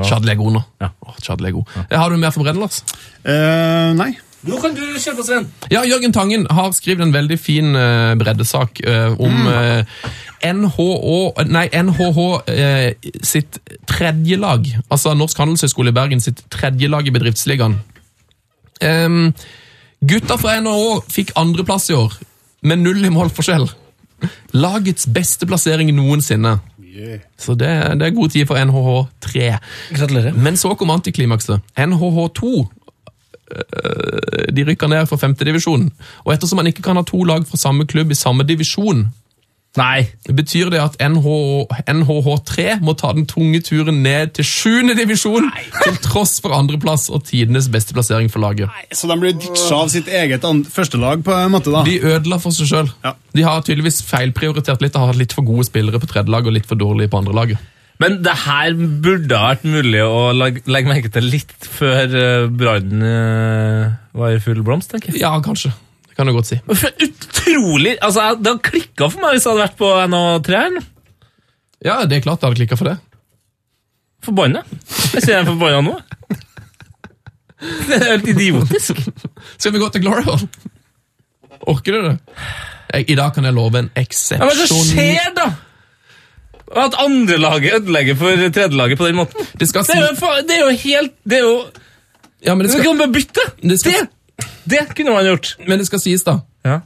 [0.06, 0.62] Chadli er god nå.
[0.84, 0.92] Ja.
[1.02, 1.74] Oh, Chadli er god.
[1.80, 2.04] Ja.
[2.04, 2.84] Har du mer for Brenn, Lars?
[3.26, 4.12] Uh, nei.
[4.44, 5.48] Nå kan du kjøre Sven.
[5.72, 10.06] Ja, Jørgen Tangen har skrevet en veldig fin uh, breddesak uh, om uh,
[10.44, 11.18] NHO,
[11.48, 12.24] nei, NHH
[13.24, 13.56] sitt
[13.88, 17.78] tredje lag, altså Norsk Handelshøyskole i Bergen sitt tredje lag i bedriftsligaen.
[18.84, 19.30] Em,
[20.08, 22.14] gutta fra NHO fikk andreplass i år,
[22.62, 23.66] med null i målforskjell.
[24.56, 26.58] Lagets beste plassering noensinne.
[27.40, 29.58] Så det, det er god tid for NHH3.
[29.96, 30.36] Gratulerer.
[30.38, 31.60] Men så kom antiklimakset.
[31.76, 32.54] NHH2
[34.54, 35.90] de rykker ned fra femtedivisjonen.
[36.24, 39.04] Og ettersom man ikke kan ha to lag fra samme klubb i samme divisjon,
[39.74, 40.06] Nei.
[40.22, 41.26] Det betyr det at NH,
[41.90, 44.94] NHH3 må ta den tunge turen ned til 7.
[44.94, 45.48] divisjon,
[45.82, 48.70] til tross for andreplass og tidenes beste plassering for laget.
[48.94, 51.82] Så de blir ditcha av sitt eget førstelag på en måte, da?
[51.86, 52.90] De ødela for seg sjøl.
[53.04, 53.16] Ja.
[53.34, 56.46] De har tydeligvis feilprioritert litt og har hatt litt for gode spillere på tredje lag
[56.46, 57.70] og litt for dårlige på andre laget.
[58.02, 63.92] Men det her burde ha vært mulig å legge, merke til litt før brannen eh,
[64.18, 65.22] var i full blomst, tenker jeg.
[65.22, 65.70] Ja, kanskje.
[66.14, 66.56] Det kan du godt si.
[66.70, 70.70] Utrolig altså, Det hadde klikka for meg hvis jeg hadde vært på NH3 her.
[70.76, 70.82] nå.
[71.84, 72.94] Ja, det er klart det hadde klikka for det.
[74.24, 74.62] Forbanna.
[75.10, 75.96] Jeg ser jeg er forbanna nå.
[77.88, 79.02] Det er helt idiotisk.
[79.60, 80.46] Skal vi gå til Glory Hall?
[81.74, 82.14] Orker du det?
[82.94, 84.38] Jeg, I dag kan jeg love en eksepsjon...
[84.38, 85.46] Ja, men hva skjer, da?
[86.84, 89.48] At andrelaget ødelegger for tredjelaget på den måten?
[89.60, 91.56] Det skal Det er jo, det er jo helt Det er jo
[92.44, 92.82] Ja, men det skal...
[92.84, 93.44] skal, kan bare bytte!
[93.62, 94.08] Det skal-
[94.64, 95.54] Det, kunne man gjort.
[95.68, 96.38] men det skal sies, da.
[96.64, 96.80] Ja.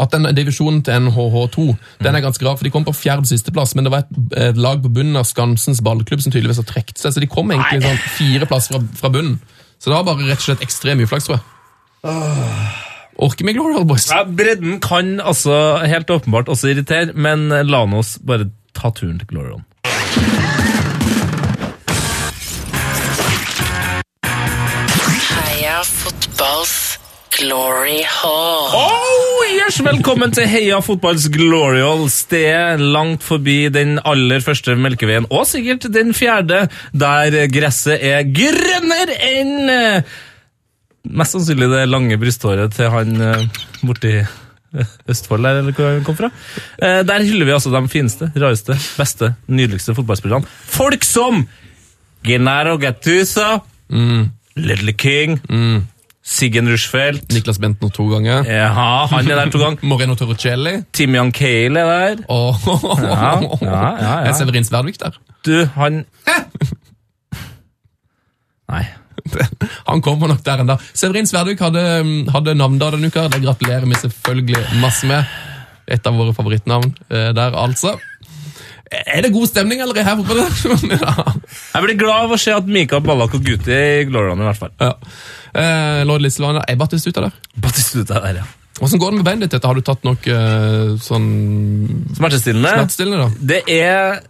[0.00, 1.64] At den divisjonen til NHH2
[2.04, 4.60] den er ganske rar, for de kom på fjerde sisteplass, men det var et, et
[4.60, 7.84] lag på bunnen av Skansens ballklubb som tydeligvis har trukket seg, så de kom egentlig
[7.84, 9.36] sånn fire plass fra, fra bunnen.
[9.76, 11.48] Så det var bare rett og slett ekstrem uflaks, tror jeg.
[13.22, 14.08] Orker vi Glory Hall, boys?
[14.10, 18.48] Ja, bredden kan altså helt åpenbart også irritere, men la oss bare
[18.78, 19.66] ta turen til Glorion.
[27.32, 28.66] Glory Hall.
[28.76, 35.24] Oh, yes, velkommen til Heia fotballs Glory Hall, Stedet langt forbi den aller første Melkeveien,
[35.32, 40.12] og sikkert den fjerde, der gresset er grønnere enn eh,
[41.18, 43.46] Mest sannsynlig det lange brysthåret til han eh,
[43.82, 46.28] borti eh, Østfold, der, eller hvor han kom fra.
[46.78, 50.46] Eh, Der hyller vi altså de fineste, rareste, beste, nydeligste fotballspillerne.
[50.76, 51.42] Folk som
[52.22, 53.48] Genaro Gattuso,
[54.54, 55.40] Little King,
[56.22, 58.46] Siggen Rushfeldt Niklas Bentner to ganger.
[58.46, 58.68] Ja,
[59.10, 59.82] han er der to ganger.
[59.90, 60.84] Moreno Torricelli.
[60.94, 62.24] Timian Cale er der.
[62.28, 64.14] Oh, oh, oh, ja, ja, ja.
[64.30, 65.18] Er Severin Sverdvik der?
[65.46, 66.04] Du, han
[68.72, 68.84] Nei.
[69.90, 70.76] Han kommer nok der ennå.
[70.94, 71.82] Severin Sverdvik hadde,
[72.32, 73.28] hadde navnedag denne uka.
[73.30, 75.28] Det gratulerer vi selvfølgelig masse med.
[75.86, 77.96] Et av våre favorittnavn eh, der, altså.
[78.92, 81.12] Er det god stemning eller i her på ja.
[81.74, 84.60] Jeg blir glad av å se at Mika Ballak og Guti i Glorian, i hvert
[84.60, 84.74] fall.
[84.82, 84.92] ja.
[85.52, 87.38] Eh, Lord Lisseland, er Batistuta der?
[87.60, 88.50] Batistuta er der, ja.
[88.78, 89.64] Hvordan går det med beinet ditt?
[89.68, 91.26] Har du tatt nok eh, sånn
[92.16, 92.72] Smertestillende?
[92.72, 93.26] smertestillende?
[93.26, 93.48] da?
[93.52, 94.22] Det er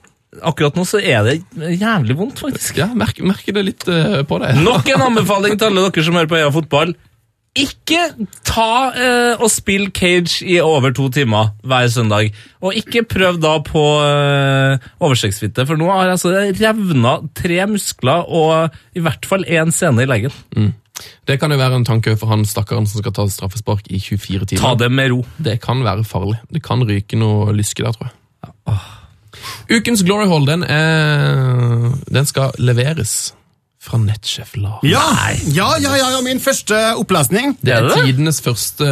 [0.49, 1.35] Akkurat nå så er det
[1.77, 2.79] jævlig vondt, faktisk.
[2.81, 4.63] Ja, merker, merker det litt eh, på deg.
[4.65, 6.95] Nok en anbefaling til alle dere som hører på Øya Fotball.
[7.53, 8.07] Ikke
[8.49, 12.31] ta eh, og spill cage i over to timer hver søndag.
[12.65, 18.25] Og ikke prøv da på eh, oversiktsfitte, for nå har jeg altså revna tre muskler
[18.25, 20.33] og i hvert fall én scene i leggen.
[21.29, 24.49] Det kan jo være en tanke for han stakkaren som skal ta straffespark i 24
[24.53, 24.63] timer.
[24.63, 25.21] Ta det med ro.
[25.37, 26.41] Det kan være farlig.
[26.53, 28.81] Det kan ryke noe lyske der, tror jeg.
[29.73, 33.35] Ukens Glory Hall den, er, den skal leveres
[33.83, 34.85] fra nettsjef Lars.
[34.87, 35.03] Ja,
[35.51, 37.57] ja, ja, ja, ja, min første opplesning.
[37.61, 38.05] Det er Er det det?
[38.13, 38.91] tidenes første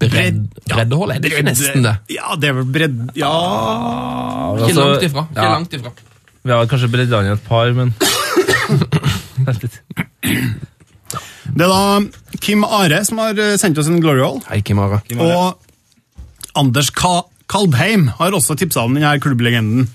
[0.00, 0.38] bredd,
[0.70, 1.12] breddehold.
[1.12, 1.92] Er det ikke nesten det?
[2.14, 3.02] Ja, det er vel bredd...
[3.18, 3.32] Ja
[4.56, 5.26] Ikke Altså, langt ifra.
[5.34, 5.92] Ikke langt ifra.
[6.42, 7.92] Vi har kanskje bredda i et par, men
[9.46, 9.76] Vent litt.
[11.52, 14.40] Det er da Kim Are som har eh, sendt oss en Glory Hall.
[14.48, 15.02] Hei, Kim Are.
[15.20, 17.18] Og Anders Ka
[17.52, 19.90] Kalbheim har også tipsa om denne klubblegenden.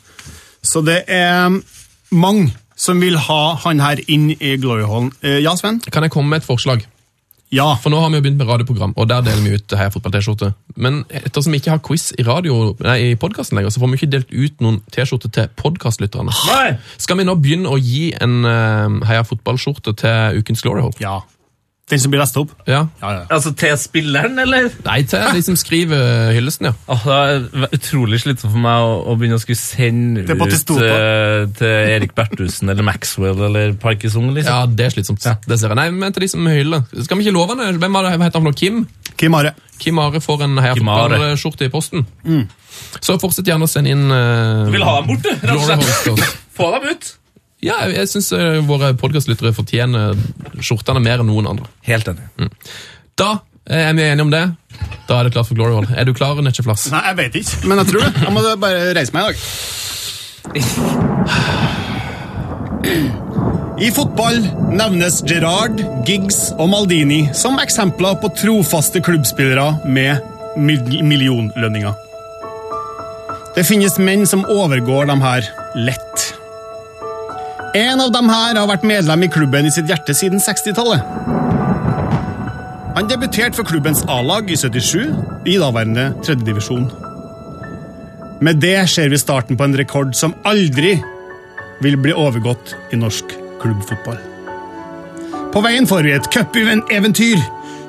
[0.61, 1.49] Så det er
[2.13, 5.11] mange som vil ha han her inn i Glory Hallen.
[5.25, 5.81] Eh, Ja, Sven?
[5.91, 6.85] Kan jeg komme med et forslag?
[7.49, 7.75] Ja.
[7.79, 10.49] For nå har vi jo begynt med radioprogram, og der deler vi ut Heia fotball-T-skjorte.
[10.75, 13.99] Men ettersom vi ikke har quiz i radio, nei, i podkasten lenger, så får vi
[14.01, 16.35] ikke delt ut noen T-skjorte til podkastlytterne.
[16.99, 20.95] Skal vi nå begynne å gi en uh, Heia fotball-skjorte til ukens Glory Hall?
[20.99, 21.21] Ja.
[21.87, 22.49] Den som blir lest opp?
[22.67, 22.81] Ja.
[22.99, 23.19] Ja, ja.
[23.31, 24.65] Altså til spilleren, eller?
[24.83, 26.73] Nei, til de som skriver hyllesten, ja.
[26.91, 27.19] Oh, det
[27.63, 32.11] er utrolig slitsomt for meg å, å begynne å skulle sende ut eh, til Erik
[32.17, 34.51] Bertussen eller Maxwell eller Parkinson, liksom.
[34.51, 35.23] Ja, det er slitsomt.
[35.23, 35.79] Det ser jeg.
[35.79, 36.83] Nei, men til de som hyller.
[37.07, 37.79] Skal vi ikke love henne?
[37.79, 38.59] Hvem var det, hva heter han noe?
[38.59, 38.83] Kim?
[39.15, 39.53] Kim Are.
[39.79, 41.07] Kim Are får en Heia Kim Are.
[41.15, 42.03] fotball-skjorte i posten.
[42.99, 46.27] Så fortsett gjerne å sende inn uh, Du vil ha dem bort, du.
[46.57, 47.13] Få dem ut!
[47.65, 48.29] Ja, jeg syns
[48.67, 50.13] våre podkastlyttere fortjener
[50.61, 51.65] skjortene mer enn noen andre.
[51.87, 52.27] Helt enig.
[53.17, 54.43] Da eh, er vi enige om det.
[55.09, 55.89] Da er det klart for Glory Hall.
[55.97, 56.85] Er du klar, Netchef Flass?
[56.93, 58.11] Nei, jeg vet ikke, men jeg tror det.
[58.21, 59.37] Jeg må bare reise meg i dag.
[63.77, 64.39] I fotball
[64.73, 70.21] nevnes Gerrard, Giggs og Maldini som eksempler på trofaste klubbspillere med
[70.57, 71.93] millionlønninger.
[73.57, 75.45] Det finnes menn som overgår dem her
[75.77, 76.33] lett.
[77.75, 81.03] En av dem her har vært medlem i klubben i sitt hjerte siden 60-tallet.
[82.97, 85.11] Han debuterte for klubbens A-lag i 77,
[85.45, 86.87] i daværende tredjedivisjon.
[88.41, 90.95] Med det ser vi starten på en rekord som aldri
[91.83, 94.17] vil bli overgått i norsk klubbfotball.
[95.53, 97.37] På veien får vi et cupeventyr.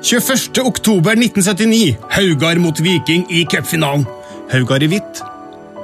[0.01, 0.61] 21.
[0.63, 1.97] oktober 1979.
[2.15, 4.05] Haugar mot Viking i cupfinalen.
[4.51, 5.23] Haugar i hvitt,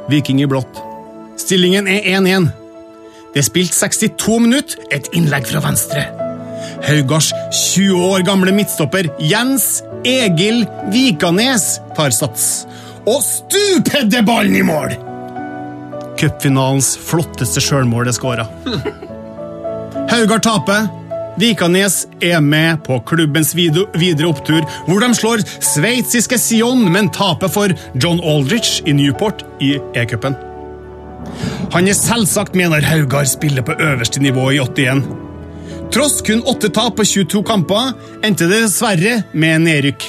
[0.10, 0.82] Viking i blått.
[1.42, 2.65] Stillingen er 1-1.
[3.36, 6.06] Det er spilt 62 minutter, et innlegg fra venstre.
[6.86, 10.62] Haugars 20 år gamle midtstopper Jens Egil
[10.94, 11.66] Vikanes
[11.98, 12.64] tar sats.
[13.04, 14.96] Og stupedde ballen i mål!
[16.16, 18.48] Cupfinalens flotteste sjølmål er skåra.
[20.14, 20.88] Haugar taper.
[21.36, 27.76] Vikanes er med på klubbens videre opptur, hvor de slår sveitsiske Sion, men taper for
[28.00, 30.40] John Aldrich i Newport i E-cupen.
[31.76, 35.04] Han er selvsagt med når Haugar spiller på øverste nivå i 81.
[35.94, 37.94] Tross kun åtte tap på 22 kamper
[38.26, 40.08] endte det dessverre med nedrykk.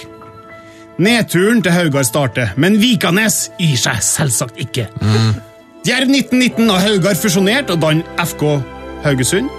[1.02, 4.88] Nedturen til Haugar starter, men Vikanes gir seg selvsagt ikke.
[5.86, 8.48] Jerv 1919 og Haugar fusjonerte og dannet FK
[9.04, 9.52] Haugesund.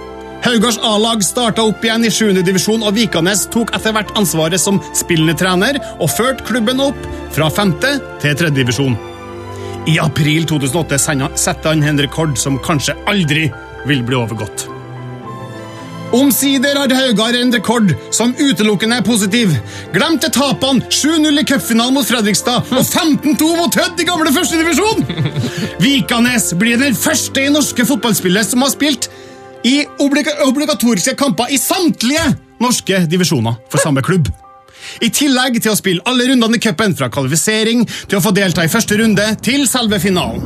[0.44, 2.42] Haugars A-lag starta opp igjen i 7.
[2.46, 7.50] divisjon, og Vikanes tok etter hvert ansvaret som spillende trener og førte klubben opp fra
[7.50, 7.78] 5.
[8.22, 8.52] til 3.
[8.54, 8.94] divisjon.
[9.86, 13.52] I april 2008 senda- satte han en rekord som kanskje aldri
[13.86, 14.68] vil bli overgått.
[16.12, 19.52] Omsider har Haugar en rekord som utelukkende er positiv.
[19.92, 25.04] Glemte tapene 7-0 i cupfinalen mot Fredrikstad og 15-2 mot Hødd i gamle førstedivisjon!
[25.84, 29.10] Vikanes blir den første i norske fotballspillet som har spilt
[29.68, 32.24] i obligatoriske kamper i samtlige
[32.62, 34.30] norske divisjoner for samme klubb.
[35.04, 38.64] I tillegg til å spille alle rundene i cupen, fra kvalifisering til å få delta
[38.64, 40.44] i første runde til selve finalen.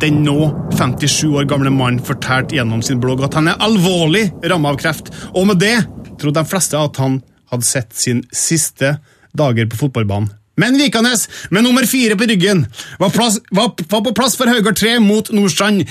[0.00, 4.74] Den nå 57 år gamle mannen fortalte gjennom sin blogg at han er alvorlig ramma
[4.74, 5.78] av kreft, og med det
[6.20, 8.98] trodde de fleste at han hadde sett sin siste
[9.36, 10.32] dager på fotballbanen.
[10.56, 12.66] Men Vikanes, med nummer fire på ryggen,
[12.98, 15.82] var, plass, var, var på plass for Haugar 3 mot Nordstrand,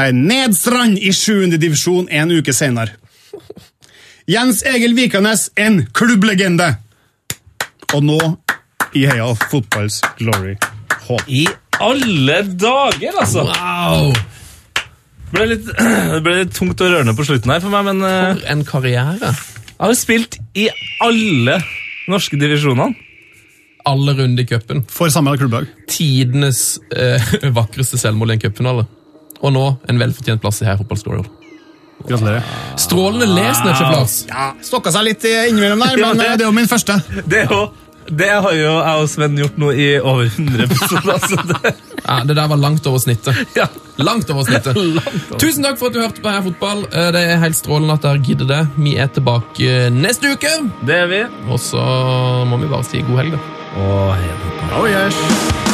[0.00, 1.58] nei, Nedstrand i 7.
[1.60, 2.96] divisjon en uke senere.
[4.24, 6.70] Jens Egil Vikanes, en klubblegende.
[7.94, 8.18] Og nå
[8.94, 10.54] i Heia Fotballs Glory
[11.04, 11.24] Håp.
[11.28, 11.44] I
[11.82, 13.44] alle dager, altså!
[13.48, 14.12] Wow!
[14.14, 15.66] Det ble litt,
[16.14, 18.62] det ble litt tungt og rørende på slutten her for meg, men eh, For en
[18.68, 19.32] karriere.
[19.34, 20.68] jeg har spilt i
[21.02, 21.58] alle
[22.10, 22.94] norske divisjonene.
[23.84, 24.84] Alle runder i cupen.
[24.88, 25.66] For samme klubblag.
[25.90, 28.86] Tidenes eh, vakreste selvmål i en cupfinale.
[29.44, 31.24] Og nå en velfortjent plass i her fotballstory.
[32.04, 32.46] Gratulerer.
[32.80, 36.48] Strålende lest, Netchef Ja, Stokka seg litt eh, innimellom der, men det- eh, det er
[36.48, 36.96] jo min første.
[37.26, 37.60] Det, er jo,
[38.08, 41.18] det har jo jeg og Sven gjort nå i over 100 episoder.
[41.24, 41.74] Så det,
[42.04, 43.38] Ja, det der var langt over snittet.
[43.56, 43.66] ja.
[43.96, 44.76] Langt over snittet.
[44.98, 45.38] Langt over.
[45.40, 46.84] Tusen takk for at du hørte på Her Fotball.
[46.92, 48.62] Eh, Det er helt strålende at dere gidder det.
[48.76, 50.52] Vi er tilbake eh, neste uke.
[50.84, 51.22] Det er vi.
[51.48, 51.80] Og så
[52.50, 53.44] må vi bare si god helg, da.
[53.84, 54.82] Og heia fotball.
[54.82, 55.73] Oh, yes.